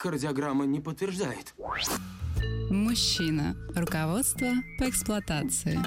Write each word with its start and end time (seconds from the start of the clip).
Кардиограмма 0.00 0.64
не 0.64 0.80
подтверждает. 0.80 1.54
Мужчина. 2.70 3.54
Руководство 3.74 4.46
по 4.78 4.88
эксплуатации. 4.88 5.78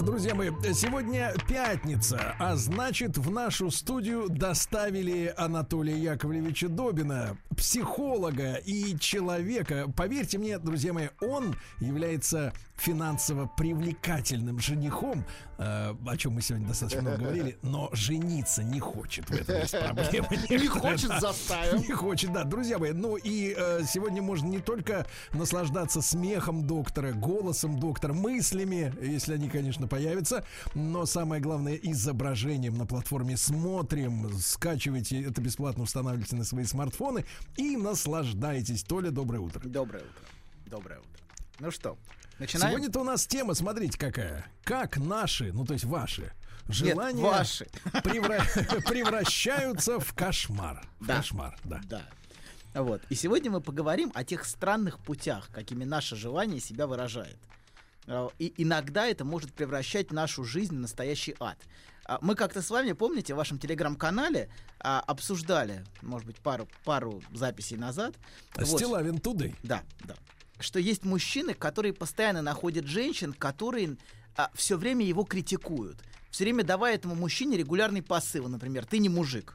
Друзья 0.00 0.34
мои, 0.34 0.50
сегодня 0.72 1.32
пятница, 1.48 2.34
а 2.40 2.56
значит 2.56 3.18
в 3.18 3.30
нашу 3.30 3.70
студию 3.70 4.28
доставили 4.28 5.32
Анатолия 5.36 5.96
Яковлевича 5.96 6.68
Добина, 6.68 7.36
психолога 7.56 8.54
и 8.54 8.98
человека. 8.98 9.86
Поверьте 9.96 10.38
мне, 10.38 10.58
друзья 10.58 10.92
мои, 10.92 11.08
он 11.20 11.54
является 11.78 12.52
финансово 12.82 13.46
привлекательным 13.46 14.58
женихом, 14.58 15.24
э, 15.58 15.94
о 16.06 16.16
чем 16.16 16.32
мы 16.32 16.42
сегодня 16.42 16.66
достаточно 16.66 17.02
много 17.02 17.18
говорили, 17.18 17.56
но 17.62 17.88
жениться 17.92 18.64
не 18.64 18.80
хочет. 18.80 19.30
В 19.30 19.32
этом 19.32 19.56
есть 19.56 19.78
проблема. 19.78 20.28
Не 20.62 20.66
хочет, 20.66 21.20
заставим. 21.20 21.80
Не 21.80 21.92
хочет, 21.92 22.32
да, 22.32 22.44
друзья 22.44 22.78
мои. 22.78 22.92
Ну 22.92 23.16
и 23.16 23.54
э, 23.56 23.82
сегодня 23.86 24.20
можно 24.20 24.48
не 24.48 24.58
только 24.58 25.06
наслаждаться 25.32 26.02
смехом 26.02 26.66
доктора, 26.66 27.12
голосом 27.12 27.78
доктора, 27.78 28.12
мыслями, 28.12 28.92
если 29.00 29.34
они, 29.34 29.48
конечно, 29.48 29.86
появятся, 29.86 30.44
но 30.74 31.06
самое 31.06 31.40
главное 31.40 31.74
изображением 31.74 32.76
на 32.76 32.86
платформе 32.86 33.36
смотрим, 33.36 34.32
скачивайте 34.38 35.22
это 35.22 35.40
бесплатно, 35.40 35.84
устанавливайте 35.84 36.36
на 36.36 36.44
свои 36.44 36.64
смартфоны 36.64 37.24
и 37.56 37.76
наслаждайтесь. 37.76 38.82
Толя, 38.82 39.10
доброе 39.10 39.38
утро. 39.38 39.60
Доброе 39.64 40.00
утро. 40.00 40.24
Доброе 40.66 40.98
утро. 40.98 41.10
Ну 41.60 41.70
что, 41.70 41.96
начинаем? 42.42 42.70
Сегодня-то 42.72 43.00
у 43.00 43.04
нас 43.04 43.26
тема, 43.26 43.54
смотрите 43.54 43.98
какая. 43.98 44.44
Как 44.64 44.96
наши, 44.98 45.52
ну 45.52 45.64
то 45.64 45.72
есть 45.74 45.84
ваши, 45.84 46.32
желания 46.68 47.22
ваши. 47.22 47.64
превра- 48.04 48.44
превращаются 48.88 49.98
в 49.98 50.12
кошмар. 50.14 50.86
В 51.00 51.06
Да. 51.06 51.16
Кошмар, 51.16 51.58
да. 51.64 51.80
Да. 51.84 52.02
Вот. 52.74 53.02
И 53.10 53.14
сегодня 53.14 53.50
мы 53.50 53.60
поговорим 53.60 54.10
о 54.14 54.24
тех 54.24 54.44
странных 54.44 54.98
путях, 54.98 55.50
какими 55.52 55.84
наше 55.84 56.16
желание 56.16 56.58
себя 56.60 56.86
выражает. 56.86 57.36
А, 58.06 58.28
И 58.38 58.52
иногда 58.56 59.06
это 59.06 59.24
может 59.24 59.52
превращать 59.52 60.10
нашу 60.10 60.44
жизнь 60.44 60.76
в 60.76 60.80
настоящий 60.80 61.36
ад. 61.38 61.58
А, 62.04 62.18
Мы 62.22 62.34
как-то 62.34 62.62
с 62.62 62.70
вами, 62.70 62.92
помните, 62.92 63.34
в 63.34 63.36
вашем 63.36 63.58
телеграм-канале 63.58 64.48
а, 64.80 65.00
обсуждали, 65.06 65.84
может 66.00 66.26
быть, 66.26 66.36
пару, 66.38 66.66
пару 66.84 67.22
записей 67.32 67.76
назад. 67.76 68.14
вот, 68.56 68.66
Стилавин 68.68 69.16
Today. 69.18 69.54
Да, 69.62 69.82
да. 70.04 70.14
Что 70.58 70.78
есть 70.78 71.04
мужчины, 71.04 71.54
которые 71.54 71.92
постоянно 71.92 72.42
находят 72.42 72.86
женщин, 72.86 73.32
которые 73.32 73.96
все 74.54 74.76
время 74.76 75.04
его 75.04 75.24
критикуют. 75.24 75.98
Все 76.30 76.44
время 76.44 76.64
давая 76.64 76.94
этому 76.94 77.14
мужчине 77.14 77.58
регулярный 77.58 78.02
посыл, 78.02 78.48
например, 78.48 78.86
ты 78.86 78.98
не 78.98 79.08
мужик. 79.08 79.54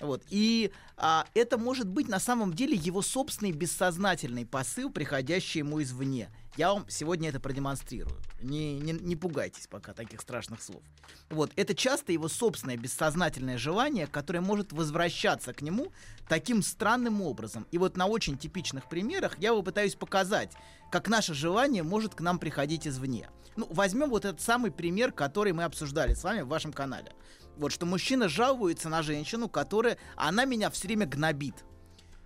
Вот. 0.00 0.22
И 0.28 0.72
а, 0.96 1.26
это 1.34 1.58
может 1.58 1.86
быть 1.86 2.08
на 2.08 2.18
самом 2.18 2.54
деле 2.54 2.76
его 2.76 3.02
собственный 3.02 3.52
бессознательный 3.52 4.44
посыл, 4.46 4.90
приходящий 4.90 5.60
ему 5.60 5.82
извне. 5.82 6.30
Я 6.56 6.72
вам 6.72 6.86
сегодня 6.88 7.30
это 7.30 7.40
продемонстрирую. 7.40 8.16
Не, 8.40 8.78
не, 8.78 8.92
не 8.92 9.16
пугайтесь 9.16 9.66
пока 9.66 9.92
таких 9.92 10.20
страшных 10.20 10.62
слов. 10.62 10.82
Вот. 11.30 11.50
Это 11.56 11.74
часто 11.74 12.12
его 12.12 12.28
собственное 12.28 12.76
бессознательное 12.76 13.58
желание, 13.58 14.06
которое 14.06 14.40
может 14.40 14.72
возвращаться 14.72 15.52
к 15.52 15.62
нему 15.62 15.92
таким 16.28 16.62
странным 16.62 17.22
образом. 17.22 17.66
И 17.72 17.78
вот 17.78 17.96
на 17.96 18.06
очень 18.06 18.38
типичных 18.38 18.88
примерах 18.88 19.36
я 19.38 19.52
попытаюсь 19.52 19.96
показать, 19.96 20.52
как 20.92 21.08
наше 21.08 21.34
желание 21.34 21.82
может 21.82 22.14
к 22.14 22.20
нам 22.20 22.38
приходить 22.38 22.86
извне. 22.86 23.30
Ну, 23.56 23.66
возьмем 23.70 24.10
вот 24.10 24.24
этот 24.24 24.40
самый 24.40 24.70
пример, 24.70 25.12
который 25.12 25.52
мы 25.52 25.64
обсуждали 25.64 26.14
с 26.14 26.22
вами 26.22 26.42
в 26.42 26.48
вашем 26.48 26.72
канале. 26.72 27.12
Вот 27.56 27.72
что 27.72 27.86
мужчина 27.86 28.28
жалуется 28.28 28.88
на 28.88 29.02
женщину, 29.02 29.48
которая, 29.48 29.96
она 30.16 30.44
меня 30.44 30.70
все 30.70 30.88
время 30.88 31.06
гнобит. 31.06 31.64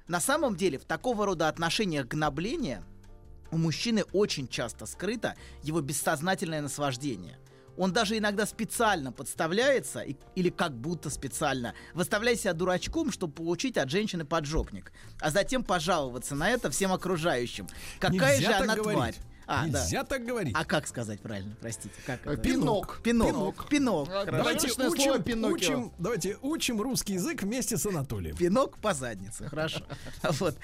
На 0.07 0.21
самом 0.21 0.57
деле, 0.57 0.79
в 0.79 0.85
такого 0.85 1.27
рода 1.27 1.49
отношениях 1.49 2.07
гнобления 2.07 2.83
у 3.51 3.59
мужчины 3.59 4.05
очень 4.13 4.49
часто 4.49 4.87
скрыто 4.87 5.35
его 5.63 5.81
бессознательное 5.81 6.63
наслаждение. 6.63 7.39
Он 7.77 7.93
даже 7.93 8.19
иногда 8.19 8.45
специально 8.45 9.13
подставляется, 9.13 10.01
и- 10.01 10.17
или 10.35 10.49
как 10.51 10.73
будто 10.75 11.11
специально, 11.11 11.75
выставляя 11.95 12.35
себя 12.35 12.53
дурачком, 12.53 13.13
чтобы 13.13 13.35
получить 13.35 13.77
от 13.77 13.89
женщины 13.89 14.25
поджопник, 14.25 14.93
а 15.21 15.31
затем 15.31 15.63
пожаловаться 15.63 16.35
на 16.35 16.51
это 16.51 16.71
всем 16.71 16.93
окружающим. 16.93 17.69
Какая 18.01 18.37
Нельзя 18.39 18.59
же 18.59 18.65
она 18.65 18.75
говорить. 18.75 18.93
тварь. 18.95 19.15
А, 19.51 19.67
да. 19.67 19.81
Нельзя 19.81 20.05
так 20.05 20.27
говорить. 20.27 20.55
А 20.55 20.63
как 20.67 20.87
сказать 20.87 21.21
правильно? 21.21 21.57
Простите, 21.59 21.95
как 22.05 22.21
это? 22.27 22.37
Пинок. 22.37 23.01
Пинок. 23.03 23.67
Пинок. 23.71 24.07
Давайте 24.27 24.69
Хорошо. 24.69 24.93
учим, 24.93 25.23
Пиноккио. 25.23 25.55
учим, 25.55 25.93
давайте 25.99 26.37
учим 26.43 26.83
русский 26.83 27.15
язык 27.15 27.43
вместе 27.43 27.79
с 27.79 27.87
Анатолием. 27.87 28.37
Пинок 28.37 28.77
по 28.77 28.93
заднице, 28.93 29.49
хорошо. 29.49 29.81
Вот, 30.23 30.57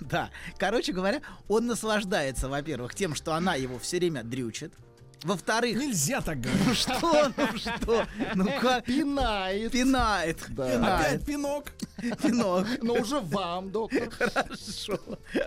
да. 0.00 0.30
Короче 0.58 0.92
говоря, 0.92 1.22
он 1.46 1.66
наслаждается, 1.66 2.48
во-первых, 2.48 2.96
тем, 2.96 3.14
что 3.14 3.32
она 3.32 3.54
его 3.54 3.78
все 3.78 3.98
время 3.98 4.24
дрючит. 4.24 4.74
Во-вторых, 5.26 5.76
Нельзя 5.76 6.20
так 6.20 6.40
говорить. 6.40 6.66
ну 6.66 6.74
что, 6.74 7.32
ну 7.36 7.58
что, 7.58 8.06
ну 8.36 8.44
как? 8.60 8.84
Пинает. 8.84 9.72
Пинает. 9.72 10.46
Пинает. 10.46 10.82
Опять 10.84 11.26
пинок. 11.26 11.64
Пинок. 12.22 12.66
Но 12.82 12.94
уже 12.94 13.18
вам, 13.20 13.70
доктор. 13.72 14.08
Хорошо. 14.10 15.00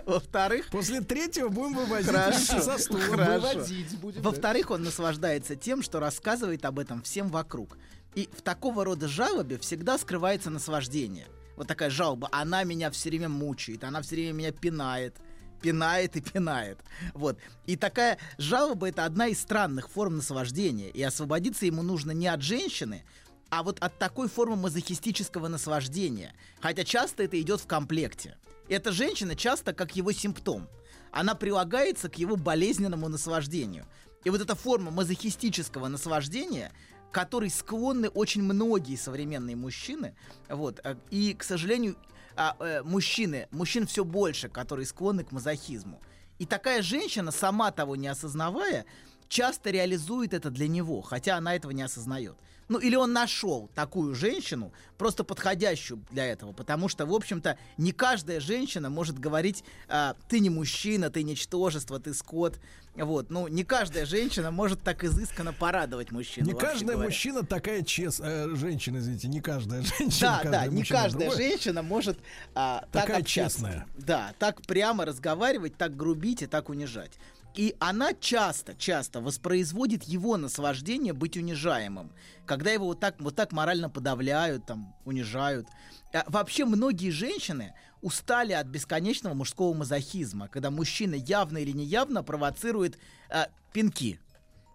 Во-вторых, 0.04 0.66
После 0.70 1.00
третьего 1.00 1.48
будем 1.48 1.74
вывозить 1.76 2.10
Хорошо. 2.10 2.60
со 2.60 2.78
стулом. 2.78 3.02
Хорошо. 3.02 3.48
Выводить 3.54 3.98
будем. 3.98 4.22
Во-вторых, 4.22 4.70
он 4.70 4.82
наслаждается 4.82 5.56
тем, 5.56 5.82
что 5.82 5.98
рассказывает 5.98 6.64
об 6.66 6.78
этом 6.78 7.02
всем 7.02 7.28
вокруг. 7.28 7.78
И 8.14 8.28
в 8.36 8.42
такого 8.42 8.84
рода 8.84 9.08
жалобе 9.08 9.56
всегда 9.58 9.96
скрывается 9.96 10.50
наслаждение. 10.50 11.26
Вот 11.56 11.68
такая 11.68 11.90
жалоба, 11.90 12.28
она 12.32 12.64
меня 12.64 12.90
все 12.90 13.08
время 13.08 13.28
мучает, 13.28 13.84
она 13.84 14.02
все 14.02 14.16
время 14.16 14.32
меня 14.32 14.52
пинает, 14.52 15.16
пинает 15.60 16.16
и 16.16 16.20
пинает. 16.20 16.78
Вот. 17.14 17.38
И 17.66 17.76
такая 17.76 18.18
жалоба 18.38 18.88
это 18.88 19.04
одна 19.04 19.28
из 19.28 19.40
странных 19.40 19.88
форм 19.88 20.16
наслаждения. 20.16 20.90
И 20.90 21.02
освободиться 21.02 21.66
ему 21.66 21.82
нужно 21.82 22.12
не 22.12 22.26
от 22.26 22.42
женщины, 22.42 23.04
а 23.50 23.62
вот 23.62 23.78
от 23.80 23.98
такой 23.98 24.28
формы 24.28 24.56
мазохистического 24.56 25.48
наслаждения. 25.48 26.34
Хотя 26.60 26.84
часто 26.84 27.24
это 27.24 27.40
идет 27.40 27.60
в 27.60 27.66
комплекте. 27.66 28.36
Эта 28.68 28.92
женщина 28.92 29.34
часто 29.34 29.72
как 29.72 29.96
его 29.96 30.12
симптом. 30.12 30.68
Она 31.10 31.34
прилагается 31.34 32.08
к 32.08 32.16
его 32.16 32.36
болезненному 32.36 33.08
наслаждению. 33.08 33.86
И 34.24 34.30
вот 34.30 34.40
эта 34.40 34.54
форма 34.54 34.90
мазохистического 34.90 35.88
наслаждения, 35.88 36.72
которой 37.10 37.50
склонны 37.50 38.08
очень 38.08 38.42
многие 38.42 38.96
современные 38.96 39.56
мужчины, 39.56 40.14
вот, 40.48 40.80
э, 40.84 40.94
и, 41.10 41.34
к 41.34 41.42
сожалению, 41.42 41.96
а, 42.40 42.56
э, 42.58 42.82
мужчины, 42.82 43.48
мужчин 43.50 43.86
все 43.86 44.02
больше, 44.02 44.48
которые 44.48 44.86
склонны 44.86 45.24
к 45.24 45.30
мазохизму. 45.30 46.00
И 46.38 46.46
такая 46.46 46.80
женщина, 46.80 47.32
сама 47.32 47.70
того 47.70 47.96
не 47.96 48.08
осознавая, 48.08 48.86
часто 49.28 49.68
реализует 49.68 50.32
это 50.32 50.48
для 50.48 50.66
него, 50.66 51.02
хотя 51.02 51.36
она 51.36 51.54
этого 51.54 51.72
не 51.72 51.82
осознает. 51.82 52.38
Ну, 52.70 52.78
или 52.78 52.94
он 52.94 53.12
нашел 53.12 53.68
такую 53.74 54.14
женщину, 54.14 54.72
просто 54.96 55.24
подходящую 55.24 56.04
для 56.12 56.24
этого, 56.24 56.52
потому 56.52 56.88
что, 56.88 57.04
в 57.04 57.12
общем-то, 57.12 57.58
не 57.76 57.90
каждая 57.90 58.38
женщина 58.38 58.88
может 58.88 59.18
говорить, 59.18 59.64
а, 59.88 60.14
ты 60.28 60.38
не 60.38 60.50
мужчина, 60.50 61.10
ты 61.10 61.24
ничтожество, 61.24 61.98
ты 61.98 62.14
скот. 62.14 62.60
Вот, 62.94 63.28
ну, 63.30 63.48
не 63.48 63.64
каждая 63.64 64.06
женщина 64.06 64.52
может 64.52 64.82
так 64.82 65.02
изысканно 65.02 65.52
порадовать 65.52 66.12
мужчину. 66.12 66.46
Не 66.46 66.54
каждая 66.54 66.92
говоря. 66.94 67.08
мужчина 67.08 67.44
такая 67.44 67.82
честная. 67.82 68.54
женщина, 68.54 68.98
извините, 68.98 69.26
не 69.26 69.40
каждая 69.40 69.82
женщина. 69.98 70.40
Да, 70.44 70.50
да, 70.50 70.66
не 70.68 70.84
каждая 70.84 71.28
другой. 71.28 71.36
женщина 71.36 71.82
может 71.82 72.18
а, 72.54 72.84
так 72.92 73.02
Такая 73.06 73.22
общаться. 73.22 73.58
честная. 73.58 73.86
Да, 73.96 74.32
так 74.38 74.62
прямо 74.62 75.04
разговаривать, 75.04 75.76
так 75.76 75.96
грубить 75.96 76.42
и 76.42 76.46
так 76.46 76.68
унижать. 76.68 77.18
И 77.54 77.74
она 77.80 78.14
часто, 78.14 78.74
часто 78.74 79.20
воспроизводит 79.20 80.04
его 80.04 80.36
наслаждение 80.36 81.12
быть 81.12 81.36
унижаемым, 81.36 82.12
когда 82.46 82.70
его 82.70 82.86
вот 82.86 83.00
так, 83.00 83.20
вот 83.20 83.34
так 83.34 83.52
морально 83.52 83.90
подавляют, 83.90 84.66
там, 84.66 84.94
унижают. 85.04 85.66
А 86.12 86.24
вообще 86.28 86.64
многие 86.64 87.10
женщины 87.10 87.74
устали 88.02 88.52
от 88.52 88.66
бесконечного 88.66 89.34
мужского 89.34 89.74
мазохизма, 89.74 90.48
когда 90.48 90.70
мужчина 90.70 91.14
явно 91.14 91.58
или 91.58 91.72
неявно 91.72 92.22
провоцирует 92.22 92.98
а, 93.28 93.48
пинки. 93.72 94.20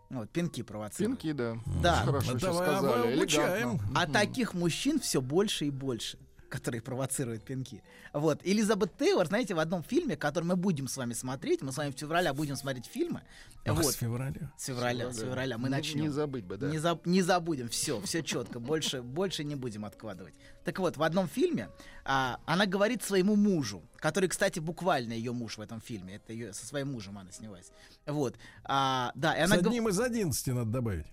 Вот, 0.10 0.30
пинки 0.30 0.62
провоцируют. 0.62 1.20
Пинки, 1.20 1.34
да. 1.36 1.58
Да. 1.82 1.96
Хорошо 2.06 2.34
Ну, 2.34 2.40
сейчас 2.40 2.56
давай 2.56 2.76
сказали. 2.78 3.14
обучаем. 3.16 3.80
А 3.96 4.06
таких 4.06 4.54
мужчин 4.54 5.00
все 5.00 5.22
больше 5.22 5.66
и 5.66 5.70
больше. 5.72 6.18
Которые 6.50 6.82
провоцируют 6.82 7.44
пинки. 7.44 7.84
Вот. 8.14 8.40
Элизабет 8.44 8.96
Тейлор, 8.98 9.28
знаете, 9.28 9.56
в 9.56 9.60
одном 9.60 9.84
фильме, 9.84 10.16
который 10.16 10.46
мы 10.46 10.56
будем 10.56 10.88
с 10.88 10.98
вами 10.98 11.14
смотреть, 11.14 11.62
мы 11.62 11.72
с 11.72 11.78
вами 11.78 11.92
в 11.92 11.96
феврале 11.98 12.32
будем 12.34 12.56
смотреть 12.56 12.86
фильмы. 12.86 13.22
Ах, 13.66 13.76
вот. 13.76 13.94
с 13.94 13.96
февраля. 13.96 14.52
С 14.58 14.66
февраля, 14.66 15.12
с 15.12 15.18
февраля 15.20 15.58
мы 15.58 15.70
Не- 15.70 15.76
начнем. 15.76 16.02
Не 16.04 16.10
забыть 16.10 16.46
бы, 16.46 16.58
да. 16.58 16.70
Не, 16.70 16.78
заб- 16.78 17.02
не 17.06 17.22
забудем, 17.22 17.68
все, 17.70 18.00
все 18.02 18.22
четко, 18.24 18.60
больше, 18.60 19.02
больше 19.02 19.44
не 19.44 19.56
будем 19.56 19.86
откладывать. 19.86 20.34
Так 20.64 20.80
вот, 20.80 20.98
в 20.98 21.04
одном 21.04 21.28
фильме 21.28 21.70
а, 22.04 22.40
она 22.46 22.66
говорит 22.68 23.04
своему 23.04 23.36
мужу, 23.36 23.82
который, 23.98 24.30
кстати, 24.30 24.60
буквально 24.60 25.14
ее 25.14 25.32
муж 25.34 25.58
в 25.58 25.62
этом 25.62 25.82
фильме, 25.82 26.16
это 26.16 26.32
ее 26.34 26.54
со 26.54 26.66
своим 26.66 26.92
мужем 26.92 27.18
она 27.18 27.32
снялась. 27.32 27.72
Вот, 28.06 28.36
а, 28.64 29.12
да, 29.16 29.34
и 29.36 29.42
С 29.42 29.46
она 29.52 29.58
гов- 29.58 29.68
одним 29.68 29.90
из 29.90 30.00
одиннадцати 30.00 30.52
надо 30.52 30.70
добавить. 30.72 31.08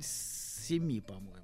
с 0.00 0.66
семи, 0.66 1.00
по-моему. 1.00 1.36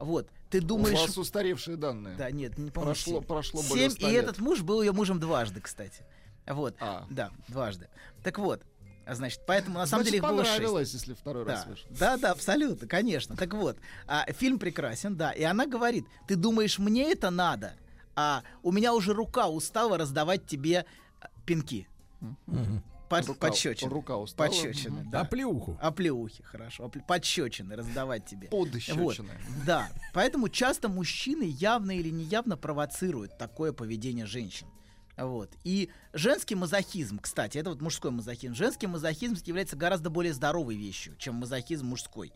Вот, 0.00 0.28
ты 0.48 0.58
У 0.58 0.62
думаешь, 0.64 0.98
вас 0.98 1.16
устаревшие 1.18 1.76
данные. 1.76 2.16
да, 2.16 2.30
нет, 2.30 2.58
не 2.58 2.70
помню. 2.70 2.90
Прошло- 2.92 3.20
прошло 3.20 3.62
более 3.68 3.90
Семь, 3.90 3.98
100 3.98 4.08
и 4.08 4.12
лет. 4.12 4.24
этот 4.24 4.38
муж 4.38 4.62
был 4.62 4.80
ее 4.82 4.92
мужем 4.92 5.20
дважды, 5.20 5.60
кстати. 5.60 6.04
Вот, 6.46 6.74
А. 6.80 7.06
да, 7.10 7.30
дважды. 7.48 7.88
Так 8.24 8.38
вот, 8.38 8.62
значит, 9.06 9.42
поэтому 9.46 9.78
на 9.78 9.86
самом 9.86 10.04
Значит, 10.04 10.12
деле 10.20 10.24
их 10.26 10.30
было 10.34 10.42
шесть. 10.44 10.56
понравилось, 10.56 10.92
если 10.94 11.12
второй 11.14 11.44
раз 11.44 11.64
Да, 11.64 11.70
вышел. 11.70 11.86
да, 11.90 12.16
да, 12.16 12.30
абсолютно, 12.32 12.88
конечно. 12.88 13.36
Так 13.36 13.52
вот, 13.54 13.76
а, 14.06 14.24
фильм 14.32 14.58
прекрасен, 14.58 15.16
да. 15.16 15.32
И 15.32 15.42
она 15.42 15.66
говорит: 15.66 16.06
ты 16.26 16.34
думаешь, 16.34 16.78
мне 16.78 17.12
это 17.12 17.28
надо? 17.30 17.74
А 18.16 18.42
у 18.62 18.72
меня 18.72 18.94
уже 18.94 19.12
рука 19.12 19.48
устала 19.48 19.96
раздавать 19.98 20.46
тебе 20.46 20.86
а, 21.20 21.28
пинки. 21.44 21.86
Под, 23.10 23.26
Рука- 23.26 23.48
подщечины. 23.48 23.90
рука 23.90 24.16
устала. 24.16 24.46
Подщечины, 24.48 25.00
А 25.08 25.10
да. 25.10 25.24
плюху. 25.24 25.76
Оплеухи, 25.82 26.42
хорошо. 26.44 26.84
Опле- 26.86 27.04
Подщечины 27.06 27.74
раздавать 27.74 28.24
тебе. 28.24 28.46
Подщечины. 28.48 29.02
Вот, 29.02 29.20
да. 29.66 29.90
Поэтому 30.14 30.48
часто 30.48 30.88
мужчины 30.88 31.42
явно 31.42 31.90
или 31.98 32.08
неявно 32.08 32.56
провоцируют 32.56 33.36
такое 33.36 33.72
поведение 33.72 34.26
женщин. 34.26 34.68
Вот. 35.16 35.50
И 35.64 35.90
женский 36.12 36.54
мазохизм, 36.54 37.18
кстати, 37.18 37.58
это 37.58 37.70
вот 37.70 37.82
мужской 37.82 38.12
мазохизм. 38.12 38.54
Женский 38.54 38.86
мазохизм 38.86 39.36
является 39.44 39.76
гораздо 39.76 40.08
более 40.08 40.32
здоровой 40.32 40.76
вещью, 40.76 41.16
чем 41.18 41.34
мазохизм 41.34 41.86
мужской. 41.86 42.32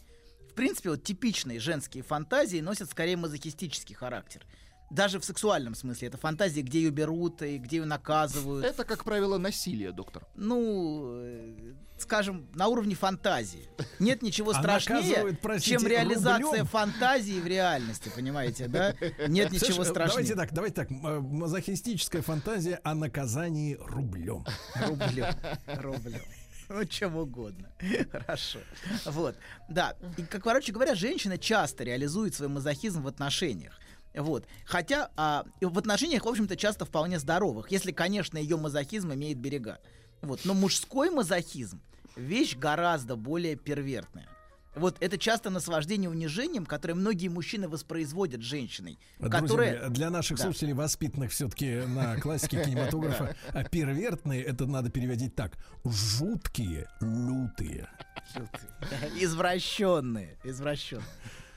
В 0.51 0.55
принципе, 0.55 0.91
вот 0.91 1.03
типичные 1.05 1.61
женские 1.61 2.03
фантазии 2.03 2.59
носят 2.61 2.91
скорее 2.91 3.17
мазохистический 3.17 3.95
характер. 3.95 4.45
Даже 4.91 5.19
в 5.19 5.25
сексуальном 5.25 5.75
смысле. 5.75 6.09
Это 6.09 6.19
фантазии, 6.19 6.61
где 6.61 6.83
ее 6.83 6.91
берут 6.91 7.43
и 7.43 7.59
где 7.59 7.79
ее 7.79 7.85
наказывают. 7.85 8.65
Это, 8.65 8.85
как 8.85 9.05
правило, 9.05 9.39
насилие, 9.39 9.93
доктор. 9.93 10.27
Ну, 10.37 11.15
э, 11.17 11.75
скажем, 11.99 12.49
на 12.55 12.69
уровне 12.69 12.95
фантазии. 12.95 13.69
Нет 13.99 14.23
ничего 14.23 14.51
А 14.55 14.61
страшнее, 14.61 15.37
простите, 15.41 15.79
чем 15.79 15.87
реализация 15.89 16.43
рублем? 16.43 16.67
фантазии 16.67 17.41
в 17.41 17.47
реальности, 17.47 18.11
понимаете, 18.15 18.69
да? 18.69 18.95
Нет 19.29 19.51
ничего 19.53 19.85
страшнее. 19.85 20.09
Давайте 20.09 20.35
так, 20.35 20.53
давайте 20.53 20.75
так. 20.77 20.91
э, 20.91 21.21
Мазохистическая 21.21 22.23
фантазия 22.23 22.81
о 22.85 22.95
наказании 22.95 23.77
рублем. 23.81 24.45
Рублем. 24.87 25.35
Рублем. 25.67 26.21
Ну, 26.69 26.85
чем 26.87 27.17
угодно. 27.17 27.69
Хорошо. 28.11 28.59
Вот. 29.07 29.37
Да. 29.69 29.97
И, 30.17 30.23
как, 30.23 30.43
короче 30.43 30.73
говоря, 30.73 30.95
женщина 30.95 31.37
часто 31.37 31.85
реализует 31.85 32.35
свой 32.35 32.49
мазохизм 32.49 33.03
в 33.03 33.09
отношениях. 33.09 33.79
Вот. 34.15 34.47
Хотя 34.65 35.11
а, 35.17 35.45
в 35.61 35.79
отношениях, 35.79 36.25
в 36.25 36.29
общем-то, 36.29 36.57
часто 36.57 36.85
вполне 36.85 37.19
здоровых, 37.19 37.71
если, 37.71 37.93
конечно, 37.93 38.39
ее 38.39 38.57
мазохизм 38.57 39.13
имеет 39.13 39.39
берега. 39.39 39.81
Вот. 40.23 40.41
Но 40.45 40.55
мужской 40.55 41.11
мазохизм 41.11 41.81
вещь 42.17 42.57
гораздо 42.57 43.17
более 43.17 43.57
первертная. 43.57 44.29
Вот 44.77 44.97
это 45.01 45.19
часто 45.19 45.51
наслаждение 45.51 46.11
унижением, 46.11 46.67
которое 46.67 46.95
многие 46.95 47.29
мужчины 47.29 47.69
воспроизводят 47.69 48.43
женщиной, 48.43 48.99
Друзья 49.21 49.41
которое... 49.41 49.81
мои, 49.83 49.91
для 49.91 50.11
наших 50.11 50.39
Да. 50.39 50.45
слушателей, 50.45 50.73
воспитанных 50.73 51.31
все-таки 51.31 51.83
на 51.87 52.17
классике 52.17 52.65
кинематографа, 52.65 53.37
а 53.51 53.65
первертные 53.65 54.43
это 54.43 54.67
надо 54.67 54.91
переводить 54.91 55.37
так: 55.37 55.53
жуткие, 55.85 56.89
лютые. 57.01 57.89
Извращенные, 59.21 60.37
извращенные. 60.43 61.07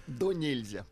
До 0.06 0.31
нельзя. 0.31 0.86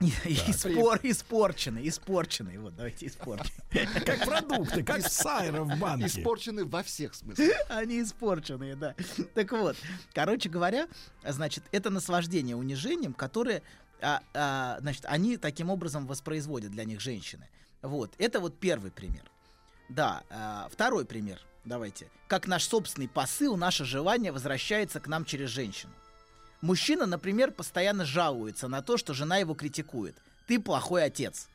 Испор, 0.00 1.00
испорченный, 1.02 1.88
испорченный. 1.88 2.58
Вот, 2.58 2.76
давайте 2.76 3.06
испорченный. 3.06 3.50
Как 4.04 4.24
продукты, 4.24 4.84
как 4.84 5.02
сайра 5.02 5.62
в 5.62 5.78
банке. 5.78 6.06
Испорчены 6.06 6.64
во 6.64 6.82
всех 6.82 7.14
смыслах. 7.14 7.48
Они 7.68 8.00
испорченные, 8.02 8.76
да. 8.76 8.94
Так 9.34 9.50
вот, 9.52 9.76
короче 10.14 10.48
говоря, 10.48 10.86
значит, 11.24 11.64
это 11.72 11.90
наслаждение 11.90 12.54
унижением, 12.54 13.12
которое, 13.12 13.62
а, 14.00 14.22
а, 14.34 14.78
значит, 14.80 15.04
они 15.06 15.36
таким 15.36 15.68
образом 15.68 16.06
воспроизводят 16.06 16.70
для 16.70 16.84
них 16.84 17.00
женщины. 17.00 17.48
Вот, 17.82 18.12
это 18.18 18.38
вот 18.38 18.58
первый 18.58 18.92
пример. 18.92 19.24
Да, 19.88 20.22
а, 20.30 20.68
второй 20.70 21.06
пример, 21.06 21.40
давайте. 21.64 22.08
Как 22.28 22.46
наш 22.46 22.64
собственный 22.64 23.08
посыл, 23.08 23.56
наше 23.56 23.84
желание 23.84 24.30
возвращается 24.30 25.00
к 25.00 25.08
нам 25.08 25.24
через 25.24 25.50
женщину. 25.50 25.92
Мужчина, 26.60 27.06
например, 27.06 27.52
постоянно 27.52 28.04
жалуется 28.04 28.68
на 28.68 28.82
то, 28.82 28.96
что 28.96 29.14
жена 29.14 29.36
его 29.38 29.54
критикует. 29.54 30.16
Ты 30.46 30.58
плохой 30.58 31.04
отец. 31.04 31.48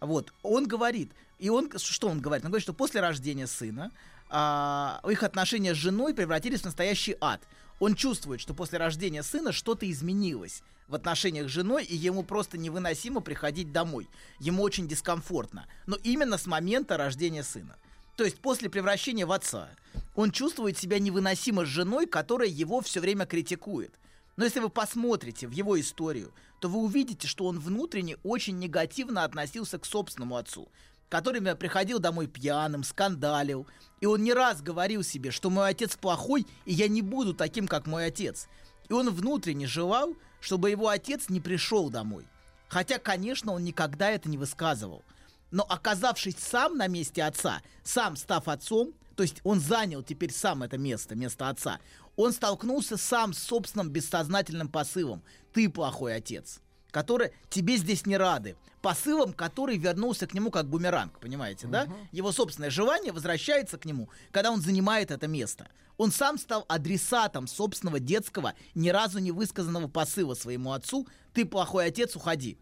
Вот, 0.00 0.32
он 0.42 0.66
говорит, 0.66 1.12
и 1.38 1.48
он, 1.48 1.70
что 1.76 2.08
он 2.08 2.20
говорит? 2.20 2.44
Он 2.44 2.50
говорит, 2.50 2.62
что 2.62 2.74
после 2.74 3.00
рождения 3.00 3.46
сына 3.46 3.90
а, 4.28 5.00
их 5.08 5.22
отношения 5.22 5.74
с 5.74 5.78
женой 5.78 6.14
превратились 6.14 6.60
в 6.60 6.64
настоящий 6.66 7.16
ад. 7.20 7.42
Он 7.80 7.94
чувствует, 7.94 8.40
что 8.40 8.54
после 8.54 8.78
рождения 8.78 9.22
сына 9.22 9.52
что-то 9.52 9.90
изменилось 9.90 10.62
в 10.88 10.94
отношениях 10.94 11.48
с 11.48 11.52
женой, 11.52 11.84
и 11.84 11.96
ему 11.96 12.22
просто 12.22 12.58
невыносимо 12.58 13.20
приходить 13.20 13.72
домой. 13.72 14.08
Ему 14.38 14.62
очень 14.62 14.86
дискомфортно. 14.86 15.66
Но 15.86 15.96
именно 15.96 16.38
с 16.38 16.46
момента 16.46 16.96
рождения 16.96 17.42
сына. 17.42 17.76
То 18.16 18.24
есть 18.24 18.38
после 18.38 18.70
превращения 18.70 19.26
в 19.26 19.32
отца 19.32 19.68
он 20.14 20.30
чувствует 20.30 20.78
себя 20.78 20.98
невыносимо 20.98 21.64
с 21.64 21.68
женой, 21.68 22.06
которая 22.06 22.48
его 22.48 22.80
все 22.80 23.00
время 23.00 23.26
критикует. 23.26 23.92
Но 24.36 24.44
если 24.44 24.60
вы 24.60 24.68
посмотрите 24.68 25.46
в 25.46 25.52
его 25.52 25.78
историю, 25.80 26.32
то 26.60 26.68
вы 26.68 26.78
увидите, 26.78 27.28
что 27.28 27.46
он 27.46 27.58
внутренне 27.58 28.16
очень 28.22 28.58
негативно 28.58 29.24
относился 29.24 29.78
к 29.78 29.86
собственному 29.86 30.36
отцу, 30.36 30.68
который 31.08 31.40
приходил 31.54 31.98
домой 31.98 32.26
пьяным, 32.26 32.82
скандалил, 32.82 33.66
и 34.00 34.06
он 34.06 34.22
не 34.22 34.32
раз 34.32 34.62
говорил 34.62 35.02
себе, 35.02 35.30
что 35.30 35.50
мой 35.50 35.68
отец 35.68 35.96
плохой, 35.96 36.46
и 36.64 36.72
я 36.72 36.88
не 36.88 37.02
буду 37.02 37.34
таким, 37.34 37.68
как 37.68 37.86
мой 37.86 38.06
отец. 38.06 38.48
И 38.88 38.92
он 38.92 39.10
внутренне 39.10 39.66
желал, 39.66 40.14
чтобы 40.40 40.70
его 40.70 40.88
отец 40.88 41.28
не 41.28 41.40
пришел 41.40 41.88
домой. 41.88 42.26
Хотя, 42.68 42.98
конечно, 42.98 43.52
он 43.52 43.62
никогда 43.62 44.10
это 44.10 44.28
не 44.28 44.36
высказывал. 44.36 45.04
Но 45.50 45.62
оказавшись 45.62 46.36
сам 46.38 46.76
на 46.76 46.88
месте 46.88 47.22
отца, 47.22 47.62
сам 47.84 48.16
став 48.16 48.48
отцом, 48.48 48.92
то 49.14 49.22
есть 49.22 49.40
он 49.44 49.60
занял 49.60 50.02
теперь 50.02 50.32
сам 50.32 50.62
это 50.62 50.78
место, 50.78 51.14
место 51.14 51.48
отца, 51.48 51.80
он 52.16 52.32
столкнулся 52.32 52.96
сам 52.96 53.32
с 53.32 53.38
собственным 53.38 53.90
бессознательным 53.90 54.68
посылом. 54.68 55.22
Ты 55.52 55.68
плохой 55.68 56.16
отец, 56.16 56.60
который 56.90 57.32
тебе 57.50 57.76
здесь 57.76 58.06
не 58.06 58.16
рады. 58.16 58.56
Посылом, 58.82 59.32
который 59.32 59.78
вернулся 59.78 60.26
к 60.26 60.34
нему 60.34 60.50
как 60.50 60.68
бумеранг, 60.68 61.18
понимаете, 61.18 61.66
да? 61.66 61.88
Его 62.12 62.32
собственное 62.32 62.70
желание 62.70 63.12
возвращается 63.12 63.78
к 63.78 63.86
нему, 63.86 64.10
когда 64.30 64.50
он 64.50 64.60
занимает 64.60 65.10
это 65.10 65.26
место. 65.26 65.68
Он 65.96 66.10
сам 66.10 66.38
стал 66.38 66.64
адресатом 66.68 67.46
собственного 67.46 68.00
детского, 68.00 68.54
ни 68.74 68.90
разу 68.90 69.20
не 69.20 69.30
высказанного 69.30 69.88
посыла 69.88 70.34
своему 70.34 70.72
отцу 70.72 71.06
«ты 71.32 71.44
плохой 71.44 71.86
отец, 71.86 72.16
уходи». 72.16 72.58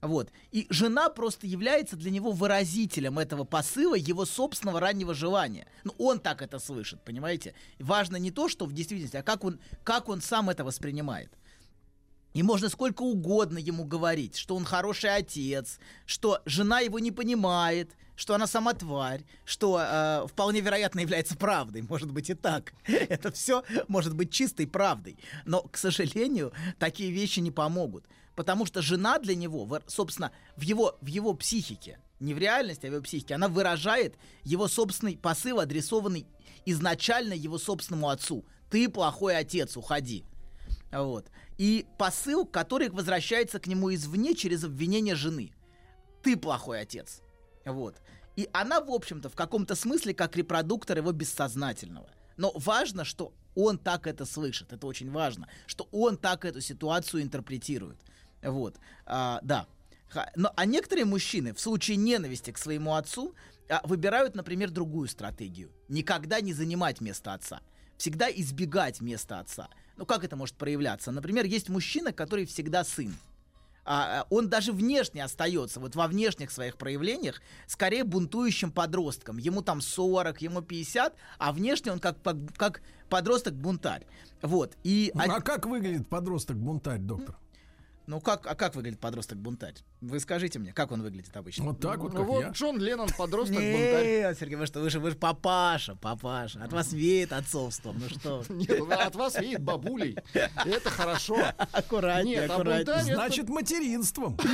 Вот. 0.00 0.30
И 0.52 0.66
жена 0.70 1.08
просто 1.08 1.46
является 1.46 1.96
для 1.96 2.10
него 2.10 2.30
выразителем 2.30 3.18
этого 3.18 3.44
посыла, 3.44 3.94
его 3.94 4.24
собственного 4.24 4.80
раннего 4.80 5.12
желания. 5.12 5.66
Ну, 5.84 5.92
он 5.98 6.20
так 6.20 6.40
это 6.40 6.58
слышит, 6.58 7.02
понимаете? 7.04 7.54
Важно 7.80 8.16
не 8.16 8.30
то, 8.30 8.48
что 8.48 8.66
в 8.66 8.72
действительности, 8.72 9.16
а 9.16 9.22
как 9.22 9.44
он, 9.44 9.58
как 9.82 10.08
он 10.08 10.20
сам 10.20 10.50
это 10.50 10.64
воспринимает. 10.64 11.32
И 12.34 12.42
можно 12.42 12.68
сколько 12.68 13.02
угодно 13.02 13.58
ему 13.58 13.84
говорить, 13.84 14.36
что 14.36 14.54
он 14.54 14.64
хороший 14.64 15.14
отец, 15.14 15.80
что 16.06 16.40
жена 16.44 16.80
его 16.80 17.00
не 17.00 17.10
понимает, 17.10 17.96
что 18.14 18.34
она 18.34 18.46
сама 18.46 18.74
тварь, 18.74 19.24
что 19.44 19.80
э, 19.80 20.26
вполне 20.28 20.60
вероятно 20.60 21.00
является 21.00 21.36
правдой, 21.36 21.82
может 21.82 22.12
быть 22.12 22.30
и 22.30 22.34
так. 22.34 22.74
Это 22.86 23.32
все 23.32 23.64
может 23.88 24.14
быть 24.14 24.30
чистой 24.30 24.66
правдой. 24.66 25.16
Но, 25.46 25.62
к 25.62 25.76
сожалению, 25.76 26.52
такие 26.78 27.10
вещи 27.10 27.40
не 27.40 27.50
помогут. 27.50 28.04
Потому 28.38 28.66
что 28.66 28.82
жена 28.82 29.18
для 29.18 29.34
него, 29.34 29.80
собственно, 29.88 30.30
в 30.54 30.62
его, 30.62 30.96
в 31.00 31.06
его 31.06 31.34
психике, 31.34 31.98
не 32.20 32.34
в 32.34 32.38
реальности, 32.38 32.86
а 32.86 32.88
в 32.88 32.92
его 32.92 33.02
психике, 33.02 33.34
она 33.34 33.48
выражает 33.48 34.14
его 34.44 34.68
собственный 34.68 35.16
посыл, 35.16 35.58
адресованный 35.58 36.24
изначально 36.64 37.32
его 37.32 37.58
собственному 37.58 38.10
отцу. 38.10 38.44
Ты 38.70 38.88
плохой 38.88 39.36
отец, 39.36 39.76
уходи. 39.76 40.24
Вот. 40.92 41.32
И 41.56 41.84
посыл, 41.98 42.46
который 42.46 42.90
возвращается 42.90 43.58
к 43.58 43.66
нему 43.66 43.92
извне 43.92 44.36
через 44.36 44.62
обвинение 44.62 45.16
жены. 45.16 45.50
Ты 46.22 46.36
плохой 46.36 46.82
отец. 46.82 47.22
Вот. 47.64 47.96
И 48.36 48.48
она, 48.52 48.80
в 48.80 48.92
общем-то, 48.92 49.30
в 49.30 49.34
каком-то 49.34 49.74
смысле 49.74 50.14
как 50.14 50.36
репродуктор 50.36 50.98
его 50.98 51.10
бессознательного. 51.10 52.08
Но 52.36 52.52
важно, 52.54 53.04
что 53.04 53.32
он 53.56 53.78
так 53.78 54.06
это 54.06 54.24
слышит. 54.24 54.72
Это 54.72 54.86
очень 54.86 55.10
важно, 55.10 55.48
что 55.66 55.88
он 55.90 56.16
так 56.16 56.44
эту 56.44 56.60
ситуацию 56.60 57.24
интерпретирует. 57.24 57.98
Вот. 58.42 58.76
А, 59.06 59.40
да. 59.42 59.66
Но, 60.36 60.52
а 60.56 60.64
некоторые 60.64 61.04
мужчины 61.04 61.52
в 61.52 61.60
случае 61.60 61.96
ненависти 61.96 62.50
к 62.50 62.58
своему 62.58 62.94
отцу 62.94 63.34
а, 63.68 63.80
выбирают, 63.84 64.34
например, 64.34 64.70
другую 64.70 65.08
стратегию. 65.08 65.70
Никогда 65.88 66.40
не 66.40 66.52
занимать 66.52 67.00
место 67.00 67.34
отца. 67.34 67.60
Всегда 67.96 68.30
избегать 68.30 69.00
места 69.00 69.40
отца. 69.40 69.68
Ну, 69.96 70.06
как 70.06 70.24
это 70.24 70.36
может 70.36 70.54
проявляться? 70.54 71.10
Например, 71.10 71.44
есть 71.44 71.68
мужчина, 71.68 72.12
который 72.12 72.46
всегда 72.46 72.84
сын. 72.84 73.14
А, 73.84 74.20
а, 74.20 74.26
он 74.30 74.48
даже 74.48 74.72
внешне 74.72 75.24
остается, 75.24 75.80
вот 75.80 75.96
во 75.96 76.06
внешних 76.06 76.50
своих 76.50 76.76
проявлениях, 76.76 77.40
скорее 77.66 78.04
бунтующим 78.04 78.70
подростком. 78.70 79.38
Ему 79.38 79.62
там 79.62 79.80
40, 79.80 80.42
ему 80.42 80.62
50, 80.62 81.14
а 81.38 81.52
внешне 81.52 81.92
он 81.92 81.98
как, 81.98 82.22
как, 82.22 82.36
как 82.54 82.82
подросток-бунтарь. 83.08 84.06
Вот. 84.42 84.76
И, 84.84 85.10
Ну, 85.14 85.22
А 85.26 85.40
как 85.40 85.66
выглядит 85.66 86.06
подросток-бунтарь, 86.08 87.00
доктор? 87.00 87.36
Ну 88.08 88.22
как, 88.22 88.46
а 88.46 88.54
как 88.54 88.74
выглядит 88.74 89.00
подросток-бунтарь? 89.00 89.74
Вы 90.00 90.18
скажите 90.18 90.58
мне, 90.58 90.72
как 90.72 90.92
он 90.92 91.02
выглядит 91.02 91.36
обычно? 91.36 91.64
Вот 91.66 91.78
так 91.78 91.98
вот, 91.98 92.14
Ну 92.14 92.20
как 92.20 92.26
вот 92.26 92.40
я. 92.40 92.48
Джон 92.48 92.78
Леннон, 92.78 93.10
подросток, 93.16 93.56
бунтарь. 93.56 94.06
Нет, 94.06 94.38
Сергей, 94.38 94.56
вы 94.56 94.64
что, 94.64 94.80
вы 94.80 94.88
же, 94.88 94.98
вы 94.98 95.10
же 95.10 95.16
папаша, 95.16 95.94
папаша. 95.94 96.64
От 96.64 96.72
вас 96.72 96.92
веет 96.94 97.34
отцовством, 97.34 97.98
ну 97.98 98.08
что? 98.08 98.44
Нет, 98.48 98.78
ну, 98.78 98.90
от 98.90 99.14
вас 99.14 99.38
видит 99.38 99.62
бабулей. 99.62 100.16
Это 100.32 100.88
хорошо. 100.88 101.36
Аккуратнее, 101.70 102.40
Нет, 102.40 102.50
а 102.50 102.54
аккуратнее. 102.54 103.14
Значит, 103.14 103.50
материнством. 103.50 104.38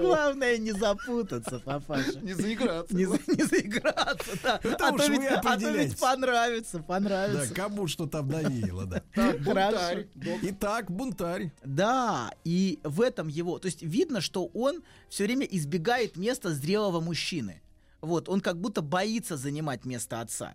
Главное 0.00 0.58
не 0.58 0.72
запутаться, 0.72 1.60
папаша. 1.60 2.18
Не 2.20 2.34
заиграться. 2.34 2.94
Не, 2.94 3.06
за- 3.06 3.18
не 3.26 3.42
заиграться, 3.44 4.38
да. 4.42 4.60
Это 4.62 4.88
а, 4.88 4.92
то 4.92 5.06
ведь, 5.06 5.20
а 5.30 5.58
то 5.58 5.70
ведь 5.70 5.98
понравится, 5.98 6.78
Да, 6.78 6.84
понравится. 6.84 7.54
кому 7.54 7.86
что 7.86 8.06
там 8.06 8.28
давило, 8.28 8.86
да. 8.86 9.02
Так, 9.14 9.40
бунтарь. 9.42 10.06
Итак, 10.42 10.90
бунтарь. 10.90 11.52
Да, 11.64 12.30
и 12.44 12.78
в 12.82 13.00
этом 13.00 13.28
его, 13.28 13.58
то 13.58 13.66
есть 13.66 13.82
видно, 13.82 14.20
что 14.20 14.46
он 14.46 14.82
все 15.08 15.24
время 15.24 15.46
избегает 15.46 16.16
места 16.16 16.52
зрелого 16.52 17.00
мужчины. 17.00 17.62
Вот, 18.00 18.28
он 18.28 18.40
как 18.40 18.60
будто 18.60 18.82
боится 18.82 19.36
занимать 19.36 19.84
место 19.84 20.20
отца. 20.20 20.54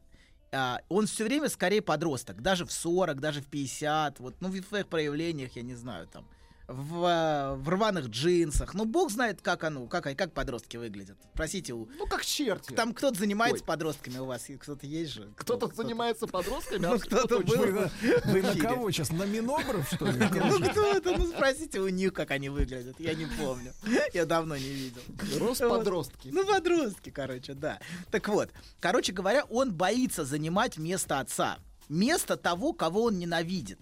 А, 0.54 0.82
он 0.90 1.08
все 1.08 1.24
время 1.24 1.50
скорее 1.50 1.82
подросток, 1.82 2.42
даже 2.42 2.66
в 2.66 2.72
40, 2.72 3.20
даже 3.20 3.42
в 3.42 3.48
50, 3.48 4.20
вот, 4.20 4.36
ну, 4.42 4.50
в 4.50 4.62
своих 4.68 4.88
проявлениях, 4.88 5.56
я 5.56 5.62
не 5.62 5.76
знаю, 5.76 6.08
там, 6.08 6.28
в, 6.68 7.06
э, 7.06 7.56
в 7.56 7.70
рваных 7.70 8.08
джинсах. 8.08 8.74
Ну, 8.74 8.86
бог 8.86 9.12
знает, 9.12 9.42
как 9.42 9.64
оно, 9.64 9.88
как, 9.88 10.04
как 10.18 10.32
подростки 10.34 10.78
выглядят. 10.78 11.18
Спросите, 11.34 11.74
у, 11.74 11.90
Ну, 11.98 12.08
как 12.08 12.24
черти. 12.26 12.74
там 12.74 12.94
кто-то 12.94 13.20
занимается 13.20 13.64
Ой. 13.64 13.68
подростками 13.68 14.18
у 14.20 14.26
вас, 14.26 14.50
и 14.50 14.58
кто-то 14.58 14.86
есть 14.88 15.12
же? 15.14 15.30
Кто-то 15.36 15.68
занимается 15.76 16.28
подростками, 16.28 16.86
Ну, 16.86 16.94
а 16.94 17.00
кто-то 17.00 17.28
точно. 17.44 17.58
был. 17.58 17.90
Вы, 18.26 18.42
на- 18.42 18.56
кого 18.56 18.92
сейчас? 18.92 19.12
На 19.12 19.24
Минобров, 19.24 19.88
что 19.92 20.06
ли? 20.06 20.20
Ну 20.52 20.60
кто 20.70 20.92
это? 20.94 21.18
Ну 21.18 21.28
спросите 21.28 21.80
у 21.80 21.90
них, 21.90 22.14
как 22.14 22.32
они 22.32 22.50
выглядят. 22.50 23.00
Я 23.00 23.14
не 23.14 23.26
помню. 23.26 23.74
Я 24.14 24.26
давно 24.26 24.56
не 24.56 24.70
видел. 24.70 25.02
Рос 25.40 25.60
Вот. 25.60 25.70
подростки. 25.80 26.30
Ну, 26.32 26.46
подростки, 26.46 27.10
короче, 27.10 27.54
да. 27.54 27.80
Так 28.12 28.28
вот, 28.28 28.50
короче 28.80 29.12
говоря, 29.14 29.44
он 29.46 29.74
боится 29.74 30.24
занимать 30.26 30.78
место 30.78 31.20
отца. 31.20 31.58
Место 31.90 32.38
того, 32.38 32.72
кого 32.74 33.04
он 33.06 33.20
ненавидит. 33.20 33.80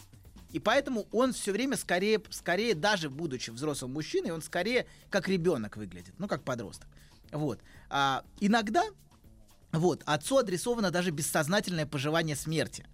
И 0.51 0.59
поэтому 0.59 1.07
он 1.11 1.33
все 1.33 1.51
время 1.51 1.77
скорее, 1.77 2.21
скорее, 2.31 2.73
даже 2.73 3.09
будучи 3.09 3.51
взрослым 3.51 3.93
мужчиной, 3.93 4.31
он 4.31 4.41
скорее 4.41 4.87
как 5.09 5.27
ребенок 5.27 5.77
выглядит, 5.77 6.13
ну, 6.17 6.27
как 6.27 6.43
подросток. 6.43 6.87
Вот. 7.31 7.59
А, 7.89 8.23
иногда, 8.39 8.83
вот, 9.71 10.01
отцу 10.05 10.37
адресовано 10.37 10.89
даже 10.89 11.11
бессознательное 11.11 11.85
пожелание 11.85 12.35
смерти. 12.35 12.85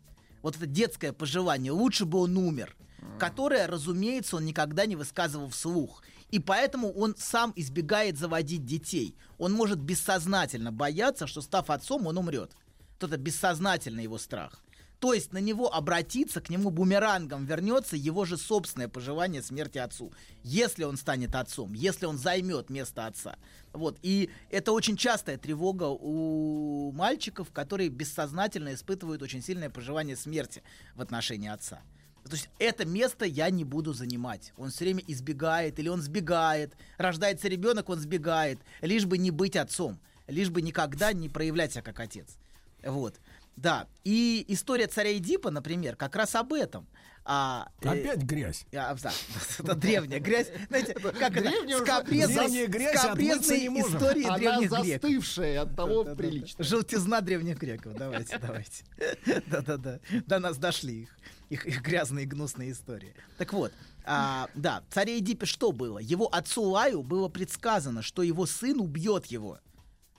Вот 0.42 0.58
это 0.58 0.66
детское 0.66 1.14
пожелание, 1.14 1.72
лучше 1.72 2.06
бы 2.06 2.20
он 2.20 2.38
умер, 2.38 2.76
которое, 3.18 3.68
разумеется, 3.68 4.36
он 4.36 4.46
никогда 4.46 4.86
не 4.86 4.96
высказывал 4.96 5.50
вслух. 5.50 6.04
И 6.32 6.40
поэтому 6.40 6.92
он 6.92 7.16
сам 7.18 7.54
избегает 7.56 8.18
заводить 8.18 8.66
детей. 8.66 9.16
Он 9.38 9.54
может 9.54 9.80
бессознательно 9.80 10.72
бояться, 10.72 11.28
что 11.28 11.42
став 11.42 11.70
отцом, 11.70 12.08
он 12.08 12.18
умрет. 12.18 12.52
Вот 13.00 13.12
это 13.12 13.18
бессознательный 13.18 14.04
его 14.04 14.18
страх. 14.18 14.62
То 15.06 15.14
есть 15.14 15.34
на 15.34 15.38
него 15.38 15.72
обратиться, 15.72 16.42
к 16.42 16.50
нему 16.50 16.72
бумерангом 16.72 17.46
вернется 17.46 17.96
его 17.96 18.26
же 18.26 18.38
собственное 18.38 18.88
пожелание 18.88 19.44
смерти 19.44 19.78
отцу. 19.78 20.12
Если 20.42 20.84
он 20.84 20.98
станет 20.98 21.36
отцом, 21.36 21.74
если 21.74 22.08
он 22.08 22.18
займет 22.18 22.72
место 22.72 23.06
отца. 23.06 23.36
Вот. 23.72 24.00
И 24.02 24.32
это 24.50 24.72
очень 24.72 24.98
частая 24.98 25.38
тревога 25.38 25.84
у 25.84 26.92
мальчиков, 26.92 27.52
которые 27.52 27.90
бессознательно 27.90 28.74
испытывают 28.74 29.22
очень 29.22 29.44
сильное 29.44 29.70
пожелание 29.70 30.16
смерти 30.16 30.64
в 30.96 31.02
отношении 31.02 31.50
отца. 31.50 31.84
То 32.24 32.32
есть 32.32 32.50
это 32.58 32.84
место 32.84 33.26
я 33.26 33.52
не 33.52 33.64
буду 33.64 33.94
занимать. 33.94 34.54
Он 34.58 34.72
все 34.72 34.86
время 34.86 35.04
избегает 35.06 35.78
или 35.78 35.88
он 35.88 36.02
сбегает. 36.02 36.74
Рождается 36.98 37.48
ребенок, 37.48 37.90
он 37.90 38.00
сбегает. 38.00 38.58
Лишь 38.82 39.06
бы 39.06 39.20
не 39.20 39.30
быть 39.30 39.56
отцом. 39.56 40.00
Лишь 40.26 40.50
бы 40.50 40.64
никогда 40.64 41.14
не 41.14 41.30
проявлять 41.30 41.74
себя 41.74 41.84
как 41.84 42.00
отец. 42.00 42.40
Вот. 42.86 43.20
Да. 43.56 43.88
И 44.04 44.44
история 44.50 44.88
царя 44.88 45.18
Эдипа, 45.18 45.50
например, 45.52 45.96
как 45.96 46.16
раз 46.16 46.36
об 46.36 46.54
этом. 46.54 46.88
А, 47.28 47.70
э, 47.82 47.90
Опять 47.90 48.20
грязь. 48.22 48.68
а, 48.72 48.94
да, 49.02 49.12
это 49.60 49.74
древняя 49.74 50.20
грязь. 50.20 50.52
Знаете, 50.68 50.94
как 50.94 51.36
это? 51.36 51.42
Древняя 51.50 51.80
Скопрезные- 51.80 52.36
древняя 52.38 52.68
грязь, 52.68 53.50
не 53.50 53.70
можем. 53.70 53.98
истории 53.98 54.26
Она 54.26 54.38
древних 54.38 54.70
греков. 54.70 54.88
застывшая 54.88 55.62
от 55.64 55.76
того 55.76 56.04
Да-да-да. 56.04 56.16
прилично. 56.16 56.64
Желтизна 56.64 57.22
древних 57.22 57.58
греков. 57.58 57.94
Давайте, 57.96 58.38
давайте. 58.38 58.84
Да-да-да. 59.48 60.00
До 60.28 60.38
нас 60.38 60.58
дошли 60.58 61.02
их, 61.04 61.18
их, 61.50 61.66
их 61.66 61.82
грязные 61.82 62.28
гнусные 62.28 62.72
истории. 62.74 63.16
Так 63.40 63.54
вот, 63.54 63.74
а, 64.04 64.48
да, 64.54 64.84
царе 64.92 65.18
Эдипе 65.18 65.48
что 65.48 65.72
было? 65.72 65.98
Его 65.98 66.28
отцу 66.28 66.62
Лаю 66.62 67.02
было 67.02 67.28
предсказано, 67.28 68.04
что 68.04 68.22
его 68.22 68.46
сын 68.46 68.80
убьет 68.80 69.26
его. 69.28 69.58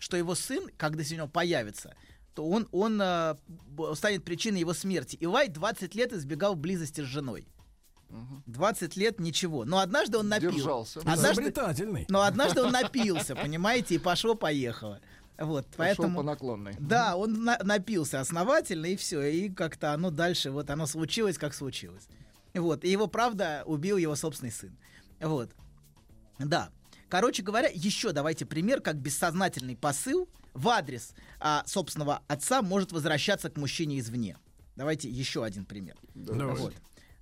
Что 0.01 0.17
его 0.17 0.35
сын, 0.35 0.69
когда 0.77 1.05
сегодня 1.05 1.29
появится, 1.29 1.95
то 2.37 2.47
он, 2.47 2.69
он 2.71 2.99
б- 2.99 3.95
станет 3.97 4.23
причиной 4.23 4.61
его 4.61 4.75
смерти. 4.75 5.17
И 5.17 5.27
Лай 5.27 5.49
20 5.49 5.95
лет 5.95 6.13
избегал 6.13 6.55
близости 6.55 7.01
с 7.01 7.05
женой. 7.05 7.49
20 8.45 8.95
лет 8.97 9.19
ничего. 9.19 9.65
Но 9.65 9.79
однажды 9.79 10.19
он 10.19 10.29
напил. 10.29 10.53
Держался. 10.53 11.01
Однажды, 11.01 11.53
но 12.09 12.23
однажды 12.23 12.63
он 12.63 12.73
напился, 12.73 13.35
понимаете, 13.35 13.95
и 13.95 13.99
пошло-поехало. 13.99 15.01
Вот, 15.39 15.67
Пошел 15.67 15.77
поэтому... 15.79 16.17
по 16.19 16.23
наклонной. 16.23 16.75
Да, 16.79 17.17
он 17.17 17.43
на- 17.43 17.59
напился 17.63 18.21
основательно, 18.21 18.87
и 18.87 18.97
все. 18.97 19.23
И 19.23 19.49
как-то 19.49 19.93
оно 19.93 20.11
дальше, 20.11 20.51
вот 20.51 20.69
оно 20.71 20.87
случилось, 20.87 21.39
как 21.39 21.55
случилось. 21.55 22.07
Вот. 22.55 22.85
И 22.85 22.91
его, 22.91 23.07
правда, 23.07 23.63
убил 23.67 23.97
его 23.97 24.15
собственный 24.15 24.53
сын. 24.53 24.77
Вот. 25.21 25.51
Да. 26.39 26.71
Короче 27.09 27.43
говоря, 27.43 27.71
еще 27.73 28.13
давайте 28.13 28.45
пример, 28.45 28.81
как 28.83 28.97
бессознательный 28.97 29.77
посыл 29.77 30.29
в 30.57 30.69
адрес 30.69 31.15
а, 31.39 31.63
собственного 31.67 32.23
отца 32.29 32.63
может 32.63 32.93
возвращаться 32.93 33.51
к 33.51 33.57
мужчине 33.57 33.99
извне. 33.99 34.37
Давайте 34.75 35.09
еще 35.09 35.45
один 35.45 35.65
пример. 35.65 35.97
Давайте. 36.15 36.63
Вот. 36.63 36.75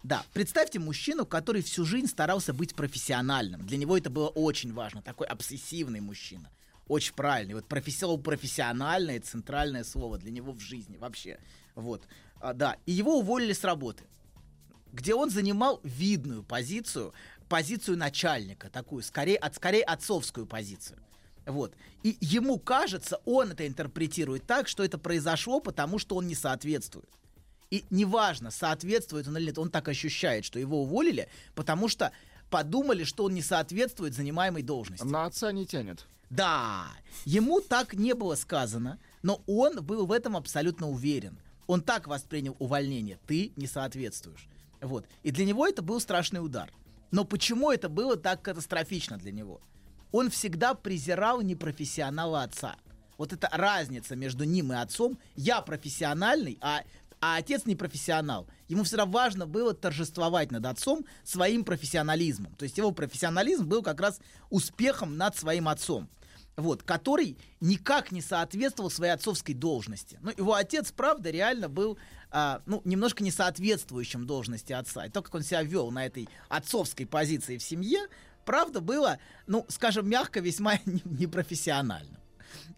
Да, 0.02 0.24
представьте 0.32 0.78
мужчину, 0.78 1.24
который 1.24 1.62
всю 1.62 1.84
жизнь 1.84 2.06
старался 2.06 2.52
быть 2.52 2.74
профессиональным. 2.74 3.66
Для 3.66 3.78
него 3.78 3.96
это 3.96 4.10
было 4.10 4.28
очень 4.28 4.72
важно. 4.72 5.02
Такой 5.02 5.26
обсессивный 5.26 6.00
мужчина. 6.00 6.50
Очень 6.88 7.14
правильный. 7.14 7.54
Вот 7.54 7.66
профессионал, 7.66 8.18
профессиональное 8.18 9.20
центральное 9.20 9.84
слово 9.84 10.18
для 10.18 10.30
него 10.30 10.52
в 10.52 10.60
жизни 10.60 10.96
вообще. 10.96 11.38
Вот. 11.74 12.02
А, 12.40 12.52
да. 12.52 12.76
И 12.86 12.92
его 12.92 13.18
уволили 13.18 13.52
с 13.52 13.64
работы 13.64 14.04
где 14.92 15.12
он 15.12 15.28
занимал 15.28 15.80
видную 15.82 16.44
позицию, 16.44 17.12
позицию 17.48 17.98
начальника, 17.98 18.70
такую, 18.70 19.02
скорее, 19.02 19.36
от, 19.38 19.56
скорее 19.56 19.82
отцовскую 19.82 20.46
позицию. 20.46 21.00
Вот. 21.46 21.74
И 22.02 22.16
ему 22.20 22.58
кажется, 22.58 23.20
он 23.24 23.52
это 23.52 23.66
интерпретирует 23.66 24.46
так, 24.46 24.68
что 24.68 24.82
это 24.82 24.98
произошло, 24.98 25.60
потому 25.60 25.98
что 25.98 26.16
он 26.16 26.26
не 26.26 26.34
соответствует. 26.34 27.08
И 27.70 27.84
неважно, 27.90 28.50
соответствует 28.50 29.26
он 29.26 29.36
или 29.36 29.46
нет, 29.46 29.58
он 29.58 29.70
так 29.70 29.88
ощущает, 29.88 30.44
что 30.44 30.58
его 30.58 30.82
уволили, 30.82 31.28
потому 31.54 31.88
что 31.88 32.12
подумали, 32.50 33.04
что 33.04 33.24
он 33.24 33.34
не 33.34 33.42
соответствует 33.42 34.14
занимаемой 34.14 34.62
должности. 34.62 35.04
На 35.04 35.26
отца 35.26 35.50
не 35.52 35.66
тянет. 35.66 36.06
Да, 36.30 36.86
ему 37.24 37.60
так 37.60 37.94
не 37.94 38.14
было 38.14 38.34
сказано, 38.34 38.98
но 39.22 39.42
он 39.46 39.84
был 39.84 40.06
в 40.06 40.12
этом 40.12 40.36
абсолютно 40.36 40.88
уверен. 40.88 41.38
Он 41.66 41.80
так 41.80 42.06
воспринял 42.06 42.56
увольнение. 42.58 43.18
Ты 43.26 43.52
не 43.56 43.66
соответствуешь. 43.66 44.48
Вот. 44.80 45.06
И 45.22 45.30
для 45.30 45.44
него 45.44 45.66
это 45.66 45.82
был 45.82 46.00
страшный 46.00 46.44
удар. 46.44 46.72
Но 47.10 47.24
почему 47.24 47.70
это 47.70 47.88
было 47.88 48.16
так 48.16 48.42
катастрофично 48.42 49.16
для 49.16 49.32
него? 49.32 49.60
Он 50.14 50.30
всегда 50.30 50.74
презирал 50.74 51.40
непрофессионала 51.40 52.44
отца. 52.44 52.76
Вот 53.18 53.32
эта 53.32 53.48
разница 53.50 54.14
между 54.14 54.44
ним 54.44 54.72
и 54.72 54.76
отцом. 54.76 55.18
Я 55.34 55.60
профессиональный, 55.60 56.56
а, 56.60 56.84
а 57.20 57.34
отец 57.38 57.66
не 57.66 57.74
профессионал. 57.74 58.46
Ему 58.68 58.84
всегда 58.84 59.06
важно 59.06 59.44
было 59.44 59.74
торжествовать 59.74 60.52
над 60.52 60.66
отцом 60.66 61.04
своим 61.24 61.64
профессионализмом. 61.64 62.54
То 62.54 62.62
есть 62.62 62.78
его 62.78 62.92
профессионализм 62.92 63.66
был 63.66 63.82
как 63.82 64.00
раз 64.00 64.20
успехом 64.50 65.16
над 65.16 65.36
своим 65.36 65.66
отцом. 65.66 66.08
вот, 66.56 66.84
который 66.84 67.36
никак 67.60 68.12
не 68.12 68.20
соответствовал 68.20 68.88
своей 68.88 69.12
отцовской 69.12 69.54
должности. 69.54 70.20
Ну, 70.22 70.30
его 70.30 70.54
отец, 70.54 70.92
правда, 70.92 71.30
реально 71.30 71.68
был, 71.68 71.98
а, 72.30 72.62
ну, 72.66 72.80
немножко 72.84 73.24
не 73.24 73.32
соответствующим 73.32 74.26
должности 74.26 74.72
отца. 74.72 75.06
И 75.06 75.10
то, 75.10 75.22
как 75.22 75.34
он 75.34 75.42
себя 75.42 75.64
вел 75.64 75.90
на 75.90 76.06
этой 76.06 76.28
отцовской 76.48 77.06
позиции 77.06 77.58
в 77.58 77.62
семье, 77.64 78.06
правда, 78.44 78.80
было, 78.80 79.18
ну, 79.46 79.66
скажем 79.68 80.08
мягко, 80.08 80.40
весьма 80.40 80.78
не- 80.86 81.02
непрофессионально. 81.04 82.20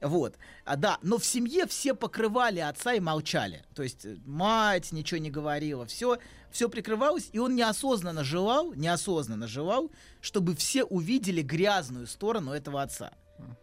Вот, 0.00 0.36
а, 0.64 0.76
да, 0.76 0.98
но 1.02 1.18
в 1.18 1.24
семье 1.24 1.66
все 1.66 1.94
покрывали 1.94 2.60
отца 2.60 2.94
и 2.94 3.00
молчали. 3.00 3.64
То 3.74 3.82
есть 3.82 4.04
э, 4.04 4.16
мать 4.26 4.92
ничего 4.92 5.18
не 5.18 5.30
говорила, 5.30 5.86
все, 5.86 6.18
все 6.50 6.68
прикрывалось, 6.68 7.28
и 7.32 7.38
он 7.38 7.54
неосознанно 7.54 8.24
желал, 8.24 8.72
неосознанно 8.74 9.46
желал, 9.46 9.90
чтобы 10.20 10.54
все 10.56 10.84
увидели 10.84 11.42
грязную 11.42 12.06
сторону 12.06 12.52
этого 12.52 12.82
отца. 12.82 13.12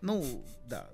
Ну, 0.01 0.43
да. 0.65 0.89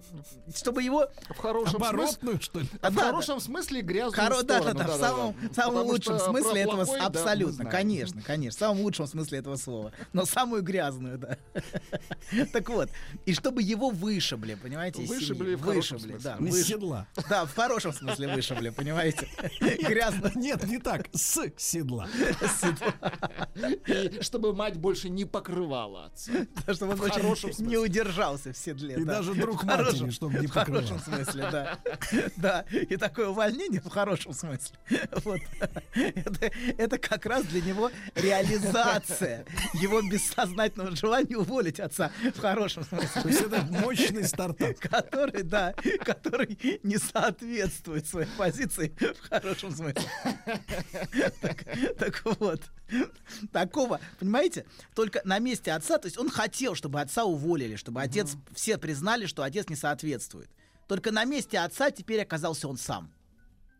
Чтобы 0.56 0.84
его... 0.84 1.08
В 1.30 1.38
хорошем 1.38 1.84
смысле... 1.84 2.40
Что 2.40 2.60
ли? 2.60 2.66
В 2.68 2.80
Да, 2.82 2.90
хорошем 2.92 3.40
смысле 3.40 3.82
грязную 3.82 4.30
Хоро- 4.30 4.44
да, 4.44 4.60
да, 4.60 4.72
сторону. 4.72 4.80
да, 4.80 4.88
в 4.88 5.00
самом, 5.00 5.36
в 5.50 5.54
самом 5.56 5.86
лучшем 5.88 6.20
смысле 6.20 6.62
этого, 6.62 6.86
плохой, 6.86 7.00
да, 7.00 7.06
абсолютно, 7.08 7.66
конечно, 7.66 8.22
конечно, 8.22 8.58
в 8.58 8.60
самом 8.60 8.82
лучшем 8.84 9.08
смысле 9.08 9.40
этого 9.40 9.56
слова, 9.58 9.92
но 10.14 10.26
самую 10.26 10.62
грязную, 10.64 11.18
да. 11.18 11.38
Так 12.54 12.70
вот, 12.70 12.90
и 13.26 13.34
чтобы 13.34 13.62
его 13.62 13.90
вышибли, 13.90 14.56
понимаете, 14.56 15.04
Вышибли 15.04 15.56
в 15.56 15.62
хорошем 15.62 15.98
вышибли, 15.98 16.20
смысле. 16.20 16.36
да, 16.40 16.46
Из 16.48 16.68
седла. 16.68 17.08
да, 17.30 17.46
в 17.46 17.56
хорошем 17.56 17.94
смысле 17.94 18.34
вышибли, 18.34 18.70
понимаете, 18.70 19.28
грязно, 19.60 20.32
Нет, 20.36 20.64
не 20.68 20.78
так, 20.80 21.08
с 21.14 21.48
седла. 21.58 22.08
И 23.88 24.20
чтобы 24.22 24.54
мать 24.54 24.78
больше 24.78 25.10
не 25.10 25.26
покрывала 25.26 26.06
отца. 26.06 26.32
чтобы 26.74 26.94
он 26.94 27.68
не 27.68 27.78
удержался 27.78 28.54
в 28.54 28.58
седле. 28.70 28.96
И 28.96 29.04
да. 29.04 29.18
даже 29.18 29.34
друг 29.36 29.62
хорошем- 29.62 29.86
матери, 30.00 30.10
чтобы 30.12 30.40
не 30.40 30.48
В 30.48 30.52
хорошем 30.52 30.98
покрывал. 31.00 31.24
смысле, 31.26 31.48
да. 31.52 31.80
Да, 32.38 32.66
и 32.72 32.98
такое 32.98 33.28
увольнение 33.30 33.82
в 33.82 33.90
хорошем 33.90 34.34
смысле. 34.34 34.76
Вот. 35.24 35.40
Это, 35.96 36.52
это 36.78 36.98
как 36.98 37.26
раз 37.26 37.46
для 37.46 37.62
него 37.62 37.92
реализация 38.16 39.46
его 39.74 40.02
бессознательного 40.02 40.96
желания 40.96 41.36
уволить 41.38 41.80
отца 41.80 42.12
в 42.36 42.40
хорошем 42.40 42.84
смысле. 42.84 43.22
То 43.22 43.28
есть 43.28 43.42
это 43.42 43.62
мощный 43.82 44.24
стартап. 44.26 44.78
Который, 44.80 45.44
да, 45.44 45.74
который 46.04 46.58
не 46.84 46.98
соответствует 46.98 48.08
своей 48.08 48.28
позиции 48.38 48.94
в 49.00 49.30
хорошем 49.30 49.72
смысле. 49.72 50.04
Так, 51.42 51.66
так 51.98 52.22
вот, 52.40 52.62
такого, 53.52 54.00
понимаете, 54.20 54.66
только 54.96 55.22
на 55.26 55.40
месте 55.40 55.72
отца, 55.72 55.98
то 55.98 56.08
есть 56.08 56.18
он 56.18 56.30
хотел, 56.30 56.76
чтобы 56.76 57.02
отца 57.02 57.26
уволили, 57.26 57.76
чтобы 57.76 58.02
отец, 58.02 58.36
все 58.54 58.78
признали, 58.78 59.26
что 59.26 59.44
отец 59.44 59.70
не 59.70 59.76
соответствует. 59.76 60.50
Только 60.88 61.12
на 61.12 61.24
месте 61.26 61.60
отца 61.60 61.92
теперь 61.92 62.22
оказался 62.22 62.68
он 62.68 62.78
сам. 62.78 63.14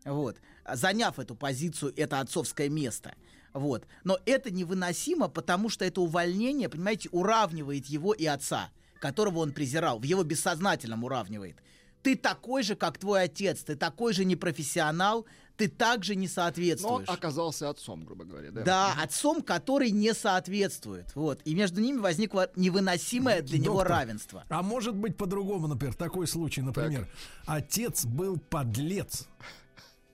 Вот. 0.04 0.36
Заняв 0.72 1.18
эту 1.18 1.34
позицию, 1.34 1.92
это 1.96 2.20
отцовское 2.20 2.68
место. 2.68 3.14
Вот. 3.52 3.86
Но 4.04 4.18
это 4.26 4.50
невыносимо, 4.50 5.28
потому 5.28 5.68
что 5.68 5.84
это 5.84 6.00
увольнение, 6.00 6.68
понимаете, 6.68 7.08
уравнивает 7.10 7.86
его 7.86 8.12
и 8.12 8.26
отца, 8.26 8.70
которого 9.00 9.40
он 9.40 9.52
презирал, 9.52 9.98
в 9.98 10.04
его 10.04 10.22
бессознательном 10.22 11.04
уравнивает. 11.04 11.56
Ты 12.02 12.16
такой 12.16 12.62
же, 12.62 12.76
как 12.76 12.96
твой 12.98 13.24
отец, 13.24 13.62
ты 13.62 13.76
такой 13.76 14.14
же 14.14 14.24
непрофессионал, 14.24 15.26
ты 15.60 15.68
также 15.68 16.14
не 16.14 16.20
Но 16.20 16.24
он 16.24 16.28
соответствуешь. 16.30 17.08
оказался 17.08 17.68
отцом, 17.68 18.04
грубо 18.06 18.24
говоря, 18.24 18.50
да? 18.50 18.62
Да, 18.62 18.94
отцом, 19.02 19.42
который 19.42 19.90
не 19.90 20.14
соответствует. 20.14 21.06
Вот. 21.14 21.40
И 21.44 21.54
между 21.54 21.82
ними 21.82 21.98
возникло 21.98 22.50
невыносимое 22.56 23.42
для 23.42 23.58
него 23.58 23.74
Доктор, 23.74 23.88
равенство. 23.90 24.44
А 24.48 24.62
может 24.62 24.94
быть 24.96 25.18
по-другому, 25.18 25.66
например, 25.66 25.94
такой 25.94 26.26
случай, 26.26 26.62
например, 26.62 27.06
отец 27.44 28.06
был 28.06 28.38
подлец. 28.38 29.26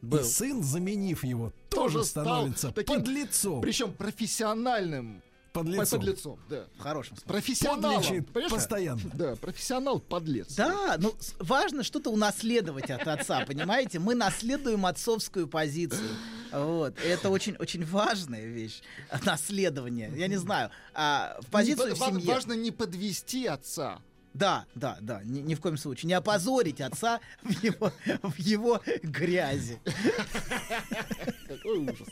Был. 0.02 0.18
И 0.18 0.22
сын, 0.24 0.62
заменив 0.62 1.24
его, 1.24 1.52
Тоже 1.70 1.94
тоже 1.94 2.04
стал 2.04 2.24
становится 2.24 2.70
таким- 2.72 2.96
подлецом. 2.96 3.60
Причем 3.62 3.92
профессиональным 3.92 5.22
Подлецом. 5.56 5.98
подлецом, 6.00 6.38
да. 6.48 6.64
В 6.76 6.80
хорошем 6.80 7.16
смысле. 7.16 7.28
Понимаешь? 8.32 8.52
постоянно. 8.52 9.00
Да, 9.14 9.36
профессионал 9.36 10.00
подлец. 10.00 10.54
Да, 10.54 10.96
ну 10.98 11.14
важно 11.38 11.82
что-то 11.82 12.10
унаследовать 12.10 12.90
от 12.90 13.06
отца, 13.06 13.44
понимаете? 13.46 13.98
Мы 13.98 14.14
наследуем 14.14 14.86
отцовскую 14.86 15.46
позицию. 15.48 16.08
Вот. 16.52 16.94
Это 17.04 17.30
очень, 17.30 17.56
очень 17.56 17.84
важная 17.84 18.46
вещь. 18.46 18.80
Наследование. 19.24 20.12
Я 20.14 20.28
не 20.28 20.36
знаю. 20.36 20.70
А, 20.94 21.38
в 21.40 21.46
позицию 21.50 21.88
Не 21.88 21.94
в 21.94 21.98
семье. 21.98 22.34
Важно 22.34 22.52
не 22.52 22.70
подвести 22.70 23.46
отца. 23.46 24.00
Да, 24.36 24.66
да, 24.74 24.98
да. 25.00 25.22
Ни, 25.24 25.40
ни 25.40 25.54
в 25.54 25.60
коем 25.60 25.78
случае. 25.78 26.08
Не 26.08 26.14
опозорить 26.14 26.82
отца 26.82 27.20
в 27.42 27.50
его, 27.62 27.90
в 28.22 28.38
его 28.38 28.82
грязи. 29.02 29.78
Какой 31.48 31.78
ужас. 31.78 32.08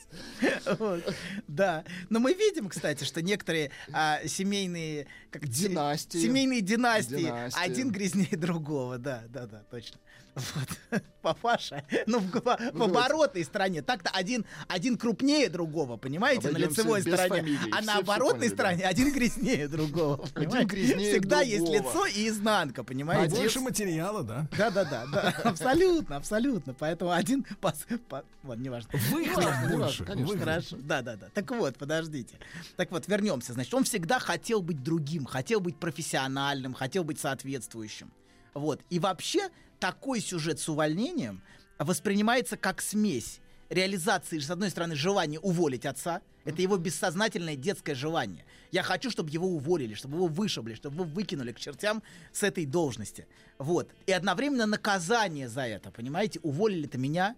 Вот. 0.78 1.14
Да. 1.46 1.84
Но 2.08 2.20
мы 2.20 2.32
видим, 2.32 2.68
кстати, 2.68 3.04
что 3.04 3.20
некоторые 3.20 3.70
а, 3.92 4.20
семейные 4.26 5.06
как, 5.30 5.46
Династии. 5.46 6.18
Семейные 6.18 6.62
династии. 6.62 7.16
Династии. 7.16 7.60
Один 7.60 7.90
грязнее 7.90 8.36
другого. 8.38 8.96
Да, 8.96 9.24
да, 9.28 9.46
да, 9.46 9.62
точно. 9.70 9.98
Вот. 10.34 11.02
Папаша. 11.22 11.84
Ну, 12.06 12.18
в, 12.18 12.30
в- 12.32 12.58
в 12.72 12.82
оборотной 12.82 13.44
стороне. 13.44 13.82
Так-то 13.82 14.10
один, 14.10 14.44
один 14.68 14.98
крупнее 14.98 15.48
другого, 15.48 15.96
понимаете, 15.96 16.44
на 16.44 16.48
Обойдемся 16.50 16.80
лицевой 16.82 17.02
без 17.02 17.14
стороне. 17.14 17.40
фамилий. 17.40 17.70
А 17.72 17.76
Все 17.76 17.86
на 17.86 17.98
оборотной 17.98 18.32
поняли, 18.40 18.48
да. 18.48 18.54
стороне 18.54 18.84
один 18.84 19.12
грязнее 19.12 19.68
другого. 19.68 20.16
понимаете? 20.34 20.66
грязнее 20.66 21.12
Всегда 21.12 21.40
есть 21.40 21.64
другого. 21.64 22.06
лицо 22.06 22.06
и 22.06 22.28
изнанка, 22.28 22.84
понимаете? 22.84 23.36
Больше 23.36 23.60
материала, 23.60 24.22
да? 24.22 24.48
Да, 24.58 24.70
да, 24.70 24.84
да, 24.84 25.06
да, 25.12 25.30
абсолютно, 25.44 26.16
абсолютно. 26.16 26.74
Поэтому 26.74 27.12
один 27.12 27.44
пос... 27.60 27.86
по- 28.08 28.24
Вот, 28.42 28.58
неважно. 28.58 28.90
Выхлоп 29.10 29.44
больше. 29.70 30.04
конечно. 30.04 30.38
Хорошо, 30.38 30.76
да, 30.80 31.00
да, 31.02 31.16
да. 31.16 31.28
Так 31.32 31.50
вот, 31.52 31.76
подождите. 31.78 32.36
Так 32.76 32.90
вот, 32.90 33.06
вернемся. 33.08 33.52
Значит, 33.54 33.72
он 33.72 33.84
всегда 33.84 34.18
хотел 34.18 34.60
быть 34.62 34.82
другим, 34.82 35.24
хотел 35.24 35.60
быть 35.60 35.78
профессиональным, 35.78 36.74
хотел 36.74 37.04
быть 37.04 37.18
соответствующим. 37.20 38.12
Вот. 38.52 38.80
И 38.90 38.98
вообще 38.98 39.48
такой 39.84 40.20
сюжет 40.22 40.58
с 40.58 40.66
увольнением 40.70 41.42
воспринимается 41.78 42.56
как 42.56 42.80
смесь 42.80 43.40
реализации, 43.68 44.38
с 44.38 44.48
одной 44.50 44.70
стороны, 44.70 44.94
желания 44.96 45.38
уволить 45.38 45.84
отца. 45.84 46.22
Это 46.46 46.62
его 46.62 46.78
бессознательное 46.78 47.54
детское 47.54 47.94
желание. 47.94 48.46
Я 48.72 48.82
хочу, 48.82 49.10
чтобы 49.10 49.28
его 49.28 49.46
уволили, 49.46 49.92
чтобы 49.92 50.16
его 50.16 50.26
вышибли, 50.26 50.72
чтобы 50.74 50.94
его 50.96 51.04
выкинули 51.04 51.52
к 51.52 51.60
чертям 51.60 52.02
с 52.32 52.42
этой 52.42 52.64
должности. 52.64 53.26
Вот. 53.58 53.90
И 54.06 54.12
одновременно 54.12 54.64
наказание 54.64 55.50
за 55.50 55.66
это, 55.66 55.90
понимаете? 55.90 56.40
Уволили-то 56.42 56.96
меня, 56.96 57.36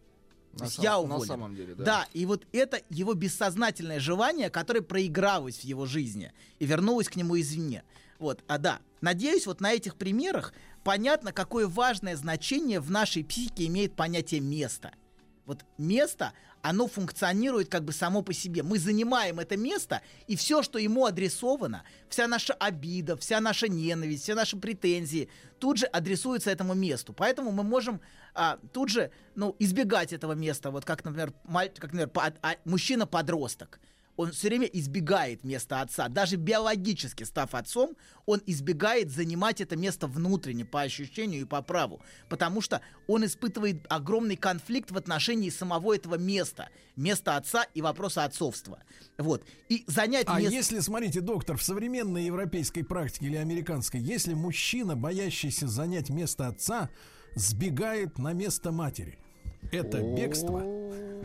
На 0.52 0.68
сам- 0.68 0.84
я 0.84 0.90
на 0.92 0.98
уволен. 1.00 1.26
самом 1.26 1.56
деле, 1.56 1.74
да. 1.74 1.84
Да, 1.84 2.06
и 2.12 2.26
вот 2.26 2.46
это 2.52 2.80
его 2.90 3.14
бессознательное 3.14 3.98
желание, 3.98 4.50
которое 4.50 4.82
проигралось 4.82 5.58
в 5.58 5.64
его 5.64 5.84
жизни 5.84 6.32
и 6.60 6.64
вернулось 6.66 7.08
к 7.08 7.16
нему 7.16 7.40
извне. 7.40 7.82
Вот, 8.18 8.42
а 8.48 8.58
да, 8.58 8.80
надеюсь, 9.00 9.46
вот 9.46 9.60
на 9.60 9.72
этих 9.72 9.96
примерах 9.96 10.52
понятно, 10.84 11.32
какое 11.32 11.66
важное 11.66 12.16
значение 12.16 12.80
в 12.80 12.90
нашей 12.90 13.24
психике 13.24 13.66
имеет 13.66 13.94
понятие 13.94 14.40
места. 14.40 14.92
Вот 15.44 15.64
место, 15.78 16.32
оно 16.60 16.88
функционирует 16.88 17.68
как 17.68 17.84
бы 17.84 17.92
само 17.92 18.22
по 18.22 18.32
себе. 18.32 18.64
Мы 18.64 18.78
занимаем 18.78 19.38
это 19.38 19.56
место, 19.56 20.02
и 20.26 20.34
все, 20.34 20.62
что 20.62 20.80
ему 20.80 21.06
адресовано, 21.06 21.84
вся 22.08 22.26
наша 22.26 22.52
обида, 22.54 23.16
вся 23.16 23.40
наша 23.40 23.68
ненависть, 23.68 24.24
все 24.24 24.34
наши 24.34 24.56
претензии, 24.56 25.28
тут 25.60 25.78
же 25.78 25.86
адресуются 25.86 26.50
этому 26.50 26.74
месту. 26.74 27.12
Поэтому 27.12 27.52
мы 27.52 27.62
можем 27.62 28.00
а, 28.34 28.58
тут 28.72 28.88
же 28.88 29.12
ну, 29.36 29.54
избегать 29.60 30.12
этого 30.12 30.32
места. 30.32 30.72
Вот 30.72 30.84
как, 30.84 31.04
например, 31.04 31.32
маль- 31.44 31.72
как, 31.72 31.92
например 31.92 32.08
по- 32.08 32.34
а- 32.42 32.56
мужчина-подросток. 32.64 33.78
Он 34.16 34.32
все 34.32 34.48
время 34.48 34.66
избегает 34.66 35.44
места 35.44 35.80
отца. 35.80 36.08
Даже 36.08 36.36
биологически 36.36 37.24
став 37.24 37.54
отцом, 37.54 37.96
он 38.24 38.40
избегает 38.46 39.10
занимать 39.10 39.60
это 39.60 39.76
место 39.76 40.06
внутренне, 40.06 40.64
по 40.64 40.82
ощущению 40.82 41.42
и 41.42 41.44
по 41.44 41.62
праву. 41.62 42.00
Потому 42.28 42.60
что 42.60 42.80
он 43.06 43.24
испытывает 43.24 43.84
огромный 43.88 44.36
конфликт 44.36 44.90
в 44.90 44.96
отношении 44.96 45.50
самого 45.50 45.94
этого 45.94 46.16
места. 46.16 46.68
Места 46.96 47.36
отца 47.36 47.64
и 47.74 47.82
вопроса 47.82 48.24
отцовства. 48.24 48.82
Вот. 49.18 49.44
И 49.68 49.84
занять 49.86 50.26
А 50.28 50.40
место... 50.40 50.54
если, 50.54 50.80
смотрите, 50.80 51.20
доктор, 51.20 51.56
в 51.56 51.62
современной 51.62 52.24
европейской 52.24 52.82
практике 52.82 53.26
или 53.26 53.36
американской, 53.36 54.00
если 54.00 54.34
мужчина, 54.34 54.96
боящийся 54.96 55.68
занять 55.68 56.08
место 56.08 56.48
отца, 56.48 56.90
сбегает 57.34 58.18
на 58.18 58.32
место 58.32 58.72
матери, 58.72 59.18
это 59.72 60.00
бегство, 60.02 60.60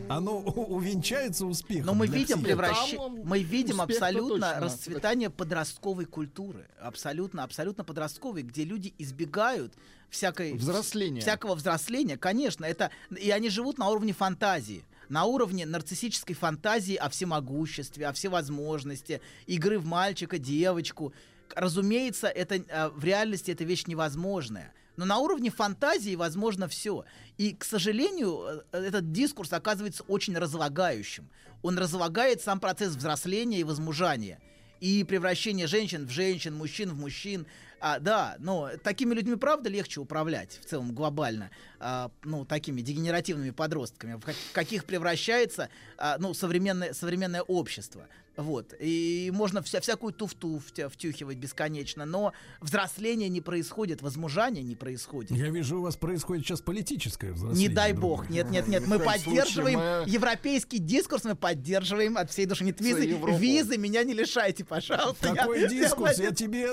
оно 0.08 0.38
у- 0.40 0.74
увенчается 0.76 1.46
успехом. 1.46 1.86
Но 1.86 1.94
мы 1.94 2.06
видим 2.06 2.42
Там 2.42 3.20
мы 3.24 3.42
видим 3.42 3.80
абсолютно 3.80 4.48
точно. 4.50 4.60
расцветание 4.60 5.30
подростковой 5.30 6.04
культуры, 6.06 6.66
абсолютно, 6.80 7.44
абсолютно 7.44 7.84
подростковой, 7.84 8.42
где 8.42 8.64
люди 8.64 8.92
избегают 8.98 9.72
всякой 10.10 10.54
Взросления. 10.54 11.20
всякого 11.20 11.54
взросления, 11.54 12.16
конечно, 12.18 12.64
это 12.64 12.90
и 13.18 13.30
они 13.30 13.48
живут 13.48 13.78
на 13.78 13.88
уровне 13.88 14.12
фантазии, 14.12 14.84
на 15.08 15.24
уровне 15.24 15.64
нарциссической 15.64 16.34
фантазии 16.34 16.94
о 16.96 17.08
всемогуществе, 17.08 18.06
о 18.08 18.12
всевозможности, 18.12 19.20
игры 19.46 19.78
в 19.78 19.86
мальчика, 19.86 20.38
девочку. 20.38 21.12
разумеется, 21.54 22.28
это 22.28 22.56
э, 22.56 22.88
в 22.88 23.04
реальности 23.04 23.50
эта 23.50 23.64
вещь 23.64 23.86
невозможная. 23.86 24.72
Но 24.96 25.04
на 25.04 25.18
уровне 25.18 25.50
фантазии 25.50 26.14
возможно 26.16 26.68
все. 26.68 27.04
И, 27.38 27.54
к 27.54 27.64
сожалению, 27.64 28.64
э, 28.72 28.78
этот 28.78 29.12
дискурс 29.12 29.52
оказывается 29.52 30.02
очень 30.04 30.36
разлагающим. 30.36 31.28
Он 31.62 31.78
разлагает 31.78 32.42
сам 32.42 32.60
процесс 32.60 32.94
взросления 32.94 33.60
и 33.60 33.64
возмужания. 33.64 34.40
И 34.80 35.04
превращение 35.04 35.68
женщин 35.68 36.06
в 36.06 36.10
женщин, 36.10 36.54
мужчин 36.54 36.90
в 36.90 36.98
мужчин. 36.98 37.46
А, 37.80 37.98
да, 37.98 38.36
но 38.38 38.70
такими 38.82 39.14
людьми, 39.14 39.36
правда, 39.36 39.68
легче 39.68 40.00
управлять 40.00 40.58
в 40.60 40.68
целом 40.68 40.92
глобально. 40.92 41.50
А, 41.78 42.10
ну, 42.24 42.44
такими 42.44 42.80
дегенеративными 42.80 43.50
подростками, 43.50 44.14
в 44.14 44.20
как- 44.20 44.36
каких 44.52 44.84
превращается 44.84 45.68
а, 45.98 46.16
ну, 46.18 46.34
современное, 46.34 46.92
современное 46.92 47.42
общество. 47.42 48.08
Вот. 48.36 48.72
И 48.80 49.30
можно 49.34 49.62
вся, 49.62 49.80
всякую 49.80 50.12
туфту 50.14 50.56
втя- 50.66 50.88
втюхивать 50.88 51.36
бесконечно, 51.36 52.06
но 52.06 52.32
взросление 52.62 53.28
не 53.28 53.40
происходит, 53.42 54.00
возмужание 54.00 54.62
не 54.64 54.74
происходит. 54.74 55.32
Я 55.32 55.50
вижу, 55.50 55.78
у 55.78 55.82
вас 55.82 55.96
происходит 55.96 56.46
сейчас 56.46 56.62
политическое 56.62 57.28
Не 57.28 57.32
взросление. 57.34 57.68
дай 57.70 57.92
друг 57.92 58.02
бог, 58.02 58.30
нет, 58.30 58.48
нет, 58.50 58.68
нет, 58.68 58.86
мы 58.86 58.98
поддерживаем 59.04 59.78
мы- 59.78 60.04
европейский 60.06 60.78
дискурс, 60.78 61.24
мы 61.24 61.34
поддерживаем 61.36 62.16
от 62.16 62.30
всей 62.30 62.46
души. 62.46 62.64
Нет, 62.64 62.80
визы, 62.80 63.06
визы 63.06 63.76
меня 63.76 64.02
не 64.02 64.14
лишайте, 64.14 64.64
пожалуйста. 64.64 65.34
Какой 65.34 65.60
Я- 65.60 65.68
дискурс? 65.68 66.18
я- 66.18 66.24
Я 66.26 66.30
тебе, 66.32 66.68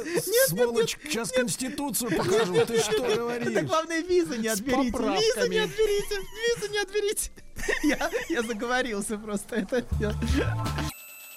сволочь, 0.47 0.97
сейчас 1.03 1.31
Конституцию 1.31 2.15
покажу. 2.15 2.53
Ты 2.65 2.79
что 2.79 3.05
Это 3.05 3.15
говоришь? 3.17 3.63
главное, 3.67 4.01
визы 4.01 4.37
не 4.37 4.47
отберите. 4.47 4.97
Визы 4.97 5.49
не 5.49 5.57
отберите. 5.59 6.15
Визы 6.55 6.69
не 6.71 6.79
отберите. 6.79 7.31
Я, 7.83 8.09
я 8.29 8.41
заговорился 8.43 9.17
просто. 9.17 9.57
Это 9.57 9.85
я- 9.99 10.15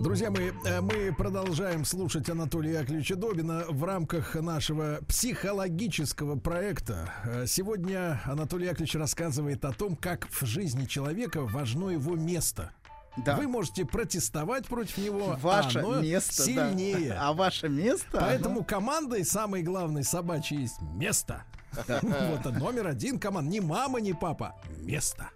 Друзья 0.00 0.30
мои, 0.30 0.50
э, 0.64 0.80
мы 0.80 1.14
продолжаем 1.16 1.84
слушать 1.84 2.28
Анатолия 2.28 2.80
Яковлевича 2.80 3.16
Добина 3.16 3.64
в 3.68 3.84
рамках 3.84 4.34
нашего 4.34 4.98
психологического 5.08 6.38
проекта. 6.38 7.10
Э, 7.24 7.46
Сегодня 7.46 8.20
Анатолий 8.24 8.66
Яковлевич 8.66 8.96
рассказывает 8.96 9.64
о 9.64 9.72
том, 9.72 9.96
как 9.96 10.28
в 10.30 10.44
жизни 10.44 10.84
человека 10.86 11.42
важно 11.42 11.90
его 11.90 12.16
место. 12.16 12.72
Да. 13.16 13.36
Вы 13.36 13.46
можете 13.46 13.84
протестовать 13.84 14.66
против 14.66 14.98
него, 14.98 15.36
Ваше 15.40 15.78
а 15.78 15.82
оно 15.82 16.00
место, 16.00 16.36
да. 16.38 16.44
сильнее. 16.44 17.12
А 17.14 17.32
ваше 17.32 17.68
место? 17.68 18.18
Поэтому 18.20 18.64
командой 18.64 19.24
самой 19.24 19.62
главной 19.62 20.02
собачьей 20.02 20.62
есть 20.62 20.80
место. 20.82 21.44
Вот 22.02 22.44
номер 22.52 22.88
один 22.88 23.18
команд. 23.18 23.48
Ни 23.48 23.60
мама, 23.60 24.00
ни 24.00 24.12
папа. 24.12 24.54
Место. 24.78 25.30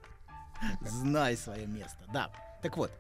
Знай 0.80 1.36
свое 1.36 1.66
место. 1.66 1.98
Да. 2.12 2.30
Так 2.62 2.76
вот, 2.76 2.90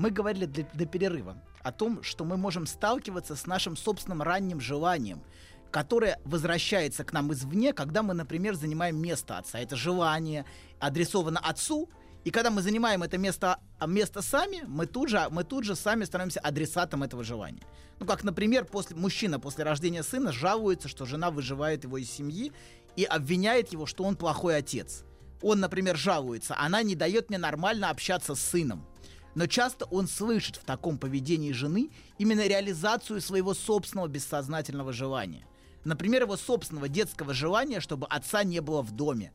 мы 0.00 0.10
говорили 0.10 0.46
до, 0.46 0.62
до 0.72 0.86
перерыва 0.86 1.36
о 1.62 1.72
том, 1.72 2.02
что 2.02 2.24
мы 2.24 2.38
можем 2.38 2.66
сталкиваться 2.66 3.36
с 3.36 3.46
нашим 3.46 3.76
собственным 3.76 4.22
ранним 4.22 4.58
желанием, 4.58 5.22
которое 5.70 6.18
возвращается 6.24 7.04
к 7.04 7.12
нам 7.12 7.30
извне, 7.34 7.74
когда 7.74 8.02
мы, 8.02 8.14
например, 8.14 8.54
занимаем 8.54 8.96
место 8.96 9.36
отца. 9.36 9.58
Это 9.58 9.76
желание 9.76 10.46
адресовано 10.78 11.38
отцу, 11.38 11.90
и 12.24 12.30
когда 12.30 12.50
мы 12.50 12.62
занимаем 12.62 13.02
это 13.02 13.18
место, 13.18 13.58
а, 13.78 13.86
место 13.86 14.22
сами, 14.22 14.62
мы 14.66 14.86
тут, 14.86 15.10
же, 15.10 15.20
мы 15.30 15.44
тут 15.44 15.64
же 15.64 15.76
сами 15.76 16.04
становимся 16.04 16.40
адресатом 16.40 17.02
этого 17.02 17.22
желания. 17.22 17.62
Ну, 17.98 18.06
как, 18.06 18.24
например, 18.24 18.64
после, 18.64 18.96
мужчина 18.96 19.38
после 19.38 19.64
рождения 19.64 20.02
сына 20.02 20.32
жалуется, 20.32 20.88
что 20.88 21.04
жена 21.04 21.30
выживает 21.30 21.84
его 21.84 21.98
из 21.98 22.10
семьи 22.10 22.52
и 22.96 23.04
обвиняет 23.04 23.70
его, 23.72 23.84
что 23.84 24.04
он 24.04 24.16
плохой 24.16 24.56
отец. 24.56 25.04
Он, 25.42 25.60
например, 25.60 25.98
жалуется, 25.98 26.54
она 26.58 26.82
не 26.82 26.94
дает 26.94 27.28
мне 27.28 27.36
нормально 27.36 27.90
общаться 27.90 28.34
с 28.34 28.40
сыном. 28.40 28.86
Но 29.34 29.46
часто 29.46 29.84
он 29.86 30.08
слышит 30.08 30.56
в 30.56 30.64
таком 30.64 30.98
поведении 30.98 31.52
жены 31.52 31.90
именно 32.18 32.46
реализацию 32.46 33.20
своего 33.20 33.54
собственного 33.54 34.08
бессознательного 34.08 34.92
желания. 34.92 35.46
Например, 35.84 36.22
его 36.22 36.36
собственного 36.36 36.88
детского 36.88 37.32
желания, 37.32 37.80
чтобы 37.80 38.06
отца 38.06 38.44
не 38.44 38.60
было 38.60 38.82
в 38.82 38.92
доме. 38.92 39.32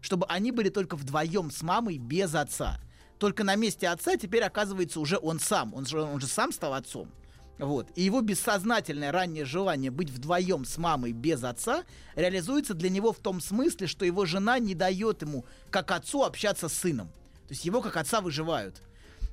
Чтобы 0.00 0.26
они 0.26 0.52
были 0.52 0.68
только 0.68 0.96
вдвоем 0.96 1.50
с 1.50 1.62
мамой 1.62 1.98
без 1.98 2.34
отца. 2.34 2.78
Только 3.18 3.44
на 3.44 3.56
месте 3.56 3.88
отца 3.88 4.16
теперь 4.16 4.42
оказывается 4.42 5.00
уже 5.00 5.18
он 5.18 5.38
сам. 5.38 5.74
Он 5.74 5.86
же, 5.86 6.00
он 6.00 6.20
же 6.20 6.26
сам 6.26 6.50
стал 6.52 6.74
отцом. 6.74 7.08
Вот. 7.58 7.88
И 7.94 8.02
его 8.02 8.20
бессознательное 8.20 9.12
раннее 9.12 9.44
желание 9.44 9.90
быть 9.90 10.10
вдвоем 10.10 10.64
с 10.64 10.78
мамой 10.78 11.12
без 11.12 11.44
отца 11.44 11.84
реализуется 12.16 12.74
для 12.74 12.90
него 12.90 13.12
в 13.12 13.18
том 13.18 13.40
смысле, 13.40 13.86
что 13.86 14.04
его 14.04 14.24
жена 14.24 14.58
не 14.58 14.74
дает 14.74 15.22
ему, 15.22 15.44
как 15.70 15.90
отцу, 15.92 16.24
общаться 16.24 16.68
с 16.68 16.72
сыном. 16.72 17.08
То 17.46 17.50
есть 17.50 17.64
его 17.64 17.80
как 17.82 17.96
отца 17.96 18.20
выживают. 18.20 18.82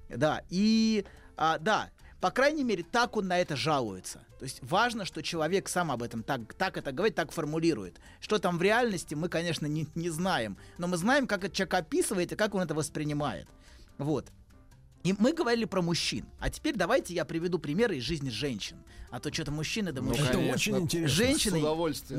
Да, 0.09 0.43
и 0.49 1.05
а, 1.37 1.57
да, 1.57 1.89
по 2.19 2.31
крайней 2.31 2.63
мере, 2.63 2.83
так 2.83 3.15
он 3.15 3.27
на 3.27 3.39
это 3.39 3.55
жалуется. 3.55 4.25
То 4.39 4.43
есть 4.43 4.59
важно, 4.61 5.05
что 5.05 5.23
человек 5.23 5.69
сам 5.69 5.91
об 5.91 6.03
этом 6.03 6.23
так, 6.23 6.53
так 6.53 6.77
это 6.77 6.91
говорит, 6.91 7.15
так 7.15 7.31
формулирует. 7.31 7.99
Что 8.19 8.39
там 8.39 8.57
в 8.57 8.61
реальности, 8.61 9.15
мы, 9.15 9.29
конечно, 9.29 9.65
не, 9.67 9.87
не 9.95 10.09
знаем. 10.09 10.57
Но 10.77 10.87
мы 10.87 10.97
знаем, 10.97 11.27
как 11.27 11.45
этот 11.45 11.53
человек 11.53 11.73
описывает 11.75 12.31
и 12.31 12.35
как 12.35 12.55
он 12.55 12.61
это 12.61 12.73
воспринимает. 12.73 13.47
Вот. 13.97 14.27
И 15.03 15.15
мы 15.17 15.33
говорили 15.33 15.65
про 15.65 15.81
мужчин. 15.81 16.25
А 16.39 16.49
теперь 16.49 16.75
давайте 16.75 17.13
я 17.13 17.23
приведу 17.25 17.57
примеры 17.57 17.97
из 17.97 18.03
жизни 18.03 18.29
женщин. 18.29 18.77
А 19.11 19.19
то 19.19 19.33
что-то 19.33 19.49
мужчины 19.49 19.91
да 19.91 20.01
Ну, 20.01 20.09
мужчины. 20.09 20.25
Это 20.27 20.33
конечно. 20.37 20.53
очень 20.53 20.77
интересно. 20.83 21.07
Женщины, 21.15 21.57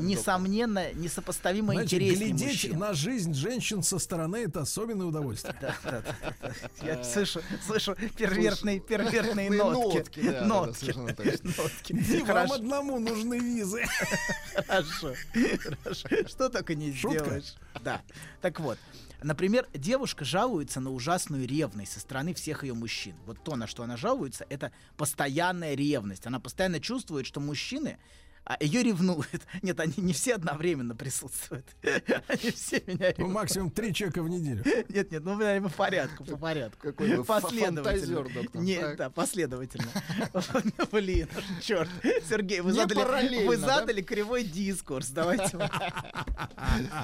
несомненно, 0.01 0.91
несопоставимо 0.93 1.71
Знаете, 1.73 1.95
интереснее 1.95 2.29
глядеть 2.31 2.47
мужчин. 2.63 2.79
на 2.79 2.93
жизнь 2.93 3.33
женщин 3.33 3.81
со 3.83 3.97
стороны 3.97 4.37
это 4.37 4.61
особенное 4.61 5.05
удовольствие. 5.07 5.55
Да, 5.61 5.75
да, 5.85 6.03
да. 6.41 6.51
Я 6.85 7.01
слышу, 7.03 7.41
слышу 7.65 7.95
первертные, 8.17 8.81
первертные 8.81 9.49
Первертные 9.49 9.49
нотки. 9.51 10.19
нотки, 10.19 10.91
Нотки. 10.91 11.43
Нотки. 11.57 11.93
Не 11.93 12.23
вам 12.23 12.51
одному 12.51 12.99
нужны 12.99 13.39
визы. 13.39 13.85
хорошо, 14.67 15.13
хорошо. 15.59 16.09
Что 16.27 16.49
только 16.49 16.75
не 16.75 16.91
сделаешь. 16.91 17.55
Да. 17.83 18.01
Так 18.41 18.59
вот, 18.59 18.77
например, 19.21 19.67
девушка 19.73 20.25
жалуется 20.25 20.79
на 20.79 20.91
ужасную 20.91 21.47
ревность 21.47 21.93
со 21.93 21.99
стороны 21.99 22.33
всех 22.33 22.63
ее 22.63 22.73
мужчин. 22.73 23.15
Вот 23.25 23.43
то, 23.43 23.55
на 23.55 23.67
что 23.67 23.83
она 23.83 23.97
жалуется, 23.97 24.45
это 24.49 24.71
постоянная 24.97 25.75
ревность. 25.75 26.25
Она 26.27 26.39
постоянно 26.39 26.79
чувствует, 26.79 27.25
что 27.25 27.39
мужчины 27.39 27.97
а, 28.43 28.57
ее 28.59 28.81
ревнуют. 28.83 29.41
Нет, 29.61 29.79
они 29.79 29.93
не 29.97 30.13
все 30.13 30.35
одновременно 30.35 30.95
присутствуют. 30.95 31.65
Они 32.27 32.51
все 32.51 32.81
меня 32.87 32.97
Ну, 32.99 33.05
ревнуют. 33.09 33.33
максимум 33.33 33.69
три 33.71 33.93
чека 33.93 34.23
в 34.23 34.29
неделю. 34.29 34.63
Нет, 34.89 35.11
нет, 35.11 35.23
ну 35.23 35.37
по 35.37 35.69
порядку, 35.69 36.23
по 36.25 36.37
порядку. 36.37 36.87
Какой 36.87 37.15
вы 37.17 37.23
последовательно. 37.23 38.23
доктор. 38.23 38.61
Нет, 38.61 38.81
Так. 38.81 38.97
да, 38.97 39.09
последовательно. 39.09 39.87
Блин, 40.91 41.27
черт. 41.61 41.89
Сергей, 42.27 42.61
вы 42.61 42.71
Не 42.71 42.77
задали, 42.77 43.45
вы 43.45 43.57
да? 43.57 43.79
задали 43.79 44.01
кривой 44.01 44.43
дискурс. 44.43 45.09
Давайте. 45.09 45.57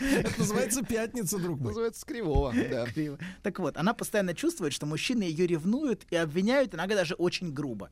Это 0.01 0.33
называется 0.39 0.83
пятница, 0.83 1.37
друг 1.37 1.59
мой. 1.59 1.67
Называется 1.69 2.05
кривого, 2.05 2.53
да. 2.53 2.85
криво. 2.87 3.17
Так 3.43 3.59
вот, 3.59 3.77
она 3.77 3.93
постоянно 3.93 4.33
чувствует, 4.33 4.73
что 4.73 4.85
мужчины 4.85 5.23
ее 5.23 5.45
ревнуют 5.47 6.05
и 6.09 6.15
обвиняют 6.15 6.73
иногда 6.73 6.95
даже 6.95 7.13
очень 7.15 7.51
грубо. 7.53 7.89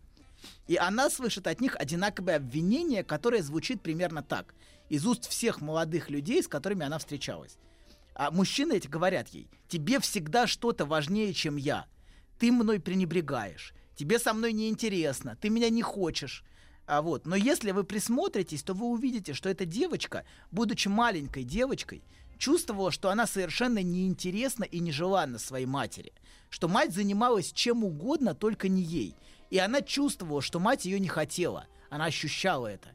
И 0.67 0.77
она 0.77 1.09
слышит 1.09 1.47
от 1.47 1.61
них 1.61 1.75
одинаковое 1.75 2.37
обвинение, 2.37 3.03
которое 3.03 3.43
звучит 3.43 3.81
примерно 3.81 4.23
так. 4.23 4.53
Из 4.89 5.05
уст 5.05 5.29
всех 5.29 5.61
молодых 5.61 6.09
людей, 6.09 6.41
с 6.41 6.47
которыми 6.47 6.85
она 6.85 6.97
встречалась. 6.97 7.57
А 8.15 8.31
мужчины 8.31 8.73
эти 8.73 8.87
говорят 8.87 9.29
ей, 9.29 9.49
тебе 9.67 9.99
всегда 9.99 10.47
что-то 10.47 10.85
важнее, 10.85 11.33
чем 11.33 11.57
я. 11.57 11.85
Ты 12.39 12.51
мной 12.51 12.79
пренебрегаешь. 12.79 13.73
Тебе 13.95 14.19
со 14.19 14.33
мной 14.33 14.53
неинтересно. 14.53 15.37
Ты 15.39 15.49
меня 15.49 15.69
не 15.69 15.81
хочешь. 15.81 16.43
А 16.85 17.01
вот. 17.01 17.25
Но 17.25 17.35
если 17.35 17.71
вы 17.71 17.83
присмотритесь, 17.83 18.63
то 18.63 18.73
вы 18.73 18.87
увидите, 18.87 19.33
что 19.33 19.49
эта 19.49 19.65
девочка, 19.65 20.25
будучи 20.51 20.87
маленькой 20.87 21.43
девочкой, 21.43 22.03
чувствовала, 22.37 22.91
что 22.91 23.09
она 23.09 23.27
совершенно 23.27 23.81
неинтересна 23.81 24.63
и 24.63 24.79
нежеланна 24.79 25.39
своей 25.39 25.65
матери. 25.65 26.13
Что 26.49 26.67
мать 26.67 26.93
занималась 26.93 27.51
чем 27.51 27.83
угодно, 27.83 28.35
только 28.35 28.67
не 28.67 28.81
ей. 28.81 29.15
И 29.55 29.57
она 29.57 29.81
чувствовала, 29.81 30.41
что 30.41 30.59
мать 30.59 30.83
ее 30.83 30.99
не 30.99 31.07
хотела. 31.07 31.67
Она 31.89 32.03
ощущала 32.03 32.67
это. 32.67 32.89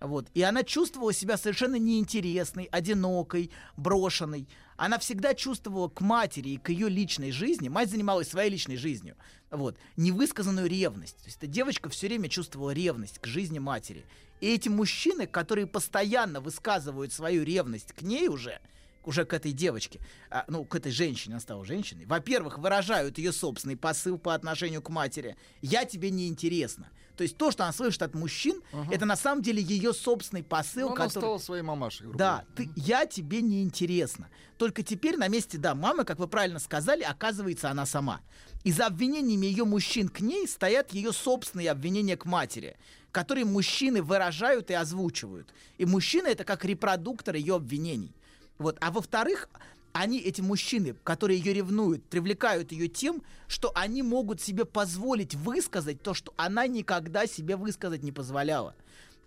Вот. 0.00 0.28
И 0.32 0.40
она 0.40 0.62
чувствовала 0.62 1.12
себя 1.12 1.36
совершенно 1.36 1.76
неинтересной, 1.76 2.70
одинокой, 2.72 3.50
брошенной. 3.76 4.48
Она 4.78 4.98
всегда 4.98 5.34
чувствовала 5.34 5.90
к 5.90 6.00
матери 6.00 6.48
и 6.48 6.56
к 6.56 6.70
ее 6.70 6.88
личной 6.88 7.32
жизни, 7.32 7.68
мать 7.68 7.90
занималась 7.90 8.30
своей 8.30 8.48
личной 8.48 8.78
жизнью, 8.78 9.14
вот, 9.50 9.76
невысказанную 9.98 10.70
ревность. 10.70 11.18
То 11.18 11.26
есть 11.26 11.36
эта 11.36 11.48
девочка 11.48 11.90
все 11.90 12.06
время 12.06 12.30
чувствовала 12.30 12.70
ревность 12.70 13.18
к 13.18 13.26
жизни 13.26 13.58
матери. 13.58 14.02
И 14.40 14.46
эти 14.46 14.70
мужчины, 14.70 15.26
которые 15.26 15.66
постоянно 15.66 16.40
высказывают 16.40 17.12
свою 17.12 17.42
ревность 17.42 17.92
к 17.92 18.00
ней 18.00 18.28
уже, 18.28 18.58
уже 19.06 19.24
к 19.24 19.32
этой 19.32 19.52
девочке, 19.52 20.00
а, 20.30 20.44
ну, 20.48 20.64
к 20.64 20.74
этой 20.74 20.92
женщине, 20.92 21.34
она 21.34 21.40
стала 21.40 21.64
женщиной, 21.64 22.04
во-первых, 22.06 22.58
выражают 22.58 23.18
ее 23.18 23.32
собственный 23.32 23.76
посыл 23.76 24.18
по 24.18 24.34
отношению 24.34 24.82
к 24.82 24.90
матери. 24.90 25.36
Я 25.62 25.84
тебе 25.84 26.10
не 26.10 26.28
интересна. 26.28 26.90
То 27.16 27.22
есть 27.22 27.38
то, 27.38 27.50
что 27.50 27.62
она 27.62 27.72
слышит 27.72 28.02
от 28.02 28.14
мужчин, 28.14 28.60
это 28.90 29.06
на 29.06 29.16
самом 29.16 29.42
деле 29.42 29.62
ее 29.62 29.94
собственный 29.94 30.42
посыл, 30.42 30.88
Ну, 30.90 30.94
она 30.94 31.06
который... 31.06 31.22
стала 31.22 31.38
своей 31.38 31.62
мамашей. 31.62 32.08
Да, 32.12 32.44
ты, 32.54 32.68
я 32.76 33.06
тебе 33.06 33.40
не 33.40 33.62
интересна. 33.62 34.28
Только 34.58 34.82
теперь 34.82 35.16
на 35.16 35.28
месте, 35.28 35.56
да, 35.56 35.74
мамы, 35.74 36.04
как 36.04 36.18
вы 36.18 36.28
правильно 36.28 36.58
сказали, 36.58 37.02
оказывается 37.02 37.70
она 37.70 37.86
сама. 37.86 38.20
И 38.64 38.72
за 38.72 38.86
обвинениями 38.86 39.46
ее 39.46 39.64
мужчин 39.64 40.08
к 40.08 40.20
ней 40.20 40.46
стоят 40.46 40.92
ее 40.92 41.12
собственные 41.12 41.70
обвинения 41.70 42.16
к 42.16 42.26
матери, 42.26 42.76
которые 43.12 43.44
мужчины 43.46 44.02
выражают 44.02 44.70
и 44.70 44.74
озвучивают. 44.74 45.54
И 45.78 45.86
мужчины 45.86 46.26
это 46.26 46.44
как 46.44 46.64
репродуктор 46.64 47.36
ее 47.36 47.54
обвинений. 47.54 48.12
Вот. 48.58 48.76
А 48.80 48.90
во-вторых, 48.90 49.48
они, 49.92 50.18
эти 50.18 50.40
мужчины, 50.40 50.94
которые 51.04 51.38
ее 51.38 51.52
ревнуют, 51.54 52.04
привлекают 52.04 52.72
ее 52.72 52.88
тем, 52.88 53.22
что 53.48 53.72
они 53.74 54.02
могут 54.02 54.40
себе 54.40 54.64
позволить 54.64 55.34
высказать 55.34 56.02
то, 56.02 56.14
что 56.14 56.34
она 56.36 56.66
никогда 56.66 57.26
себе 57.26 57.56
высказать 57.56 58.02
не 58.02 58.12
позволяла. 58.12 58.74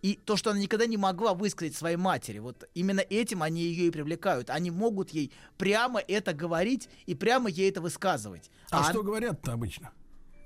И 0.01 0.13
то, 0.15 0.37
что 0.37 0.51
она 0.51 0.59
никогда 0.59 0.85
не 0.85 0.95
могла 0.95 1.33
высказать 1.33 1.75
своей 1.75 1.97
матери, 1.97 2.39
вот 2.39 2.63
именно 2.73 3.01
этим 3.01 3.43
они 3.43 3.61
ее 3.63 3.87
и 3.87 3.91
привлекают. 3.91 4.49
Они 4.49 4.71
могут 4.71 5.09
ей 5.09 5.31
прямо 5.57 5.99
это 5.99 6.33
говорить 6.33 6.87
и 7.05 7.15
прямо 7.15 7.49
ей 7.49 7.69
это 7.69 7.81
высказывать. 7.81 8.49
А, 8.71 8.79
он- 8.79 8.83
что 8.85 9.03
говорят-то 9.03 9.51
обычно? 9.51 9.91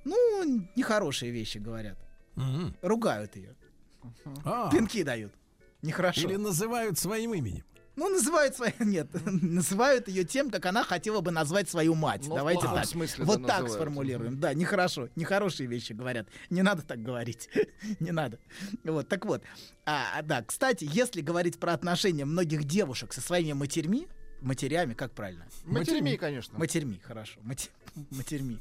Ну, 0.06 0.68
нехорошие 0.76 1.32
вещи 1.32 1.60
говорят. 1.60 1.98
Мгм. 2.36 2.76
Ругают 2.82 3.36
ее. 3.36 3.56
А, 4.44 4.72
Пинки 4.72 5.04
дают. 5.04 5.32
Нехорошо. 5.82 6.28
или 6.28 6.36
называют 6.38 6.98
своим 6.98 7.34
именем. 7.34 7.64
Ну, 7.96 8.10
называют 8.10 8.56
свою... 8.56 8.74
Нет, 8.80 9.08
называют 9.26 10.08
ее 10.08 10.24
тем, 10.24 10.50
как 10.50 10.66
она 10.66 10.84
хотела 10.84 11.22
бы 11.22 11.32
назвать 11.32 11.70
свою 11.70 11.94
мать. 11.96 12.24
Ну, 12.28 12.34
в 12.34 12.38
Давайте 12.38 12.64
так. 12.64 12.86
смысле, 12.86 13.26
вот 13.26 13.42
так 13.42 13.62
называют. 13.62 13.72
сформулируем. 13.74 14.40
Да, 14.40 14.54
нехорошо. 14.54 15.10
Нехорошие 15.16 15.68
вещи 15.68 15.94
говорят. 15.94 16.28
Не 16.50 16.64
надо 16.64 16.82
так 16.82 17.02
говорить. 17.04 17.50
Не 18.00 18.12
надо. 18.12 18.40
Вот, 18.84 19.08
так 19.08 19.26
вот. 19.26 19.44
А, 19.86 20.18
а, 20.18 20.22
да, 20.24 20.42
кстати, 20.44 20.88
если 20.90 21.22
говорить 21.22 21.60
про 21.60 21.74
отношения 21.74 22.26
многих 22.26 22.64
девушек 22.64 23.14
со 23.14 23.22
своими 23.22 23.54
матерьми, 23.54 24.08
матерями, 24.42 24.94
как 24.94 25.12
правильно? 25.14 25.46
Матерьми, 25.66 26.18
конечно. 26.18 26.58
Матерьми, 26.58 27.00
хорошо. 27.04 27.40
Мати- 27.44 27.70
Матерьми. 28.12 28.60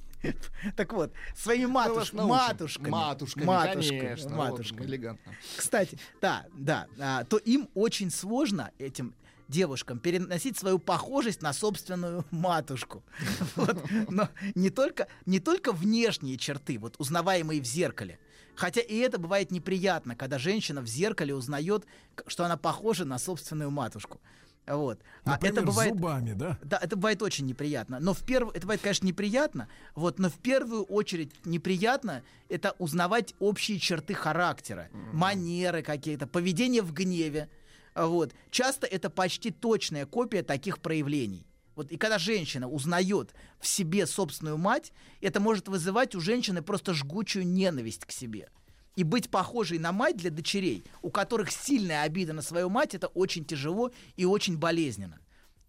Так 0.77 0.93
вот, 0.93 1.13
своими 1.37 1.67
матуш... 1.67 2.13
матушками. 2.13 2.91
Матушками, 2.91 3.45
Матушками. 3.45 3.99
конечно. 4.01 4.37
вот, 4.37 4.51
матушками. 4.51 4.87
элегантно. 4.87 5.33
Кстати, 5.57 5.99
да, 6.21 6.47
да, 6.55 6.87
а, 7.01 7.25
то 7.25 7.39
им 7.39 7.69
очень 7.75 8.11
сложно 8.11 8.71
этим 8.79 9.15
девушкам 9.53 10.01
переносить 10.01 10.59
свою 10.59 10.81
похожесть 10.81 11.43
на 11.43 11.53
собственную 11.53 12.25
матушку. 12.31 13.05
Вот. 13.57 13.77
Но 14.09 14.29
не 14.55 14.71
только, 14.71 15.07
не 15.27 15.39
только 15.39 15.73
внешние 15.73 16.37
черты, 16.39 16.79
вот 16.79 16.97
узнаваемые 16.99 17.61
в 17.61 17.65
зеркале. 17.65 18.19
Хотя 18.55 18.81
и 18.81 18.97
это 18.97 19.19
бывает 19.19 19.51
неприятно, 19.51 20.17
когда 20.17 20.39
женщина 20.39 20.81
в 20.81 20.87
зеркале 20.87 21.35
узнает, 21.35 21.87
что 22.27 22.45
она 22.45 22.57
похожа 22.57 23.05
на 23.05 23.19
собственную 23.19 23.71
матушку. 23.71 24.21
Вот. 24.67 25.01
А 25.25 25.33
Например, 25.33 25.55
это 25.55 25.67
бывает... 25.67 25.93
зубами, 25.93 26.33
да? 26.35 26.59
Да, 26.63 26.79
это 26.81 26.97
бывает 26.97 27.21
очень 27.23 27.47
неприятно. 27.47 27.99
Но 28.01 28.15
в 28.15 28.21
перв... 28.21 28.51
это 28.51 28.61
бывает, 28.61 28.81
конечно, 28.81 29.07
неприятно, 29.07 29.69
вот, 29.95 30.19
но 30.19 30.31
в 30.31 30.39
первую 30.39 30.85
очередь 30.85 31.33
неприятно 31.45 32.23
это 32.49 32.75
узнавать 32.79 33.35
общие 33.41 33.79
черты 33.79 34.15
характера, 34.15 34.89
манеры 35.13 35.83
какие-то, 35.83 36.27
поведение 36.27 36.83
в 36.83 36.93
гневе. 36.93 37.49
А, 37.95 38.07
Вот. 38.07 38.33
Часто 38.51 38.87
это 38.87 39.11
почти 39.11 39.51
точная 39.51 40.07
копия 40.07 40.43
таких 40.43 40.79
проявлений. 40.79 41.47
Вот, 41.75 41.91
и 41.91 41.97
когда 41.97 42.19
женщина 42.19 42.69
узнает 42.69 43.35
в 43.59 43.67
себе 43.67 44.07
собственную 44.07 44.59
мать, 44.59 44.93
это 45.21 45.41
может 45.41 45.69
вызывать 45.69 46.15
у 46.15 46.21
женщины 46.21 46.61
просто 46.63 46.93
жгучую 46.93 47.47
ненависть 47.47 48.05
к 48.05 48.11
себе. 48.11 48.51
И 48.95 49.05
быть 49.05 49.31
похожей 49.31 49.79
на 49.79 49.91
мать 49.91 50.19
для 50.19 50.31
дочерей, 50.31 50.85
у 51.01 51.11
которых 51.11 51.51
сильная 51.51 52.03
обида 52.03 52.35
на 52.35 52.43
свою 52.43 52.69
мать, 52.69 52.95
это 52.95 53.07
очень 53.09 53.45
тяжело 53.47 53.91
и 54.17 54.27
очень 54.27 54.59
болезненно. 54.59 55.19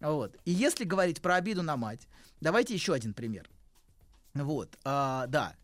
Вот. 0.00 0.36
И 0.44 0.50
если 0.50 0.84
говорить 0.84 1.22
про 1.22 1.36
обиду 1.36 1.62
на 1.62 1.78
мать, 1.78 2.06
давайте 2.42 2.74
еще 2.74 2.92
один 2.92 3.14
пример. 3.14 3.48
Вот, 4.34 4.78
а, 4.84 5.26
да. 5.28 5.54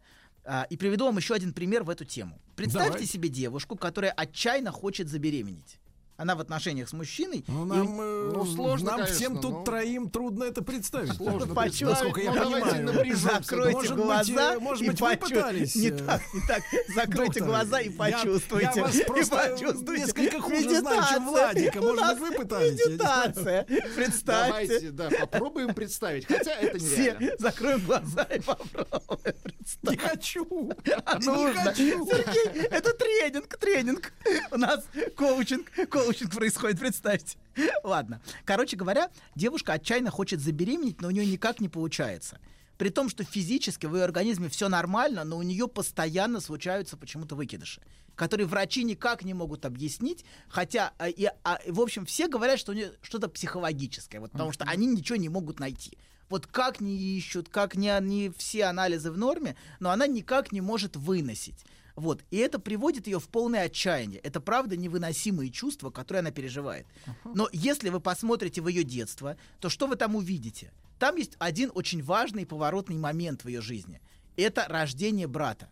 А, 0.45 0.67
и 0.71 0.77
приведу 0.79 1.05
вам 1.05 1.19
еще 1.19 1.35
один 1.35 1.53
пример 1.53 1.83
в 1.83 1.91
эту 1.91 2.07
тему. 2.07 2.41
Представьте 2.57 2.93
Давай. 2.93 3.07
себе 3.07 3.29
девушку, 3.29 3.77
которая 3.77 4.13
отчаянно 4.13 4.71
хочет 4.71 5.09
забеременеть. 5.09 5.79
Она 6.21 6.35
в 6.37 6.41
отношениях 6.41 6.87
с 6.87 6.93
мужчиной. 6.93 7.45
Ну, 7.49 7.65
и 7.65 7.69
нам, 7.69 7.99
у- 7.99 8.03
э, 8.03 8.33
ну, 8.35 8.45
сложно, 8.45 8.91
нам 8.91 8.97
конечно, 9.01 9.17
всем 9.17 9.41
тут 9.41 9.53
но- 9.53 9.65
троим 9.65 10.11
трудно 10.11 10.45
это 10.45 10.63
представить. 10.63 11.15
Сложно 11.15 11.55
Почувствовать, 11.55 11.91
Насколько 12.03 12.21
я 12.21 12.33
ну, 12.35 12.43
понимаю. 12.53 13.17
Закройте 13.17 13.73
Может 13.79 13.97
быть, 13.97 14.05
глаза 14.05 14.53
э, 14.55 14.59
может 14.59 14.83
и 14.83 14.87
быть, 14.91 15.01
вы 15.01 15.17
почу- 15.17 15.35
пытались, 15.35 15.75
Не 15.77 15.89
э, 15.89 15.93
так, 15.93 16.21
не 16.35 16.41
так. 16.47 16.63
Закройте 16.95 17.41
доктор, 17.41 17.43
глаза 17.49 17.81
и 17.81 17.89
почувствуйте. 17.89 18.71
я 18.77 18.83
вас 18.83 18.95
И 18.97 19.05
просто 19.05 19.37
почувствуйте. 19.37 20.03
несколько 20.05 20.41
хуже 20.43 20.79
знаю, 20.81 21.03
чем. 21.11 21.25
Владика. 21.27 21.79
У 21.79 21.83
Может 21.85 22.01
нас 22.03 22.19
быть, 22.19 22.29
вы 22.29 22.37
пытались. 22.37 22.87
Медитация. 22.87 23.67
Представьте. 23.97 24.51
Давайте, 24.51 24.91
да, 24.91 25.09
попробуем 25.21 25.75
представить. 25.75 26.27
Хотя 26.27 26.53
это 26.53 26.79
Все 26.79 26.97
нереально. 27.15 27.31
закроем 27.39 27.81
глаза 27.87 28.23
и 28.25 28.41
попробуем 28.41 29.35
Не 29.45 29.51
представить. 29.97 30.01
хочу. 30.03 30.71
А 31.07 31.19
Не 31.19 31.27
нужно. 31.27 31.63
хочу. 31.63 32.07
Сергей, 32.07 32.63
это 32.67 32.93
тренинг, 32.93 33.57
тренинг. 33.57 34.13
У 34.51 34.59
нас 34.59 34.85
коучинг, 35.17 35.65
коучинг 35.89 36.10
происходит, 36.19 36.79
представьте. 36.79 37.39
Ладно. 37.85 38.21
Короче 38.45 38.77
говоря, 38.77 39.11
девушка 39.35 39.75
отчаянно 39.75 40.11
хочет 40.11 40.41
забеременеть, 40.41 41.01
но 41.01 41.09
у 41.09 41.11
нее 41.11 41.27
никак 41.27 41.61
не 41.61 41.69
получается. 41.69 42.39
При 42.79 42.89
том, 42.89 43.11
что 43.11 43.25
физически 43.25 43.85
в 43.85 43.95
ее 43.95 44.05
организме 44.05 44.49
все 44.49 44.69
нормально, 44.69 45.25
но 45.25 45.37
у 45.37 45.43
нее 45.43 45.69
постоянно 45.69 46.41
случаются 46.41 46.97
почему-то 46.97 47.35
выкидыши, 47.35 47.83
которые 48.15 48.47
врачи 48.47 48.85
никак 48.85 49.23
не 49.23 49.35
могут 49.35 49.67
объяснить, 49.67 50.25
хотя, 50.49 50.95
а, 50.97 51.09
и, 51.09 51.29
а, 51.45 51.57
и, 51.57 51.71
в 51.71 51.81
общем, 51.81 52.07
все 52.07 52.27
говорят, 52.27 52.59
что 52.59 52.73
у 52.73 52.75
нее 52.75 52.93
что-то 53.03 53.29
психологическое, 53.29 54.21
вот, 54.21 54.33
потому 54.33 54.53
что 54.53 54.65
они 54.65 54.87
ничего 54.87 55.17
не 55.17 55.29
могут 55.29 55.61
найти. 55.61 55.99
Вот 56.31 56.47
как 56.47 56.81
не 56.81 56.97
ищут, 56.97 57.51
как 57.51 57.75
не, 57.75 57.95
не 58.01 58.31
все 58.31 58.65
анализы 58.65 59.11
в 59.11 59.19
норме, 59.19 59.57
но 59.79 59.91
она 59.91 60.07
никак 60.07 60.51
не 60.51 60.63
может 60.63 60.97
выносить. 60.97 61.67
Вот. 62.01 62.25
И 62.31 62.39
это 62.39 62.59
приводит 62.59 63.07
ее 63.07 63.21
в 63.21 63.29
полное 63.29 63.65
отчаяние. 63.67 64.21
Это 64.21 64.41
правда 64.41 64.75
невыносимые 64.75 65.51
чувства, 65.51 65.91
которые 65.91 66.21
она 66.21 66.31
переживает. 66.31 66.87
Но 67.25 67.49
если 67.53 67.91
вы 67.91 68.01
посмотрите 68.01 68.63
в 68.63 68.69
ее 68.69 68.85
детство, 68.85 69.37
то 69.61 69.69
что 69.69 69.87
вы 69.87 69.97
там 69.97 70.17
увидите? 70.17 70.73
Там 70.99 71.17
есть 71.17 71.35
один 71.39 71.71
очень 71.75 72.03
важный 72.03 72.47
поворотный 72.47 72.97
момент 72.97 73.45
в 73.45 73.49
ее 73.49 73.61
жизни. 73.61 74.01
Это 74.37 74.65
рождение 74.67 75.27
брата. 75.27 75.69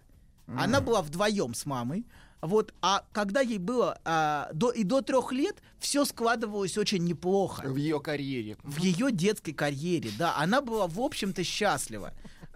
Она 0.47 0.83
была 0.83 1.01
вдвоем 1.01 1.55
с 1.55 1.65
мамой. 1.65 2.05
Вот, 2.41 2.73
а 2.83 3.05
когда 3.13 3.41
ей 3.41 3.59
было 3.59 3.99
а, 4.05 4.49
до, 4.53 4.71
и 4.71 4.85
до 4.85 5.01
трех 5.01 5.33
лет, 5.33 5.57
все 5.81 6.05
складывалось 6.05 6.79
очень 6.79 7.03
неплохо 7.05 7.63
В 7.67 7.75
ее 7.75 7.99
карьере. 7.99 8.57
в 8.63 8.79
ее 8.79 9.11
детской 9.11 9.53
карьере, 9.53 10.11
да, 10.17 10.37
она 10.37 10.61
была, 10.61 10.87
в 10.87 11.01
общем-то, 11.01 11.43
счастлива. 11.43 12.13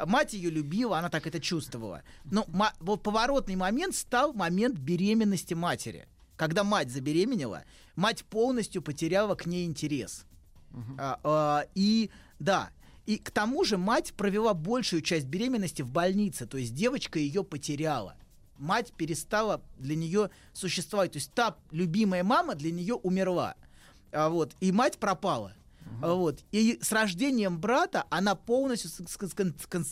Мать 0.07 0.33
ее 0.33 0.51
любила, 0.51 0.99
она 0.99 1.09
так 1.11 1.27
это 1.27 1.41
чувствовала. 1.41 2.03
Но 2.25 2.47
вот 2.81 3.03
поворотный 3.03 3.57
момент 3.57 3.95
стал 3.95 4.33
момент 4.33 4.79
беременности 4.79 5.55
матери. 5.55 6.07
Когда 6.37 6.65
мать 6.65 6.91
забеременела, 6.91 7.65
мать 7.95 8.25
полностью 8.25 8.83
потеряла 8.83 9.35
к 9.35 9.47
ней 9.47 9.67
интерес. 9.67 10.25
А, 10.99 11.21
а, 11.23 11.67
и 11.75 12.11
да, 12.39 12.71
и 13.07 13.19
к 13.19 13.31
тому 13.31 13.65
же 13.65 13.79
мать 13.79 14.15
провела 14.15 14.55
большую 14.55 15.03
часть 15.03 15.27
беременности 15.27 15.83
в 15.83 15.91
больнице, 15.91 16.47
то 16.47 16.57
есть 16.57 16.75
девочка 16.75 17.19
ее 17.19 17.45
потеряла. 17.45 18.17
Мать 18.59 18.93
перестала 18.93 19.61
для 19.79 19.97
нее 19.97 20.31
существовать. 20.53 21.13
То 21.13 21.19
есть 21.19 21.33
та 21.33 21.57
любимая 21.71 22.23
мама 22.23 22.55
для 22.55 22.71
нее 22.71 22.95
умерла. 22.95 23.57
А, 24.13 24.29
вот, 24.29 24.55
и 24.61 24.73
мать 24.73 24.99
пропала. 24.99 25.55
А, 26.01 26.15
Вот. 26.15 26.45
И 26.53 26.79
с 26.81 26.93
рождением 26.93 27.59
брата 27.59 28.05
она 28.11 28.35
полностью 28.35 28.91
с- 28.91 28.95
с- 28.95 29.17
скон- 29.17 29.55
скон- 29.59 29.85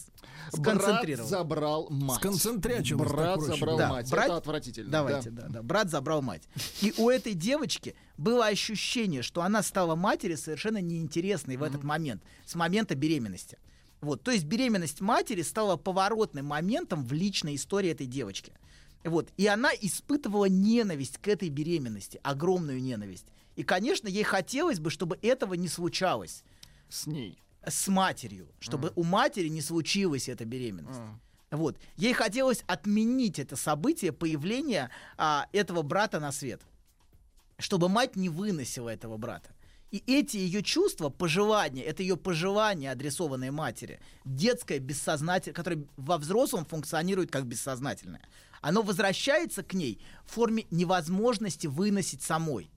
Брат 0.52 1.28
забрал 1.28 1.88
мать. 1.90 2.16
Сконцентрячилась, 2.18 3.06
так 3.08 3.16
Брат 3.16 3.40
забрал 3.40 3.78
Да, 3.78 3.88
мать. 3.90 4.10
брат- 4.10 4.24
Это 4.26 4.36
отвратительно. 4.36 4.90
Давайте, 4.90 5.30
да. 5.30 5.42
да. 5.42 5.48
да, 5.48 5.62
Брат 5.62 5.90
забрал 5.90 6.22
мать. 6.22 6.42
И 6.80 6.92
у 6.96 7.08
этой 7.10 7.34
девочки 7.34 7.94
было 8.16 8.46
ощущение, 8.46 9.22
что 9.22 9.42
она 9.42 9.62
стала 9.62 9.94
матери 9.94 10.34
совершенно 10.34 10.80
неинтересной 10.80 11.56
в 11.56 11.62
этот 11.62 11.84
момент, 11.84 12.22
с 12.46 12.54
момента 12.54 12.94
беременности. 12.94 13.58
Вот, 14.00 14.22
то 14.22 14.30
есть 14.30 14.44
беременность 14.44 15.00
матери 15.00 15.42
стала 15.42 15.76
поворотным 15.76 16.46
моментом 16.46 17.04
в 17.04 17.12
личной 17.12 17.56
истории 17.56 17.90
этой 17.90 18.06
девочки. 18.06 18.52
Вот, 19.04 19.28
и 19.36 19.46
она 19.46 19.70
испытывала 19.78 20.46
ненависть 20.46 21.18
к 21.18 21.28
этой 21.28 21.48
беременности, 21.50 22.18
огромную 22.22 22.82
ненависть. 22.82 23.26
И, 23.60 23.62
конечно, 23.62 24.08
ей 24.08 24.22
хотелось 24.22 24.80
бы, 24.80 24.88
чтобы 24.88 25.18
этого 25.20 25.52
не 25.52 25.68
случалось 25.68 26.44
С 26.88 27.06
ней. 27.06 27.38
с 27.66 27.88
матерью, 27.88 28.48
чтобы 28.58 28.90
у 28.96 29.02
матери 29.04 29.48
не 29.48 29.60
случилась 29.60 30.30
эта 30.30 30.46
беременность. 30.46 30.98
Вот. 31.50 31.76
Ей 31.98 32.14
хотелось 32.14 32.64
отменить 32.66 33.38
это 33.38 33.56
событие 33.56 34.12
появления 34.12 34.88
а, 35.18 35.46
этого 35.52 35.82
брата 35.82 36.20
на 36.20 36.32
свет. 36.32 36.62
Чтобы 37.58 37.90
мать 37.90 38.16
не 38.16 38.30
выносила 38.30 38.88
этого 38.88 39.18
брата. 39.18 39.50
И 39.90 40.02
эти 40.06 40.38
ее 40.38 40.62
чувства, 40.62 41.10
пожелания, 41.10 41.82
это 41.82 42.02
ее 42.02 42.16
пожелания, 42.16 42.92
адресованные 42.92 43.50
матери, 43.50 44.00
детское 44.24 44.78
бессознательное, 44.78 45.54
которое 45.54 45.84
во 45.98 46.16
взрослом 46.16 46.64
функционирует 46.64 47.30
как 47.30 47.44
бессознательное, 47.44 48.22
оно 48.62 48.80
возвращается 48.80 49.62
к 49.62 49.74
ней 49.74 50.00
в 50.24 50.32
форме 50.32 50.66
невозможности 50.70 51.66
выносить 51.66 52.22
самой. 52.22 52.70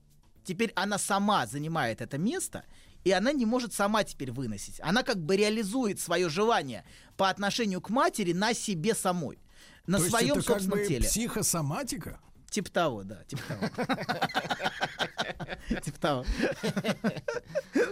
Теперь 0.43 0.71
она 0.75 0.97
сама 0.97 1.45
занимает 1.47 2.01
это 2.01 2.17
место, 2.17 2.63
и 3.03 3.11
она 3.11 3.31
не 3.31 3.45
может 3.45 3.73
сама 3.73 4.03
теперь 4.03 4.31
выносить. 4.31 4.79
Она 4.81 5.03
как 5.03 5.17
бы 5.17 5.35
реализует 5.35 5.99
свое 5.99 6.29
желание 6.29 6.85
по 7.17 7.29
отношению 7.29 7.81
к 7.81 7.89
матери 7.89 8.33
на 8.33 8.53
себе 8.53 8.93
самой, 8.95 9.39
на 9.87 9.97
То 9.97 10.03
есть 10.05 10.15
своем 10.15 10.37
это 10.37 10.45
как 10.45 10.59
собственном 10.59 10.79
бы 10.79 10.85
теле. 10.85 11.07
психосоматика? 11.07 12.19
Типа 12.49 12.69
того, 12.71 13.03
да, 13.03 13.23
типа 13.23 13.41
того. 13.47 13.67
Типа 15.83 15.99
того. 15.99 16.25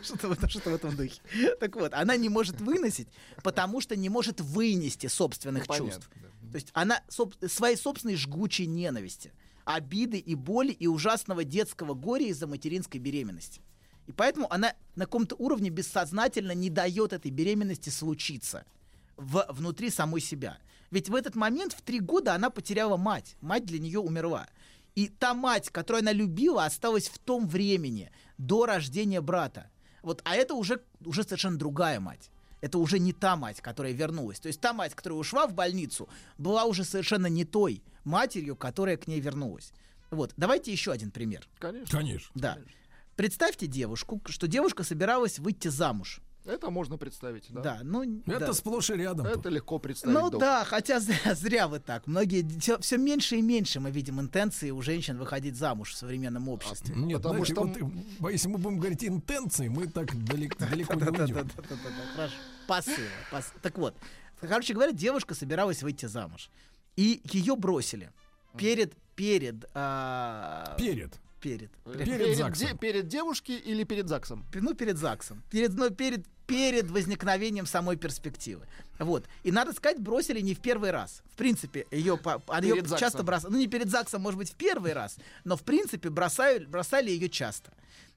Что-то 0.04 0.28
в 0.28 0.32
этом- 0.34 0.50
что-то 0.50 0.70
в 0.70 0.76
этом 0.76 0.96
духе. 0.96 1.20
Так 1.60 1.76
вот, 1.76 1.94
она 1.94 2.16
не 2.18 2.30
может 2.30 2.60
выносить, 2.62 3.08
потому 3.44 3.82
что 3.82 3.96
не 3.96 4.10
может 4.10 4.42
вынести 4.42 5.08
собственных 5.08 5.68
Ну, 5.68 5.76
чувств. 5.78 6.10
То 6.52 6.56
есть 6.56 6.70
она 6.74 7.02
своей 7.48 7.78
собственной 7.78 8.16
жгучей 8.16 8.66
ненависти, 8.66 9.32
обиды 9.65 10.17
и 10.17 10.36
боли 10.36 10.71
и 10.71 10.88
ужасного 10.88 11.43
детского 11.43 11.93
горя 11.93 12.28
из-за 12.28 12.47
материнской 12.47 13.00
беременности. 13.00 13.62
И 14.08 14.12
поэтому 14.12 14.52
она 14.52 14.74
на 14.95 15.06
каком-то 15.06 15.36
уровне 15.36 15.69
бессознательно 15.69 16.54
не 16.54 16.69
дает 16.69 17.13
этой 17.13 17.32
беременности 17.32 17.89
случиться 17.89 18.65
в, 19.15 19.45
внутри 19.50 19.89
самой 19.89 20.21
себя. 20.21 20.58
Ведь 20.89 21.10
в 21.10 21.15
этот 21.15 21.36
момент 21.36 21.74
в 21.74 21.82
три 21.82 22.00
года 22.00 22.34
она 22.34 22.50
потеряла 22.50 22.97
мать. 22.97 23.38
Мать 23.41 23.65
для 23.65 23.80
нее 23.80 24.00
умерла. 24.00 24.47
И 24.95 25.08
та 25.08 25.34
мать, 25.34 25.69
которую 25.69 26.02
она 26.02 26.12
любила, 26.12 26.65
осталась 26.65 27.08
в 27.08 27.17
том 27.19 27.47
времени, 27.47 28.12
до 28.38 28.65
рождения 28.65 29.21
брата. 29.21 29.69
Вот, 30.02 30.21
а 30.26 30.36
это 30.36 30.56
уже, 30.56 30.82
уже 31.06 31.24
совершенно 31.24 31.58
другая 31.58 32.00
мать. 32.00 32.30
Это 32.62 32.78
уже 32.78 33.00
не 33.00 33.12
та 33.12 33.36
мать, 33.36 33.60
которая 33.60 33.91
вернулась. 33.91 34.39
То 34.39 34.47
есть 34.47 34.62
та 34.62 34.71
мать, 34.71 34.93
которая 34.93 35.19
ушла 35.19 35.47
в 35.47 35.54
больницу, 35.54 36.08
была 36.38 36.65
уже 36.65 36.84
совершенно 36.84 37.28
не 37.28 37.43
той 37.43 37.84
матерью, 38.04 38.56
которая 38.56 38.97
к 38.97 39.08
ней 39.08 39.19
вернулась. 39.19 39.74
Вот, 40.12 40.34
давайте 40.38 40.71
еще 40.71 40.91
один 40.91 41.12
пример. 41.12 41.47
Конечно. 41.60 41.97
Конечно. 41.97 42.32
Да. 42.36 42.58
Представьте 43.15 43.67
девушку, 43.67 44.21
что 44.28 44.47
девушка 44.47 44.84
собиралась 44.84 45.39
выйти 45.39 45.67
замуж. 45.67 46.21
Это 46.45 46.71
можно 46.71 46.97
представить, 46.97 47.45
да. 47.49 47.62
Да, 47.62 47.80
ну... 47.84 48.21
Это 48.25 48.47
да. 48.47 48.54
сплошь 48.54 48.89
и 48.89 48.93
рядом. 48.93 49.27
Это 49.27 49.49
легко 49.49 49.77
представить. 49.77 50.15
Ну 50.15 50.21
доктор. 50.30 50.39
да, 50.39 50.65
хотя 50.65 50.99
зря, 50.99 51.36
зря 51.36 51.67
вы 51.67 51.80
так. 51.80 52.08
Многие 52.08 52.43
все, 52.80 52.97
меньше 52.97 53.36
и 53.38 53.41
меньше 53.41 53.80
мы 53.80 53.91
видим 53.91 54.19
интенции 54.19 54.71
у 54.71 54.82
женщин 54.82 55.17
выходить 55.17 55.56
замуж 55.56 55.91
в 55.93 55.97
современном 55.97 56.49
обществе. 56.49 56.95
Нет, 56.95 57.17
Потому 57.21 57.45
знаете, 57.45 57.54
что- 57.54 57.84
вот, 58.19 58.30
э, 58.30 58.34
если 58.34 58.47
мы 58.47 58.58
будем 58.58 58.80
говорить 58.80 59.04
интенции, 59.04 59.67
мы 59.67 59.88
так 59.88 60.15
далеко, 60.25 60.65
далеко 60.65 60.93
не 60.95 61.04
уйдем. 61.04 61.49
Хорошо. 62.15 62.34
Посылы. 62.67 63.08
пос- 63.32 63.54
Так 63.62 63.77
вот, 63.77 63.95
короче 64.39 64.73
говоря, 64.73 64.91
девушка 64.93 65.36
собиралась 65.36 65.84
выйти 65.84 66.08
замуж. 66.08 66.49
И 66.95 67.21
ее 67.25 67.56
бросили. 67.56 68.12
Перед, 68.58 68.95
перед, 69.15 69.65
а, 69.73 70.75
Перед. 71.41 71.71
перед, 71.84 72.08
Э, 72.08 72.17
перед 72.17 72.38
ЗАГСом. 72.38 72.67
де- 72.67 72.77
перед 72.77 73.08
девушкой 73.08 73.56
или 73.56 73.84
перед 73.84 74.08
ЗАГСом? 74.08 74.45
ну, 74.54 74.73
перед 74.75 74.97
ЗАГСом. 74.97 75.41
Перед, 75.49 75.73
ну, 75.73 75.89
перед, 75.89 76.25
перед 76.47 76.91
возникновением 76.91 77.65
самой 77.65 77.97
перспективы. 77.97 78.67
Вот. 78.99 79.25
И 79.43 79.51
надо 79.51 79.73
сказать, 79.73 79.99
бросили 79.99 80.39
не 80.41 80.54
в 80.54 80.60
первый 80.60 80.91
раз. 80.91 81.23
В 81.34 81.36
принципе, 81.36 81.88
ее, 81.91 82.17
по- 82.17 82.39
Перед 82.62 82.88
ЗАГСом. 82.88 82.97
часто 82.99 83.23
бросали. 83.23 83.51
Ну, 83.54 83.58
не 83.60 83.67
перед 83.67 83.89
ЗАГСом, 83.89 84.21
может 84.21 84.38
быть, 84.38 84.51
в 84.51 84.56
первый 84.56 84.93
раз, 84.93 85.17
но 85.43 85.56
в 85.58 85.63
принципе 85.63 86.10
бросали, 86.10 86.65
бросали 86.65 87.10
ее 87.10 87.27
часто. 87.30 87.71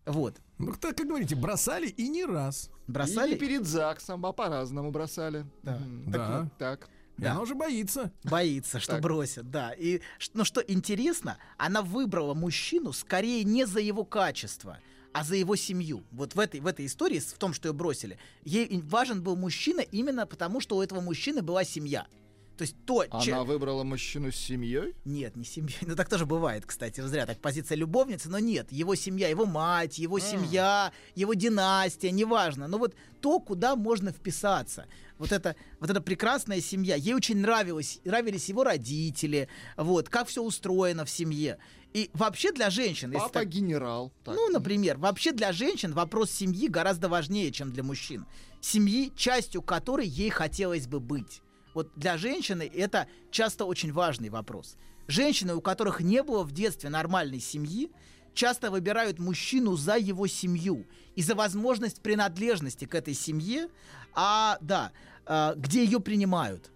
Вот. 0.04 0.37
Ну, 0.58 0.74
так, 0.74 0.96
как 0.96 1.06
говорите, 1.06 1.34
бросали 1.34 1.87
и 1.87 2.08
не 2.08 2.26
раз. 2.26 2.68
Бросали. 2.87 3.30
Или 3.30 3.38
перед 3.38 3.64
ЗАГСом, 3.66 4.26
а 4.26 4.32
по-разному 4.32 4.90
бросали. 4.90 5.46
Да. 5.62 5.76
Мгм. 5.78 6.10
Да. 6.12 6.18
Так, 6.18 6.42
вот, 6.42 6.58
так. 6.58 6.88
И 7.18 7.22
Да. 7.22 7.33
она 7.33 7.42
уже 7.42 7.55
боится. 7.55 8.12
Боится, 8.24 8.81
что 8.81 8.92
Так. 8.92 9.03
бросят, 9.03 9.50
да. 9.50 9.72
И, 9.72 10.00
но 10.33 10.44
что 10.44 10.61
интересно, 10.61 11.38
она 11.57 11.83
выбрала 11.83 12.35
мужчину 12.35 12.92
скорее 12.92 13.44
не 13.44 13.66
за 13.66 13.81
его 13.81 14.05
качество, 14.05 14.79
а 15.12 15.22
за 15.22 15.37
его 15.37 15.55
семью. 15.55 16.03
Вот 16.11 16.35
в 16.35 16.40
этой, 16.40 16.61
в 16.61 16.66
этой 16.66 16.87
истории, 16.87 17.20
в 17.20 17.38
том, 17.38 17.53
что 17.55 17.68
ее 17.68 17.72
бросили, 17.72 18.18
ей 18.44 18.81
важен 18.83 19.22
был 19.22 19.37
мужчина 19.37 19.81
именно 19.81 20.27
потому, 20.27 20.61
что 20.61 20.77
у 20.77 20.83
этого 20.83 21.00
мужчины 21.00 21.40
была 21.40 21.62
семья. 21.64 22.07
То 22.56 22.62
есть 22.62 22.76
то, 22.86 23.04
Она 23.10 23.20
че- 23.20 23.42
выбрала 23.44 23.82
мужчину 23.82 24.30
с 24.30 24.36
семьей? 24.36 24.94
Нет, 25.04 25.34
не 25.36 25.44
семья. 25.44 25.74
Ну 25.82 25.96
так 25.96 26.08
тоже 26.08 26.24
бывает, 26.24 26.64
кстати. 26.66 27.00
Зря 27.00 27.26
так 27.26 27.40
позиция 27.40 27.76
любовницы, 27.76 28.28
но 28.28 28.38
нет. 28.38 28.70
Его 28.70 28.94
семья, 28.94 29.28
его 29.28 29.44
мать, 29.44 29.98
его 29.98 30.18
семья, 30.20 30.92
его 31.16 31.34
династия, 31.34 32.12
неважно. 32.12 32.68
Но 32.68 32.78
вот 32.78 32.94
то, 33.20 33.40
куда 33.40 33.74
можно 33.74 34.12
вписаться. 34.12 34.86
Вот 35.18 35.32
это, 35.32 35.56
вот 35.80 35.90
эта 35.90 36.00
прекрасная 36.00 36.60
семья. 36.60 36.94
Ей 36.94 37.14
очень 37.14 37.38
нравилось, 37.38 38.00
нравились 38.04 38.48
его 38.48 38.62
родители. 38.64 39.48
Вот, 39.76 40.08
как 40.08 40.28
все 40.28 40.42
устроено 40.42 41.04
в 41.04 41.10
семье. 41.10 41.58
И 41.92 42.10
вообще 42.12 42.50
для 42.52 42.70
женщин, 42.70 43.12
Папа 43.12 43.28
так- 43.32 43.48
генерал. 43.48 44.12
Так. 44.24 44.34
ну, 44.34 44.48
например, 44.48 44.96
вообще 44.98 45.30
для 45.32 45.52
женщин 45.52 45.92
вопрос 45.92 46.30
семьи 46.30 46.68
гораздо 46.68 47.08
важнее, 47.08 47.50
чем 47.52 47.72
для 47.72 47.82
мужчин. 47.84 48.26
Семьи, 48.60 49.12
частью 49.16 49.62
которой 49.62 50.06
ей 50.06 50.30
хотелось 50.30 50.86
бы 50.88 50.98
быть. 50.98 51.40
Вот 51.74 51.92
для 51.96 52.16
женщины 52.16 52.70
это 52.72 53.08
часто 53.30 53.64
очень 53.64 53.92
важный 53.92 54.30
вопрос. 54.30 54.76
Женщины, 55.08 55.54
у 55.54 55.60
которых 55.60 56.00
не 56.00 56.22
было 56.22 56.44
в 56.44 56.52
детстве 56.52 56.88
нормальной 56.88 57.40
семьи, 57.40 57.90
часто 58.32 58.70
выбирают 58.70 59.18
мужчину 59.18 59.76
за 59.76 59.96
его 59.96 60.26
семью 60.26 60.87
и 61.14 61.22
за 61.22 61.34
возможность 61.34 62.00
принадлежности 62.00 62.84
к 62.87 62.94
этой 62.94 63.12
семье, 63.14 63.68
а 64.14 64.56
да, 64.60 64.92
а, 65.26 65.54
где 65.56 65.84
ее 65.84 66.00
принимают. 66.00 66.70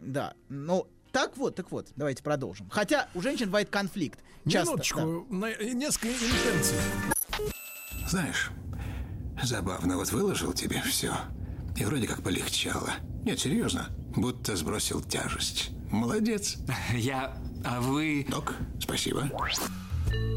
Да, 0.00 0.34
ну 0.48 0.86
так 1.12 1.36
вот, 1.36 1.56
так 1.56 1.70
вот, 1.70 1.88
давайте 1.96 2.22
продолжим. 2.22 2.68
Хотя 2.70 3.08
у 3.14 3.20
женщин 3.20 3.46
бывает 3.46 3.70
конфликт. 3.70 4.20
Часто, 4.48 4.72
Минуточку, 4.72 5.26
на- 5.30 5.54
несколько 5.72 6.08
интенций. 6.08 6.76
Знаешь, 8.08 8.50
забавно, 9.42 9.96
вот 9.96 10.10
выложил 10.12 10.52
тебе 10.52 10.82
все. 10.82 11.14
И 11.76 11.84
вроде 11.84 12.06
как 12.06 12.22
полегчало. 12.22 12.90
Нет, 13.24 13.38
серьезно. 13.38 13.88
Будто 14.16 14.56
сбросил 14.56 15.00
тяжесть. 15.02 15.70
Молодец. 15.90 16.58
Я... 16.94 17.36
А 17.64 17.80
вы... 17.80 18.26
Док, 18.28 18.54
спасибо. 18.80 19.30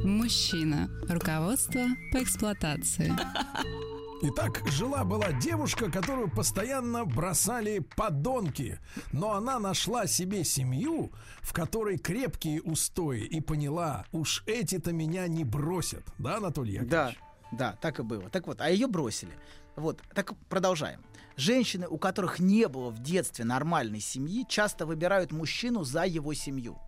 Мужчина. 0.03 0.89
Руководство 1.09 1.81
по 2.11 2.23
эксплуатации. 2.23 3.13
Итак, 4.21 4.63
жила-была 4.67 5.31
девушка, 5.33 5.91
которую 5.91 6.29
постоянно 6.29 7.05
бросали 7.05 7.79
подонки. 7.95 8.79
Но 9.11 9.33
она 9.33 9.59
нашла 9.59 10.07
себе 10.07 10.43
семью, 10.43 11.11
в 11.41 11.53
которой 11.53 11.99
крепкие 11.99 12.61
устои, 12.63 13.21
и 13.21 13.41
поняла, 13.41 14.05
уж 14.11 14.43
эти-то 14.47 14.91
меня 14.91 15.27
не 15.27 15.43
бросят. 15.43 16.03
Да, 16.17 16.37
Анатолий 16.37 16.73
Яковлевич? 16.73 16.91
Да, 16.91 17.13
да, 17.51 17.77
так 17.79 17.99
и 17.99 18.03
было. 18.03 18.29
Так 18.29 18.47
вот, 18.47 18.59
а 18.59 18.69
ее 18.69 18.87
бросили. 18.87 19.33
Вот, 19.75 20.01
так 20.15 20.33
продолжаем. 20.49 21.01
Женщины, 21.37 21.87
у 21.87 21.99
которых 21.99 22.39
не 22.39 22.67
было 22.67 22.89
в 22.89 22.99
детстве 23.03 23.45
нормальной 23.45 23.99
семьи, 23.99 24.43
часто 24.49 24.87
выбирают 24.87 25.31
мужчину 25.31 25.83
за 25.83 26.03
его 26.03 26.33
семью. 26.33 26.79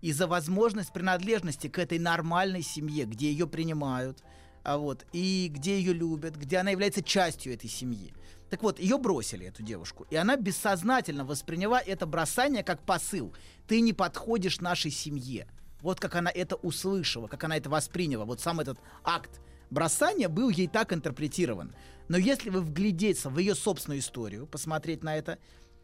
И 0.00 0.12
за 0.12 0.26
возможность 0.26 0.92
принадлежности 0.92 1.68
к 1.68 1.78
этой 1.78 2.00
нормальной 2.00 2.62
семье, 2.62 3.04
где 3.04 3.30
ее 3.30 3.46
принимают, 3.46 4.24
а 4.64 4.76
вот, 4.76 5.06
и 5.12 5.48
где 5.48 5.78
ее 5.78 5.92
любят, 5.92 6.34
где 6.34 6.58
она 6.58 6.72
является 6.72 7.00
частью 7.00 7.54
этой 7.54 7.70
семьи. 7.70 8.12
Так 8.50 8.64
вот, 8.64 8.80
ее 8.80 8.98
бросили, 8.98 9.46
эту 9.46 9.62
девушку, 9.62 10.04
и 10.10 10.16
она 10.16 10.36
бессознательно 10.36 11.24
восприняла 11.24 11.80
это 11.80 12.04
бросание 12.04 12.64
как 12.64 12.84
посыл. 12.84 13.32
Ты 13.68 13.80
не 13.80 13.92
подходишь 13.92 14.60
нашей 14.60 14.90
семье. 14.90 15.46
Вот 15.80 16.00
как 16.00 16.16
она 16.16 16.30
это 16.30 16.56
услышала, 16.56 17.28
как 17.28 17.44
она 17.44 17.56
это 17.56 17.70
восприняла. 17.70 18.24
Вот 18.24 18.40
сам 18.40 18.58
этот 18.58 18.78
акт 19.04 19.40
бросания 19.70 20.28
был 20.28 20.48
ей 20.50 20.68
так 20.68 20.92
интерпретирован. 20.92 21.74
Но 22.12 22.18
если 22.18 22.50
вы 22.50 22.60
вглядеться 22.60 23.30
в 23.30 23.38
ее 23.38 23.54
собственную 23.54 24.00
историю, 24.00 24.46
посмотреть 24.46 25.02
на 25.02 25.16
это, 25.16 25.38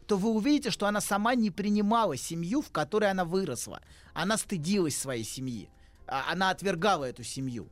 то 0.05 0.15
вы 0.15 0.29
увидите, 0.29 0.69
что 0.69 0.85
она 0.85 1.01
сама 1.01 1.33
не 1.33 1.49
принимала 1.49 2.17
семью, 2.17 2.61
в 2.61 2.69
которой 2.69 3.09
она 3.09 3.25
выросла. 3.25 3.81
Она 4.13 4.37
стыдилась 4.37 4.95
своей 4.95 5.23
семьи. 5.23 5.71
А- 6.05 6.31
Она 6.31 6.51
отвергала 6.51 7.05
эту 7.05 7.23
семью. 7.23 7.67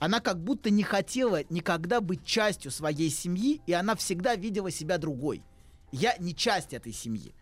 Она 0.00 0.20
как 0.20 0.38
будто 0.38 0.68
не 0.68 0.82
хотела 0.82 1.44
никогда 1.48 2.02
быть 2.02 2.26
частью 2.26 2.70
своей 2.72 3.08
семьи, 3.08 3.62
и 3.66 3.72
она 3.72 3.94
всегда 3.94 4.34
видела 4.34 4.70
себя 4.70 4.98
другой. 4.98 5.42
Я 5.90 6.14
не 6.18 6.36
часть 6.36 6.74
этой 6.74 6.92
семьи. 6.92 7.34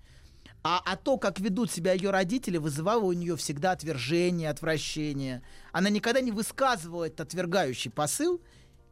А, 0.62 0.81
а 0.85 0.94
то, 0.94 1.18
как 1.18 1.40
ведут 1.40 1.72
себя 1.72 1.92
ее 1.92 2.11
родители, 2.11 2.59
вызывало 2.59 3.03
у 3.03 3.12
нее 3.12 3.35
всегда 3.35 3.72
отвержение, 3.72 4.48
отвращение. 4.48 5.42
Она 5.73 5.90
никогда 5.90 6.21
не 6.21 6.31
высказывала 6.31 7.06
этот 7.08 7.23
отвергающий 7.23 7.90
посыл. 7.90 8.40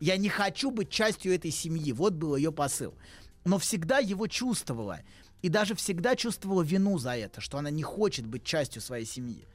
Я 0.00 0.16
не 0.16 0.30
хочу 0.30 0.70
быть 0.70 0.90
частью 0.90 1.34
этой 1.34 1.50
семьи. 1.50 1.92
Вот 1.92 2.14
был 2.14 2.34
ее 2.34 2.50
посыл. 2.50 2.94
Но 3.44 3.58
всегда 3.58 3.98
его 3.98 4.26
чувствовала. 4.26 5.00
И 5.42 5.48
даже 5.48 5.74
всегда 5.74 6.16
чувствовала 6.16 6.62
вину 6.62 6.98
за 6.98 7.16
это, 7.16 7.40
что 7.40 7.58
она 7.58 7.70
не 7.70 7.82
хочет 7.82 8.26
быть 8.26 8.44
частью 8.44 8.82
своей 8.82 9.06
семьи. 9.06 9.46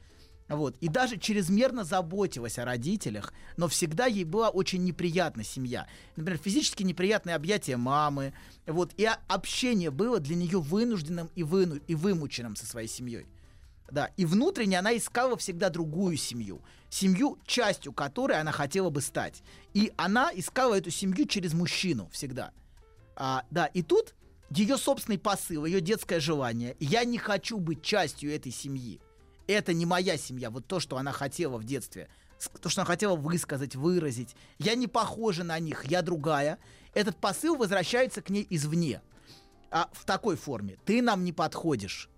Вот. 0.48 0.76
И 0.80 0.88
даже 0.88 1.18
чрезмерно 1.18 1.82
заботилась 1.82 2.58
о 2.58 2.64
родителях, 2.64 3.32
но 3.56 3.66
всегда 3.66 4.06
ей 4.06 4.24
была 4.24 4.48
очень 4.48 4.84
неприятна 4.84 5.42
семья. 5.42 5.88
Например, 6.14 6.40
физически 6.40 6.84
неприятные 6.84 7.34
объятия 7.34 7.76
мамы. 7.76 8.32
Вот. 8.66 8.92
И 8.96 9.08
общение 9.26 9.90
было 9.90 10.20
для 10.20 10.36
нее 10.36 10.60
вынужденным 10.60 11.30
и, 11.34 11.42
выну- 11.42 11.82
и 11.88 11.96
вымученным 11.96 12.54
со 12.54 12.66
своей 12.66 12.88
семьей. 12.88 13.26
Да, 13.90 14.10
и 14.16 14.24
внутренне 14.24 14.78
она 14.78 14.96
искала 14.96 15.36
всегда 15.36 15.70
другую 15.70 16.16
семью. 16.16 16.62
Семью, 16.90 17.38
частью 17.46 17.92
которой 17.92 18.40
она 18.40 18.52
хотела 18.52 18.90
бы 18.90 19.00
стать. 19.00 19.42
И 19.74 19.92
она 19.96 20.30
искала 20.34 20.74
эту 20.74 20.90
семью 20.90 21.26
через 21.26 21.54
мужчину 21.54 22.08
всегда. 22.12 22.52
А, 23.14 23.44
да, 23.50 23.66
и 23.66 23.82
тут 23.82 24.14
ее 24.50 24.76
собственный 24.76 25.18
посыл, 25.18 25.64
ее 25.64 25.80
детское 25.80 26.20
желание. 26.20 26.76
Я 26.80 27.04
не 27.04 27.18
хочу 27.18 27.58
быть 27.58 27.82
частью 27.82 28.34
этой 28.34 28.52
семьи. 28.52 29.00
Это 29.46 29.72
не 29.72 29.86
моя 29.86 30.16
семья. 30.16 30.50
Вот 30.50 30.66
то, 30.66 30.80
что 30.80 30.96
она 30.96 31.12
хотела 31.12 31.56
в 31.56 31.64
детстве. 31.64 32.08
То, 32.60 32.68
что 32.68 32.82
она 32.82 32.86
хотела 32.86 33.16
высказать, 33.16 33.76
выразить. 33.76 34.34
Я 34.58 34.74
не 34.74 34.88
похожа 34.88 35.44
на 35.44 35.58
них, 35.58 35.84
я 35.86 36.02
другая. 36.02 36.58
Этот 36.92 37.16
посыл 37.16 37.56
возвращается 37.56 38.20
к 38.20 38.30
ней 38.30 38.46
извне. 38.50 39.00
А 39.70 39.88
в 39.92 40.04
такой 40.04 40.36
форме. 40.36 40.76
Ты 40.84 41.02
нам 41.02 41.24
не 41.24 41.32
подходишь 41.32 42.10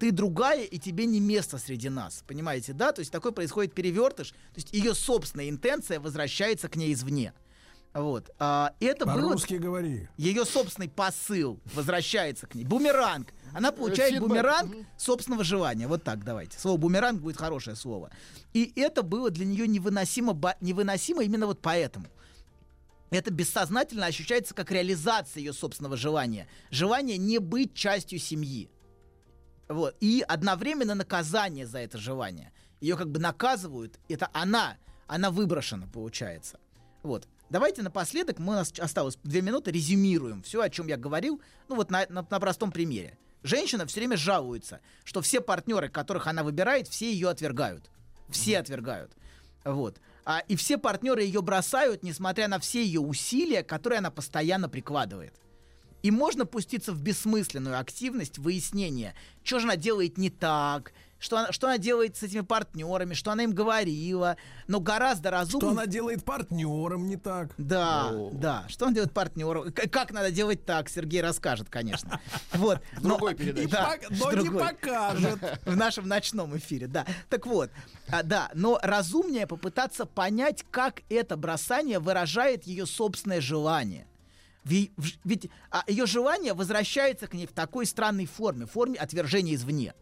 ты 0.00 0.12
другая, 0.12 0.64
и 0.64 0.78
тебе 0.78 1.04
не 1.04 1.20
место 1.20 1.58
среди 1.58 1.90
нас. 1.90 2.24
Понимаете, 2.26 2.72
да? 2.72 2.90
То 2.92 3.00
есть 3.00 3.12
такой 3.12 3.32
происходит 3.32 3.74
перевертыш. 3.74 4.30
То 4.30 4.56
есть 4.56 4.72
ее 4.72 4.94
собственная 4.94 5.50
интенция 5.50 6.00
возвращается 6.00 6.70
к 6.70 6.76
ней 6.76 6.94
извне. 6.94 7.34
Вот. 7.92 8.30
А, 8.38 8.72
это 8.80 9.04
было... 9.04 9.16
По-русски 9.16 9.54
говори. 9.54 10.08
Ее 10.16 10.46
собственный 10.46 10.88
посыл 10.88 11.60
возвращается 11.74 12.46
к 12.46 12.54
ней. 12.54 12.64
Бумеранг. 12.64 13.34
Она 13.52 13.72
получает 13.72 14.14
фидбэк. 14.14 14.28
бумеранг 14.28 14.74
собственного 14.96 15.44
желания. 15.44 15.86
Вот 15.86 16.02
так 16.02 16.24
давайте. 16.24 16.58
Слово 16.58 16.78
бумеранг 16.78 17.20
будет 17.20 17.36
хорошее 17.36 17.76
слово. 17.76 18.10
И 18.54 18.72
это 18.76 19.02
было 19.02 19.30
для 19.30 19.44
нее 19.44 19.68
невыносимо, 19.68 20.56
невыносимо 20.62 21.22
именно 21.22 21.46
вот 21.46 21.60
поэтому. 21.60 22.06
Это 23.10 23.30
бессознательно 23.30 24.06
ощущается 24.06 24.54
как 24.54 24.70
реализация 24.70 25.40
ее 25.40 25.52
собственного 25.52 25.98
желания. 25.98 26.48
Желание 26.70 27.18
не 27.18 27.38
быть 27.38 27.74
частью 27.74 28.18
семьи. 28.18 28.70
Вот. 29.70 29.96
И 30.00 30.24
одновременно 30.26 30.96
наказание 30.96 31.64
за 31.64 31.78
это 31.78 31.96
желание. 31.96 32.52
Ее 32.80 32.96
как 32.96 33.08
бы 33.08 33.20
наказывают. 33.20 34.00
Это 34.08 34.28
она. 34.32 34.76
Она 35.06 35.30
выброшена, 35.30 35.86
получается. 35.86 36.58
Вот. 37.04 37.28
Давайте 37.50 37.82
напоследок, 37.82 38.40
мы, 38.40 38.54
у 38.54 38.56
нас 38.56 38.72
осталось 38.78 39.16
две 39.22 39.42
минуты, 39.42 39.70
резюмируем 39.70 40.42
все, 40.42 40.60
о 40.60 40.68
чем 40.70 40.88
я 40.88 40.96
говорил, 40.96 41.40
ну 41.68 41.76
вот 41.76 41.90
на, 41.90 42.04
на- 42.08 42.26
на 42.28 42.40
простом 42.40 42.70
примере. 42.72 43.16
Женщина 43.42 43.86
все 43.86 44.00
время 44.00 44.16
жалуется, 44.16 44.80
что 45.04 45.22
все 45.22 45.40
партнеры, 45.40 45.88
которых 45.88 46.26
она 46.26 46.42
выбирает, 46.42 46.88
все 46.88 47.10
ее 47.12 47.28
отвергают. 47.28 47.90
Все 48.28 48.58
отвергают. 48.58 49.12
Вот. 49.64 50.00
А, 50.24 50.40
и 50.40 50.56
все 50.56 50.78
партнеры 50.78 51.22
ее 51.22 51.42
бросают, 51.42 52.02
несмотря 52.02 52.48
на 52.48 52.58
все 52.58 52.84
ее 52.84 53.00
усилия, 53.00 53.62
которые 53.62 53.98
она 53.98 54.10
постоянно 54.10 54.68
прикладывает. 54.68 55.34
И 56.02 56.10
можно 56.10 56.46
пуститься 56.46 56.92
в 56.92 57.00
бессмысленную 57.02 57.78
активность 57.78 58.38
выяснения, 58.38 59.14
что 59.44 59.58
же 59.58 59.66
она 59.66 59.76
делает 59.76 60.16
не 60.18 60.30
так, 60.30 60.92
что 61.20 61.36
она, 61.36 61.52
что 61.52 61.66
она 61.66 61.76
делает 61.76 62.16
с 62.16 62.22
этими 62.22 62.40
партнерами, 62.40 63.12
что 63.14 63.30
она 63.30 63.44
им 63.44 63.52
говорила, 63.52 64.36
но 64.66 64.80
гораздо 64.80 65.28
Что 65.28 65.38
разумнее... 65.38 65.70
она 65.72 65.86
делает 65.86 66.24
партнером 66.24 67.08
не 67.08 67.16
так. 67.16 67.50
Да, 67.58 68.10
да. 68.32 68.64
Что 68.68 68.86
он 68.86 68.94
делает 68.94 69.12
партнеру? 69.12 69.64
К- 69.70 69.88
Как 69.90 70.12
надо 70.12 70.30
делать 70.30 70.64
так? 70.64 70.88
Сергей 70.88 71.20
расскажет, 71.20 71.68
конечно. 71.68 72.20
Вот. 72.54 72.80
В 72.96 73.02
другой 73.02 73.34
передаче. 73.34 73.68
Да, 73.68 73.96
но 74.08 74.32
не 74.32 74.44
другой. 74.44 74.60
покажет. 74.62 75.60
В 75.66 75.76
нашем 75.76 76.08
ночном 76.08 76.56
эфире, 76.56 76.86
да. 76.86 77.04
Так 77.28 77.46
вот, 77.46 77.70
а, 78.08 78.22
да, 78.22 78.50
но 78.54 78.78
разумнее 78.82 79.46
попытаться 79.46 80.06
понять, 80.06 80.64
как 80.70 81.02
это 81.10 81.36
бросание 81.36 81.98
выражает 81.98 82.64
ее 82.64 82.86
собственное 82.86 83.42
желание. 83.42 84.06
Ведь 84.64 85.50
а, 85.70 85.84
ее 85.86 86.06
желание 86.06 86.52
возвращается 86.54 87.26
к 87.26 87.34
ней 87.34 87.46
в 87.46 87.52
такой 87.52 87.86
странной 87.86 88.26
форме, 88.26 88.66
в 88.66 88.70
форме 88.72 88.98
отвержения 88.98 89.54
извне. 89.54 89.94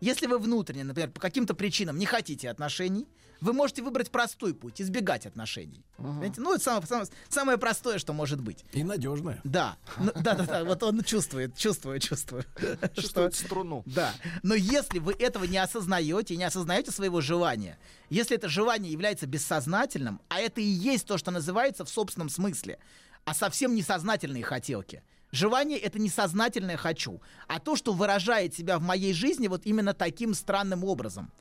Если 0.00 0.26
вы 0.26 0.38
внутренне, 0.38 0.84
например, 0.84 1.10
по 1.10 1.20
каким-то 1.20 1.54
причинам 1.54 1.98
не 1.98 2.04
хотите 2.06 2.50
отношений, 2.50 3.06
вы 3.40 3.52
можете 3.52 3.82
выбрать 3.82 4.10
простой 4.10 4.54
путь, 4.54 4.80
избегать 4.80 5.26
отношений. 5.26 5.84
Понимаете? 5.96 6.40
Ну, 6.40 6.54
это 6.54 6.62
самое, 6.62 6.86
самое- 6.86 7.08
самое 7.28 7.58
простое, 7.58 7.98
что 7.98 8.12
может 8.12 8.40
быть. 8.40 8.64
И 8.72 8.84
надежная. 8.84 9.40
Да, 9.44 9.76
Ну, 9.98 10.12
да, 10.14 10.34
да, 10.34 10.44
да, 10.46 10.64
вот 10.64 10.82
он 10.82 11.02
чувствует, 11.02 11.56
чувствую, 11.56 12.00
чувствую. 12.00 12.44
что- 12.56 12.88
Чувствует 13.02 13.34
струну. 13.34 13.82
да. 13.86 14.12
Но 14.42 14.54
если 14.54 14.98
вы 14.98 15.14
этого 15.18 15.44
не 15.44 15.58
осознаете, 15.58 16.36
не 16.36 16.44
осознаете 16.44 16.90
своего 16.90 17.20
желания, 17.20 17.78
если 18.10 18.36
это 18.36 18.48
желание 18.48 18.92
является 18.92 19.26
бессознательным, 19.26 20.20
а 20.28 20.40
это 20.40 20.60
и 20.60 20.64
есть 20.64 21.06
то, 21.06 21.18
что 21.18 21.30
называется 21.30 21.84
в 21.84 21.88
собственном 21.88 22.28
смысле, 22.28 22.78
а 23.24 23.34
совсем 23.34 23.74
несознательные 23.74 24.42
хотелки. 24.42 25.02
Желание 25.30 25.78
это 25.78 25.98
несознательное 25.98 26.76
хочу, 26.76 27.20
а 27.48 27.58
то, 27.58 27.74
что 27.74 27.92
выражает 27.92 28.54
себя 28.54 28.78
в 28.78 28.82
моей 28.82 29.12
жизни 29.12 29.48
вот 29.48 29.66
именно 29.66 29.92
таким 29.92 30.34
странным 30.34 30.84
образом. 30.84 31.32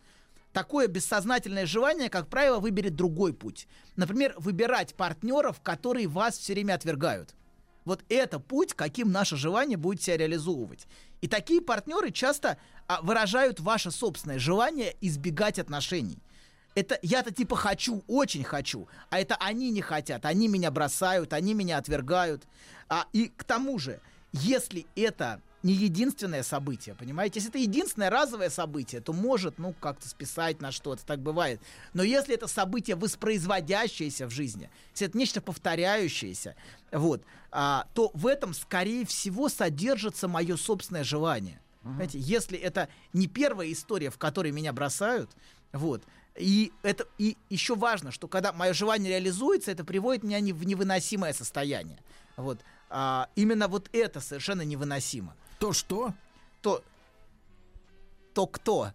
Такое 0.52 0.88
бессознательное 0.88 1.66
желание, 1.66 2.10
как 2.10 2.28
правило, 2.28 2.60
выберет 2.60 2.96
другой 2.96 3.34
путь. 3.34 3.68
Например, 3.96 4.34
выбирать 4.38 4.96
партнеров, 4.96 5.62
которые 5.62 6.08
вас 6.08 6.38
все 6.38 6.54
время 6.54 6.76
отвергают. 6.76 7.36
Вот 7.86 8.04
это 8.08 8.40
путь, 8.40 8.74
каким 8.74 9.12
наше 9.12 9.36
желание 9.36 9.78
будет 9.78 10.02
себя 10.02 10.18
реализовывать. 10.18 10.88
И 11.22 11.28
такие 11.28 11.62
партнеры 11.62 12.12
часто 12.12 12.58
а, 12.88 13.02
выражают 13.02 13.60
ваше 13.60 13.92
собственное 13.92 14.40
желание 14.40 14.96
избегать 15.02 15.60
отношений. 15.60 16.20
Это 16.76 16.98
я-то 17.02 17.32
типа 17.32 17.56
хочу, 17.56 18.04
очень 18.08 18.44
хочу, 18.44 18.88
а 19.10 19.20
это 19.20 19.36
они 19.36 19.70
не 19.70 19.82
хотят, 19.82 20.26
они 20.26 20.48
меня 20.48 20.72
бросают, 20.72 21.34
они 21.34 21.54
меня 21.54 21.78
отвергают. 21.78 22.44
А, 22.90 23.06
и 23.14 23.28
к 23.28 23.44
тому 23.44 23.78
же, 23.78 24.00
если 24.32 24.88
это 24.96 25.40
не 25.64 25.74
единственное 25.74 26.44
событие, 26.44 26.94
понимаете? 26.94 27.40
Если 27.40 27.50
это 27.50 27.60
единственное 27.60 28.10
разовое 28.10 28.50
событие, 28.50 29.00
то 29.00 29.14
может, 29.14 29.60
ну, 29.60 29.74
как-то 29.80 30.10
списать 30.10 30.62
на 30.62 30.72
что-то, 30.72 31.06
так 31.06 31.20
бывает. 31.20 31.62
Но 31.94 32.04
если 32.04 32.36
это 32.36 32.48
событие 32.48 32.98
воспроизводящееся 32.98 34.28
в 34.28 34.30
жизни, 34.30 34.70
если 34.92 35.08
это 35.08 35.18
нечто 35.18 35.42
повторяющееся, 35.42 36.56
вот, 36.92 37.24
а, 37.52 37.88
то 37.94 38.12
в 38.14 38.28
этом, 38.28 38.54
скорее 38.54 39.06
всего, 39.06 39.48
содержится 39.48 40.28
мое 40.28 40.58
собственное 40.58 41.06
желание. 41.06 41.62
Понимаете, 41.82 42.20
если 42.20 42.58
это 42.58 42.88
не 43.12 43.28
первая 43.28 43.72
история, 43.72 44.10
в 44.10 44.18
которой 44.18 44.52
меня 44.52 44.72
бросают, 44.74 45.32
вот, 45.74 46.04
и 46.36 46.72
это 46.82 47.08
и 47.18 47.38
еще 47.50 47.76
важно, 47.76 48.12
что 48.12 48.28
когда 48.28 48.54
мое 48.54 48.74
желание 48.74 49.12
реализуется, 49.12 49.72
это 49.72 49.84
приводит 49.84 50.24
меня 50.24 50.40
не 50.40 50.54
в 50.54 50.66
невыносимое 50.66 51.34
состояние. 51.34 52.00
Вот. 52.38 52.60
А, 52.90 53.30
именно 53.36 53.68
вот 53.68 53.90
это 53.94 54.20
совершенно 54.20 54.64
невыносимо. 54.64 55.36
То 55.60 55.74
что? 55.74 56.14
То, 56.62 56.84
то 58.34 58.48
кто? 58.48 58.92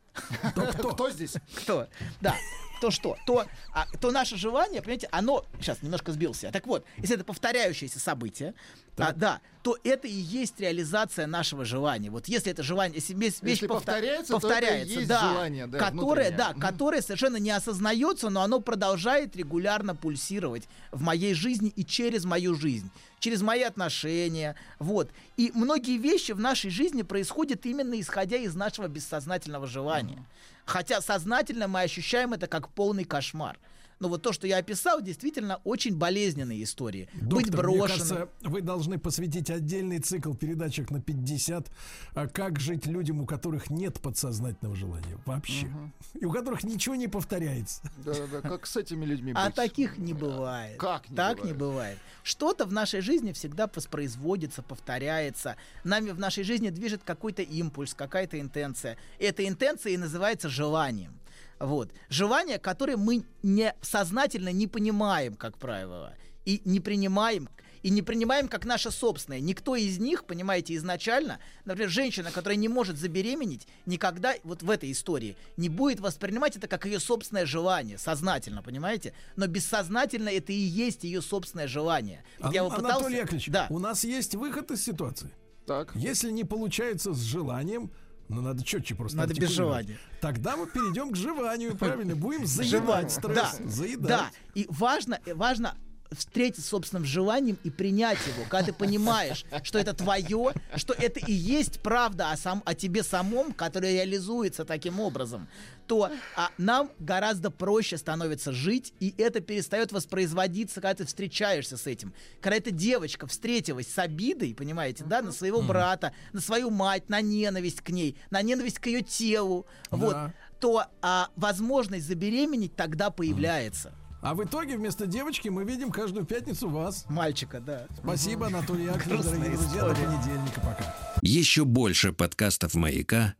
То 0.55 0.66
кто? 0.72 0.89
Кто 0.95 1.11
здесь? 1.11 1.34
Кто? 1.62 1.86
Да. 2.20 2.34
То 2.81 2.91
что? 2.91 3.16
То, 3.26 3.45
а, 3.72 3.87
то 4.01 4.11
наше 4.11 4.37
желание, 4.37 4.81
понимаете, 4.81 5.09
оно... 5.11 5.45
Сейчас, 5.61 5.83
немножко 5.83 6.12
сбился. 6.12 6.51
Так 6.53 6.66
вот, 6.66 6.85
если 6.99 7.16
это 7.16 7.24
повторяющееся 7.24 7.99
событие, 7.99 8.55
а, 8.97 9.12
да, 9.12 9.41
то 9.62 9.76
это 9.85 10.09
и 10.09 10.12
есть 10.12 10.59
реализация 10.61 11.26
нашего 11.26 11.64
желания. 11.64 12.11
Вот 12.11 12.26
если 12.26 12.51
это 12.51 12.62
желание... 12.62 12.97
Если, 12.97 13.14
весь- 13.14 13.43
вещь 13.43 13.61
Если 13.61 13.68
повта- 13.68 13.74
повторяется, 13.74 14.33
то 14.33 14.39
это 14.39 14.49
повторяется, 14.49 15.07
да, 15.07 15.20
желание, 15.20 15.66
да, 15.66 15.79
которое, 15.79 16.31
внутреннее. 16.31 16.37
да, 16.37 16.55
которое 16.55 17.03
совершенно 17.03 17.37
не 17.37 17.51
осознается, 17.51 18.29
но 18.31 18.43
оно 18.43 18.61
продолжает 18.61 19.37
регулярно 19.37 19.95
пульсировать 19.95 20.68
в 20.91 21.03
моей 21.03 21.35
жизни 21.35 21.68
и 21.68 21.85
через 21.85 22.24
мою 22.24 22.55
жизнь, 22.55 22.91
через 23.20 23.43
мои 23.43 23.62
отношения, 23.62 24.57
вот. 24.79 25.11
И 25.37 25.53
многие 25.55 25.99
вещи 25.99 26.33
в 26.33 26.41
нашей 26.41 26.70
жизни 26.70 27.03
происходят 27.03 27.66
именно 27.66 28.01
исходя 28.01 28.37
из 28.37 28.55
нашего 28.55 28.89
бессознательного 28.89 29.66
желания. 29.66 30.24
Хотя 30.69 31.01
сознательно 31.01 31.66
мы 31.66 31.81
ощущаем 31.81 32.35
это 32.35 32.47
как 32.47 32.69
полный 32.69 33.05
кошмар. 33.05 33.59
Но 34.01 34.09
вот 34.09 34.22
то, 34.22 34.32
что 34.32 34.46
я 34.46 34.59
описал, 34.59 35.01
действительно 35.03 35.61
очень 35.64 35.96
болезненные 35.96 36.62
истории. 36.62 37.09
Быть 37.14 37.51
Доктор, 37.51 37.66
мне 37.68 37.78
брошенным. 37.78 37.88
кажется, 37.88 38.28
вы 38.42 38.61
должны 38.61 38.99
посвятить 38.99 39.51
отдельный 39.51 39.99
цикл 39.99 40.34
передачек 40.34 40.90
на 40.90 41.01
50, 41.01 41.68
а 42.14 42.28
как 42.28 42.61
жить 42.61 42.86
людям, 42.86 43.20
у 43.20 43.26
которых 43.26 43.70
нет 43.70 44.01
подсознательного 44.01 44.76
желания 44.76 45.18
вообще. 45.26 45.68
И 46.14 46.24
у 46.24 46.30
которых 46.32 46.62
ничего 46.62 46.94
не 46.94 47.09
повторяется. 47.09 47.82
Да-да-да, 48.05 48.40
как 48.40 48.66
с 48.66 48.76
этими 48.76 49.05
людьми 49.05 49.32
А 49.34 49.46
быть? 49.46 49.55
таких 49.57 49.99
не 49.99 50.14
бывает. 50.14 50.78
Как 50.78 51.11
не 51.11 51.16
так 51.16 51.38
бывает? 51.38 51.53
не 51.55 51.59
бывает. 51.59 51.99
Что-то 52.22 52.66
в 52.66 52.72
нашей 52.72 53.01
жизни 53.01 53.32
всегда 53.32 53.68
воспроизводится, 53.74 54.62
повторяется. 54.62 55.57
Нами 55.82 56.11
в 56.11 56.18
нашей 56.18 56.44
жизни 56.44 56.70
движет 56.70 57.03
какой-то 57.05 57.42
импульс, 57.42 57.94
какая-то 57.94 58.38
интенция. 58.40 58.96
Эта 59.18 59.46
интенция 59.46 59.92
и 59.92 59.96
называется 59.96 60.49
желанием. 60.49 61.18
Вот. 61.61 61.92
Желание, 62.09 62.59
которое 62.59 62.96
мы 62.96 63.24
не, 63.42 63.74
сознательно 63.80 64.50
не 64.50 64.66
понимаем, 64.66 65.34
как 65.34 65.59
правило, 65.59 66.14
и 66.44 66.62
не 66.64 66.80
принимаем, 66.80 67.48
и 67.82 67.90
не 67.90 68.02
принимаем 68.02 68.48
как 68.48 68.64
наше 68.64 68.90
собственное. 68.90 69.40
Никто 69.40 69.76
из 69.76 69.98
них, 69.98 70.24
понимаете, 70.24 70.74
изначально, 70.76 71.38
например, 71.64 71.90
женщина, 71.90 72.30
которая 72.30 72.56
не 72.56 72.68
может 72.68 72.96
забеременеть, 72.96 73.66
никогда 73.86 74.34
вот 74.44 74.62
в 74.62 74.70
этой 74.70 74.90
истории 74.92 75.36
не 75.56 75.68
будет 75.68 76.00
воспринимать 76.00 76.56
это 76.56 76.68
как 76.68 76.86
ее 76.86 77.00
собственное 77.00 77.46
желание, 77.46 77.98
сознательно, 77.98 78.62
понимаете? 78.62 79.14
Но 79.36 79.46
бессознательно 79.46 80.28
это 80.28 80.52
и 80.52 80.56
есть 80.56 81.04
ее 81.04 81.22
собственное 81.22 81.68
желание. 81.68 82.24
Вот 82.38 82.52
я 82.52 82.64
попытался- 82.64 82.96
Анатолий 82.96 83.16
Яковлевич, 83.18 83.48
да. 83.48 83.66
у 83.70 83.78
нас 83.78 84.04
есть 84.04 84.34
выход 84.34 84.70
из 84.70 84.82
ситуации. 84.82 85.30
Так. 85.66 85.94
Если 85.94 86.30
не 86.30 86.44
получается 86.44 87.12
с 87.12 87.20
желанием, 87.20 87.90
ну 88.29 88.43
надо 88.43 88.62
четче 88.62 88.95
просто 88.95 89.16
Надо 89.16 89.35
без 89.35 89.51
желания. 89.51 89.99
Тогда 90.20 90.57
мы 90.57 90.66
перейдем 90.66 91.11
к 91.11 91.16
живанию, 91.16 91.76
правильно? 91.76 92.14
Будем 92.14 92.47
заедать 92.47 93.12
стресс. 93.12 93.35
Да, 93.35 93.53
заедать. 93.64 94.09
да. 94.09 94.31
И 94.55 94.66
важно, 94.68 95.20
важно 95.35 95.74
встретиться 96.11 96.62
с 96.62 96.66
собственным 96.68 97.04
желанием 97.04 97.59
и 97.64 97.70
принять 97.70 98.18
его, 98.26 98.44
когда 98.48 98.66
ты 98.66 98.72
понимаешь, 98.72 99.44
что 99.62 99.78
это 99.78 99.92
твое, 99.94 100.54
что 100.76 100.94
это 100.94 101.20
и 101.20 101.32
есть 101.32 101.80
правда 101.80 102.30
о, 102.30 102.36
сам, 102.36 102.62
о 102.64 102.74
тебе 102.74 103.02
самом, 103.02 103.52
которая 103.52 103.92
реализуется 103.92 104.64
таким 104.64 105.00
образом, 105.00 105.48
то 105.86 106.11
а, 106.36 106.50
нам 106.59 106.90
гораздо 106.98 107.50
проще 107.50 107.96
становится 107.96 108.52
жить, 108.52 108.92
и 109.00 109.14
это 109.18 109.40
перестает 109.40 109.92
воспроизводиться, 109.92 110.80
когда 110.80 110.94
ты 110.94 111.06
встречаешься 111.06 111.76
с 111.76 111.86
этим. 111.86 112.12
Когда 112.40 112.56
эта 112.56 112.70
девочка 112.70 113.26
встретилась 113.26 113.88
с 113.92 113.98
обидой, 113.98 114.54
понимаете, 114.54 115.04
да, 115.04 115.22
на 115.22 115.32
своего 115.32 115.62
брата, 115.62 116.12
на 116.32 116.40
свою 116.40 116.70
мать, 116.70 117.09
на 117.09 117.20
ненависть 117.20 117.80
к 117.80 117.90
ней, 117.90 118.16
на 118.30 118.42
ненависть 118.42 118.78
к 118.78 118.86
ее 118.86 119.02
телу, 119.02 119.66
вот, 119.90 120.12
Да. 120.12 120.34
то 120.61 120.84
а, 121.00 121.28
возможность 121.36 122.06
забеременеть 122.06 122.76
тогда 122.76 123.11
появляется. 123.11 123.92
А 124.21 124.35
в 124.35 124.45
итоге 124.45 124.77
вместо 124.77 125.07
девочки 125.07 125.49
мы 125.49 125.64
видим 125.64 125.91
каждую 125.91 126.27
пятницу 126.27 126.69
вас. 126.69 127.07
Мальчика, 127.09 127.61
да. 127.61 127.87
Спасибо, 128.03 128.47
Анатолий 128.47 128.85
Яковлевич, 128.85 129.25
дорогие 129.25 129.51
друзья. 129.57 129.83
До 129.83 129.95
понедельника. 129.95 130.61
Пока. 130.61 130.95
Еще 131.23 131.64
больше 131.64 132.12
подкастов 132.12 132.75
«Маяка» 132.75 133.35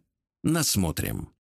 насмотрим. 0.45 1.31